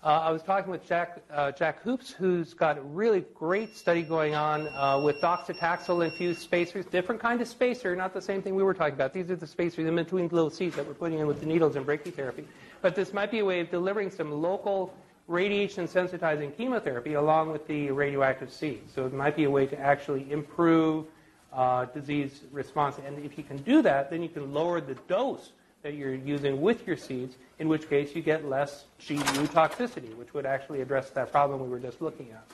uh, 0.03 0.07
I 0.07 0.31
was 0.31 0.41
talking 0.41 0.71
with 0.71 0.87
Jack, 0.87 1.21
uh, 1.31 1.51
Jack 1.51 1.81
Hoopes, 1.83 2.11
who's 2.11 2.55
got 2.55 2.79
a 2.79 2.81
really 2.81 3.23
great 3.35 3.75
study 3.75 4.01
going 4.01 4.33
on 4.33 4.67
uh, 4.69 4.99
with 4.99 5.15
docetaxel 5.21 6.03
infused 6.03 6.41
spacers, 6.41 6.85
different 6.87 7.21
kind 7.21 7.39
of 7.39 7.47
spacer, 7.47 7.95
not 7.95 8.11
the 8.11 8.21
same 8.21 8.41
thing 8.41 8.55
we 8.55 8.63
were 8.63 8.73
talking 8.73 8.95
about. 8.95 9.13
These 9.13 9.29
are 9.29 9.35
the 9.35 9.45
spacers 9.45 9.85
in 9.85 9.95
between 9.95 10.27
the 10.27 10.33
little 10.33 10.49
seeds 10.49 10.75
that 10.75 10.87
we're 10.87 10.95
putting 10.95 11.19
in 11.19 11.27
with 11.27 11.39
the 11.39 11.45
needles 11.45 11.75
and 11.75 11.85
brachytherapy. 11.85 12.45
But 12.81 12.95
this 12.95 13.13
might 13.13 13.29
be 13.29 13.39
a 13.39 13.45
way 13.45 13.59
of 13.59 13.69
delivering 13.69 14.09
some 14.09 14.31
local 14.31 14.91
radiation 15.27 15.85
sensitizing 15.85 16.57
chemotherapy 16.57 17.13
along 17.13 17.51
with 17.51 17.67
the 17.67 17.91
radioactive 17.91 18.51
seeds. 18.51 18.91
So 18.93 19.05
it 19.05 19.13
might 19.13 19.35
be 19.35 19.43
a 19.43 19.51
way 19.51 19.67
to 19.67 19.79
actually 19.79 20.31
improve 20.31 21.05
uh, 21.53 21.85
disease 21.85 22.41
response. 22.51 22.95
And 23.05 23.23
if 23.23 23.37
you 23.37 23.43
can 23.43 23.57
do 23.57 23.83
that, 23.83 24.09
then 24.09 24.23
you 24.23 24.29
can 24.29 24.51
lower 24.51 24.81
the 24.81 24.95
dose 25.07 25.51
that 25.83 25.93
you're 25.93 26.13
using 26.13 26.61
with 26.61 26.85
your 26.85 26.97
seeds, 26.97 27.35
in 27.59 27.67
which 27.67 27.89
case 27.89 28.15
you 28.15 28.21
get 28.21 28.45
less 28.45 28.85
GU 29.07 29.15
toxicity, 29.47 30.15
which 30.15 30.33
would 30.33 30.45
actually 30.45 30.81
address 30.81 31.09
that 31.11 31.31
problem 31.31 31.61
we 31.61 31.67
were 31.67 31.79
just 31.79 32.01
looking 32.01 32.29
at. 32.31 32.47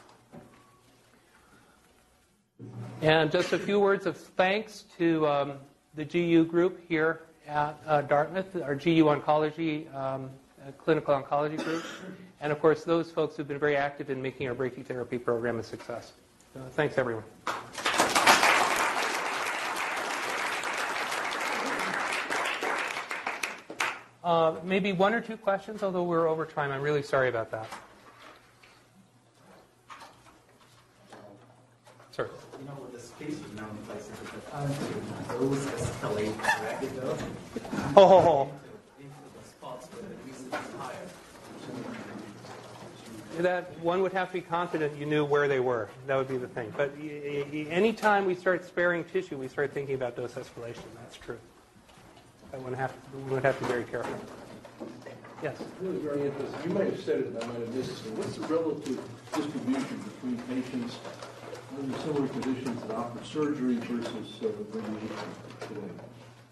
And 3.02 3.32
just 3.32 3.54
a 3.54 3.60
few 3.60 3.80
words 3.80 4.06
of 4.06 4.18
thanks 4.18 4.86
to 4.98 5.28
um, 5.28 5.54
the 5.96 6.06
GU 6.06 6.46
group 6.46 6.80
here 6.88 7.22
at 7.48 7.78
uh, 7.86 8.02
Dartmouth, 8.02 8.62
our 8.64 8.76
GU 8.76 9.06
oncology, 9.06 9.94
um, 9.94 10.30
uh, 10.66 10.72
clinical 10.80 11.14
oncology 11.14 11.64
group 11.64 11.84
and 12.42 12.52
of 12.52 12.60
course 12.60 12.84
those 12.84 13.12
folks 13.12 13.36
who've 13.36 13.48
been 13.48 13.60
very 13.60 13.76
active 13.76 14.10
in 14.10 14.22
making 14.22 14.48
our 14.48 14.56
brachytherapy 14.56 15.24
program 15.24 15.60
a 15.60 15.64
success. 15.64 16.14
So 16.54 16.62
thanks 16.72 16.98
everyone. 16.98 17.24
Uh, 24.28 24.54
maybe 24.62 24.92
one 24.92 25.14
or 25.14 25.22
two 25.22 25.38
questions, 25.38 25.82
although 25.82 26.04
we're 26.04 26.28
over 26.28 26.46
time. 26.46 26.70
I'm 26.70 26.82
really 26.82 27.02
sorry 27.02 27.30
about 27.30 27.50
that. 27.52 27.66
Sir. 32.12 32.30
You 32.60 32.66
know, 32.68 32.74
with 32.82 32.92
the 32.92 33.00
space 33.00 33.40
now 33.56 33.70
in 33.70 33.78
places, 33.86 34.12
the 34.20 34.52
time 34.52 34.68
those 35.30 35.66
escalate. 35.68 36.34
Oh. 37.96 38.52
that 43.38 43.80
one 43.80 44.02
would 44.02 44.12
have 44.12 44.28
to 44.28 44.34
be 44.34 44.42
confident 44.42 44.98
you 45.00 45.06
knew 45.06 45.24
where 45.24 45.48
they 45.48 45.62
were. 45.62 45.88
That 46.06 46.18
would 46.18 46.28
be 46.28 46.36
the 46.36 46.50
thing. 46.50 46.74
But 46.76 46.92
anytime 47.00 48.26
we 48.26 48.36
start 48.36 48.66
sparing 48.66 49.06
tissue, 49.06 49.38
we 49.38 49.48
start 49.48 49.74
thinking 49.74 49.96
about 49.96 50.18
dose 50.18 50.34
escalation. 50.34 50.84
That's 50.96 51.16
true. 51.16 51.40
I 52.54 52.58
would 52.58 52.74
have 52.76 52.94
to, 52.94 53.18
we 53.18 53.34
would 53.34 53.44
have 53.44 53.58
to 53.60 53.66
be 53.66 53.70
very 53.72 53.84
careful. 53.84 54.16
Yes? 55.44 55.56
Really 55.82 56.00
very 56.00 56.22
interesting. 56.28 56.60
You 56.64 56.70
might 56.70 56.86
have 56.86 57.00
said 57.02 57.20
it, 57.20 57.26
and 57.28 57.44
I 57.44 57.48
might 57.48 57.60
have 57.60 57.76
missed 57.76 58.06
it. 58.06 58.14
What's 58.14 58.36
the 58.38 58.48
relative 58.48 59.00
distribution 59.34 60.00
between 60.00 60.38
patients 60.48 60.98
under 61.78 61.98
similar 62.00 62.28
conditions 62.30 62.82
that 62.82 62.92
opt 62.92 63.20
for 63.20 63.26
surgery 63.26 63.76
versus 63.76 64.40
uh, 64.42 64.48
radiation 64.72 65.30
today? 65.68 65.82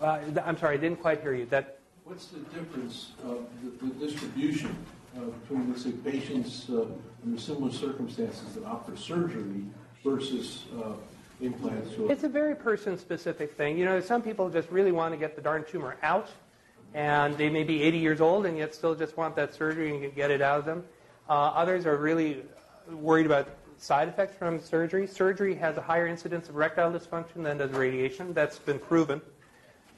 Uh, 0.02 0.42
I'm 0.46 0.58
sorry, 0.58 0.76
I 0.76 0.78
didn't 0.78 1.02
quite 1.02 1.22
hear 1.22 1.34
you. 1.34 1.46
That. 1.48 1.80
What's 2.04 2.28
the 2.28 2.40
difference 2.40 3.14
of 3.24 3.48
the, 3.64 3.88
the 3.88 4.06
distribution 4.06 4.76
uh, 5.18 5.22
between, 5.22 5.70
let's 5.70 5.84
say, 5.84 5.92
patients 5.92 6.70
uh, 6.70 6.86
under 7.26 7.40
similar 7.40 7.72
circumstances 7.72 8.54
that 8.54 8.66
opt 8.66 8.90
for 8.90 8.98
surgery 8.98 9.64
versus 10.04 10.66
uh, 10.78 10.94
implants? 11.42 11.92
It's 12.10 12.24
a 12.24 12.30
very 12.30 12.56
person-specific 12.56 13.54
thing. 13.54 13.78
You 13.78 13.86
know, 13.86 14.00
some 14.00 14.22
people 14.22 14.50
just 14.50 14.70
really 14.70 14.92
want 14.92 15.14
to 15.14 15.18
get 15.18 15.36
the 15.36 15.42
darn 15.42 15.66
tumor 15.66 15.98
out, 16.04 16.30
and 16.94 17.38
they 17.38 17.50
may 17.50 17.64
be 17.64 17.84
80 17.84 17.98
years 17.98 18.22
old 18.22 18.46
and 18.46 18.58
yet 18.58 18.74
still 18.74 18.96
just 18.96 19.18
want 19.18 19.36
that 19.36 19.54
surgery 19.54 19.96
and 19.96 20.16
get 20.16 20.32
it 20.32 20.42
out 20.42 20.60
of 20.60 20.66
them. 20.66 20.84
Uh, 21.28 21.34
others 21.34 21.86
are 21.86 21.98
really 21.98 22.44
worried 22.90 23.26
about 23.26 23.50
side 23.78 24.08
effects 24.08 24.36
from 24.38 24.60
surgery. 24.60 25.06
Surgery 25.08 25.56
has 25.56 25.78
a 25.78 25.82
higher 25.82 26.08
incidence 26.08 26.50
of 26.50 26.56
erectile 26.56 26.92
dysfunction 26.92 27.44
than 27.44 27.58
does 27.58 27.72
radiation. 27.72 28.34
That's 28.34 28.60
been 28.60 28.80
proven. 28.80 29.22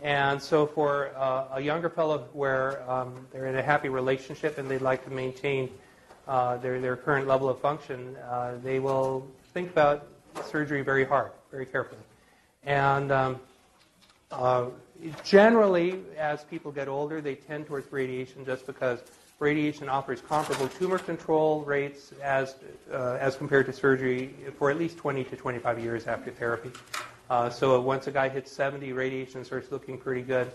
And 0.02 0.42
so 0.42 0.66
for 0.68 1.12
uh, 1.16 1.48
a 1.54 1.62
younger 1.62 1.90
fellow 1.90 2.28
where 2.34 2.90
um, 2.90 3.28
they're 3.32 3.48
in 3.48 3.56
a 3.56 3.64
happy 3.64 3.90
relationship 3.90 4.58
and 4.58 4.70
they'd 4.70 4.82
like 4.82 5.04
to 5.06 5.12
maintain 5.12 5.70
uh, 6.28 6.58
their, 6.58 6.80
their 6.80 6.96
current 6.96 7.28
level 7.28 7.50
of 7.50 7.60
function, 7.60 8.16
uh, 8.30 8.56
they 8.64 8.80
will 8.80 9.28
think 9.54 9.72
about 9.72 10.08
surgery 10.46 10.82
very 10.82 11.06
hard, 11.06 11.32
very 11.52 11.66
carefully. 11.66 12.02
And 12.64 13.12
um, 13.12 13.40
uh, 14.32 14.66
generally, 15.24 16.02
as 16.18 16.44
people 16.44 16.72
get 16.72 16.88
older, 16.88 17.22
they 17.22 17.36
tend 17.36 17.68
towards 17.68 17.92
radiation 17.92 18.46
just 18.46 18.66
because 18.66 19.00
radiation 19.40 19.88
offers 19.88 20.22
comparable 20.22 20.68
tumor 20.68 20.98
control 20.98 21.62
rates 21.62 22.12
as, 22.24 22.56
uh, 22.92 23.18
as 23.20 23.36
compared 23.36 23.66
to 23.68 23.74
surgery 23.74 24.34
for 24.58 24.72
at 24.72 24.78
least 24.78 24.98
20 24.98 25.24
to 25.26 25.36
25 25.36 25.80
years 25.80 26.08
after 26.08 26.32
therapy. 26.32 26.72
Uh, 27.30 27.50
so 27.50 27.80
once 27.82 28.08
a 28.08 28.12
guy 28.12 28.30
hits 28.30 28.52
70, 28.52 28.94
radiation 28.94 29.44
starts 29.44 29.72
looking 29.72 29.98
pretty 29.98 30.22
good. 30.22 30.50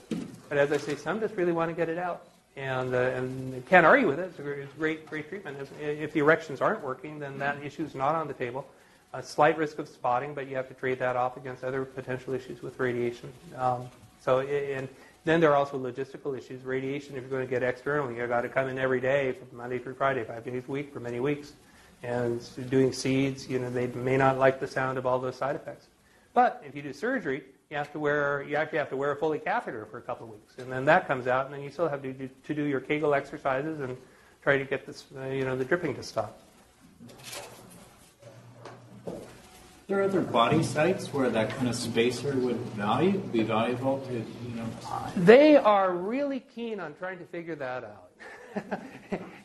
But 0.48 0.58
as 0.58 0.72
I 0.72 0.78
say, 0.78 0.96
some 0.96 1.20
just 1.20 1.36
really 1.36 1.52
want 1.52 1.70
to 1.70 1.76
get 1.76 1.88
it 1.88 1.98
out. 1.98 2.22
And, 2.54 2.94
uh, 2.94 2.98
and 2.98 3.64
can't 3.66 3.86
argue 3.86 4.06
with 4.06 4.18
it. 4.18 4.24
It's 4.24 4.38
a 4.38 4.78
great, 4.78 5.06
great 5.06 5.28
treatment. 5.28 5.56
If, 5.58 5.80
if 5.80 6.12
the 6.12 6.20
erections 6.20 6.60
aren't 6.60 6.82
working, 6.82 7.18
then 7.18 7.38
that 7.38 7.62
issue 7.64 7.84
is 7.84 7.94
not 7.94 8.14
on 8.14 8.28
the 8.28 8.34
table. 8.34 8.66
A 9.14 9.22
slight 9.22 9.58
risk 9.58 9.78
of 9.78 9.88
spotting, 9.88 10.32
but 10.34 10.48
you 10.48 10.56
have 10.56 10.68
to 10.68 10.74
trade 10.74 10.98
that 11.00 11.16
off 11.16 11.36
against 11.36 11.64
other 11.64 11.84
potential 11.84 12.32
issues 12.32 12.62
with 12.62 12.78
radiation. 12.80 13.30
Um, 13.56 13.88
so, 14.20 14.40
and 14.40 14.88
then 15.24 15.40
there 15.40 15.50
are 15.50 15.56
also 15.56 15.78
logistical 15.78 16.36
issues. 16.36 16.62
Radiation, 16.64 17.16
if 17.16 17.22
you're 17.22 17.30
going 17.30 17.46
to 17.46 17.50
get 17.50 17.62
external, 17.62 18.10
you've 18.10 18.28
got 18.28 18.40
to 18.40 18.48
come 18.48 18.68
in 18.68 18.78
every 18.78 19.00
day 19.00 19.32
from 19.32 19.56
Monday 19.56 19.78
through 19.78 19.94
Friday, 19.94 20.24
five 20.24 20.44
days 20.44 20.62
a 20.66 20.70
week 20.70 20.92
for 20.92 21.00
many 21.00 21.20
weeks. 21.20 21.52
And 22.02 22.40
doing 22.70 22.92
seeds, 22.92 23.48
you 23.48 23.58
know, 23.58 23.70
they 23.70 23.86
may 23.88 24.16
not 24.16 24.38
like 24.38 24.58
the 24.58 24.66
sound 24.66 24.98
of 24.98 25.06
all 25.06 25.18
those 25.18 25.36
side 25.36 25.56
effects. 25.56 25.86
But 26.34 26.62
if 26.66 26.74
you 26.74 26.82
do 26.82 26.92
surgery, 26.92 27.44
you 27.72 27.76
have 27.76 27.92
to 27.92 27.98
wear 27.98 28.42
you 28.42 28.56
actually 28.56 28.78
have 28.78 28.90
to 28.90 28.96
wear 28.96 29.12
a 29.12 29.16
Foley 29.16 29.38
catheter 29.38 29.86
for 29.86 29.98
a 29.98 30.02
couple 30.02 30.26
of 30.26 30.32
weeks, 30.32 30.54
and 30.58 30.70
then 30.70 30.84
that 30.84 31.08
comes 31.08 31.26
out, 31.26 31.46
and 31.46 31.54
then 31.54 31.62
you 31.62 31.70
still 31.70 31.88
have 31.88 32.02
to 32.02 32.12
do, 32.12 32.28
to 32.44 32.54
do 32.54 32.64
your 32.64 32.80
Kegel 32.80 33.14
exercises 33.14 33.80
and 33.80 33.96
try 34.42 34.58
to 34.58 34.64
get 34.64 34.86
this 34.86 35.04
you 35.30 35.44
know 35.44 35.56
the 35.56 35.64
dripping 35.64 35.94
to 35.94 36.02
stop. 36.02 36.38
Are 39.82 39.96
there 39.96 40.02
other 40.04 40.20
body 40.20 40.62
sites 40.62 41.12
where 41.12 41.28
that 41.28 41.50
kind 41.50 41.68
of 41.68 41.74
spacer 41.74 42.36
would 42.36 42.56
value, 42.76 43.18
be 43.18 43.42
valuable 43.42 43.98
to 44.06 44.12
you 44.12 44.54
know? 44.54 44.64
They 45.16 45.56
are 45.56 45.92
really 45.92 46.40
keen 46.54 46.78
on 46.78 46.94
trying 46.94 47.18
to 47.18 47.24
figure 47.24 47.56
that 47.56 47.84
out. 47.84 48.10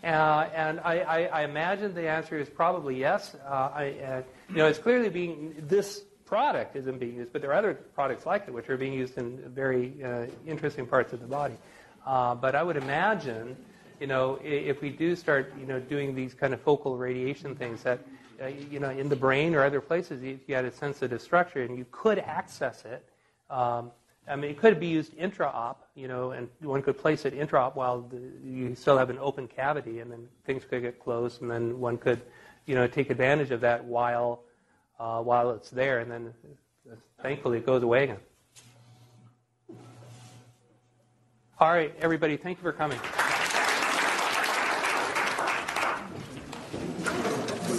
uh, 0.03 0.49
and 0.53 0.79
I, 0.81 0.99
I, 0.99 1.23
I, 1.25 1.43
imagine 1.43 1.95
the 1.95 2.07
answer 2.07 2.38
is 2.38 2.49
probably 2.49 2.99
yes. 2.99 3.35
Uh, 3.35 3.71
I, 3.73 3.89
uh, 3.89 4.21
you 4.49 4.57
know, 4.57 4.67
it's 4.67 4.77
clearly 4.77 5.09
being 5.09 5.55
this 5.57 6.03
product 6.25 6.75
isn't 6.75 6.99
being 6.99 7.15
used, 7.15 7.33
but 7.33 7.41
there 7.41 7.51
are 7.51 7.57
other 7.57 7.73
products 7.73 8.25
like 8.25 8.43
it 8.47 8.53
which 8.53 8.69
are 8.69 8.77
being 8.77 8.93
used 8.93 9.17
in 9.17 9.38
very 9.49 9.93
uh, 10.03 10.25
interesting 10.45 10.85
parts 10.85 11.13
of 11.13 11.21
the 11.21 11.25
body. 11.25 11.55
Uh, 12.05 12.35
but 12.35 12.53
I 12.53 12.61
would 12.61 12.77
imagine, 12.77 13.55
you 13.99 14.07
know, 14.07 14.39
if 14.43 14.81
we 14.81 14.89
do 14.89 15.15
start, 15.15 15.53
you 15.59 15.65
know, 15.65 15.79
doing 15.79 16.13
these 16.13 16.33
kind 16.33 16.53
of 16.53 16.61
focal 16.61 16.95
radiation 16.97 17.55
things, 17.55 17.81
that 17.83 17.99
uh, 18.41 18.47
you 18.47 18.79
know, 18.79 18.89
in 18.89 19.09
the 19.09 19.15
brain 19.15 19.55
or 19.55 19.63
other 19.63 19.81
places, 19.81 20.21
you, 20.21 20.39
you 20.47 20.55
had 20.55 20.65
a 20.65 20.71
sensitive 20.71 21.21
structure, 21.21 21.63
and 21.63 21.77
you 21.77 21.85
could 21.91 22.19
access 22.19 22.85
it. 22.85 23.07
Um, 23.49 23.91
I 24.29 24.35
mean, 24.35 24.51
it 24.51 24.57
could 24.57 24.79
be 24.79 24.88
used 24.88 25.13
intra-op, 25.17 25.88
you 25.95 26.07
know, 26.07 26.31
and 26.31 26.49
one 26.61 26.81
could 26.81 26.97
place 26.97 27.25
it 27.25 27.33
intra-op 27.33 27.75
while 27.75 28.01
the, 28.01 28.19
you 28.43 28.75
still 28.75 28.97
have 28.97 29.09
an 29.09 29.17
open 29.19 29.47
cavity, 29.47 30.01
and 30.01 30.11
then 30.11 30.27
things 30.45 30.63
could 30.65 30.81
get 30.81 30.99
closed, 30.99 31.41
and 31.41 31.49
then 31.49 31.79
one 31.79 31.97
could, 31.97 32.21
you 32.65 32.75
know, 32.75 32.88
take 32.88 33.09
advantage 33.09 33.51
of 33.51 33.61
that 33.61 33.83
while 33.83 34.41
uh, 34.99 35.21
while 35.21 35.51
it's 35.51 35.69
there, 35.69 35.99
and 35.99 36.11
then 36.11 36.33
thankfully 37.21 37.59
it 37.59 37.65
goes 37.65 37.83
away 37.83 38.03
again. 38.03 38.17
All 41.59 41.71
right, 41.71 41.95
everybody, 41.99 42.38
thank 42.38 42.57
you 42.57 42.63
for 42.63 42.71
coming. 42.73 42.99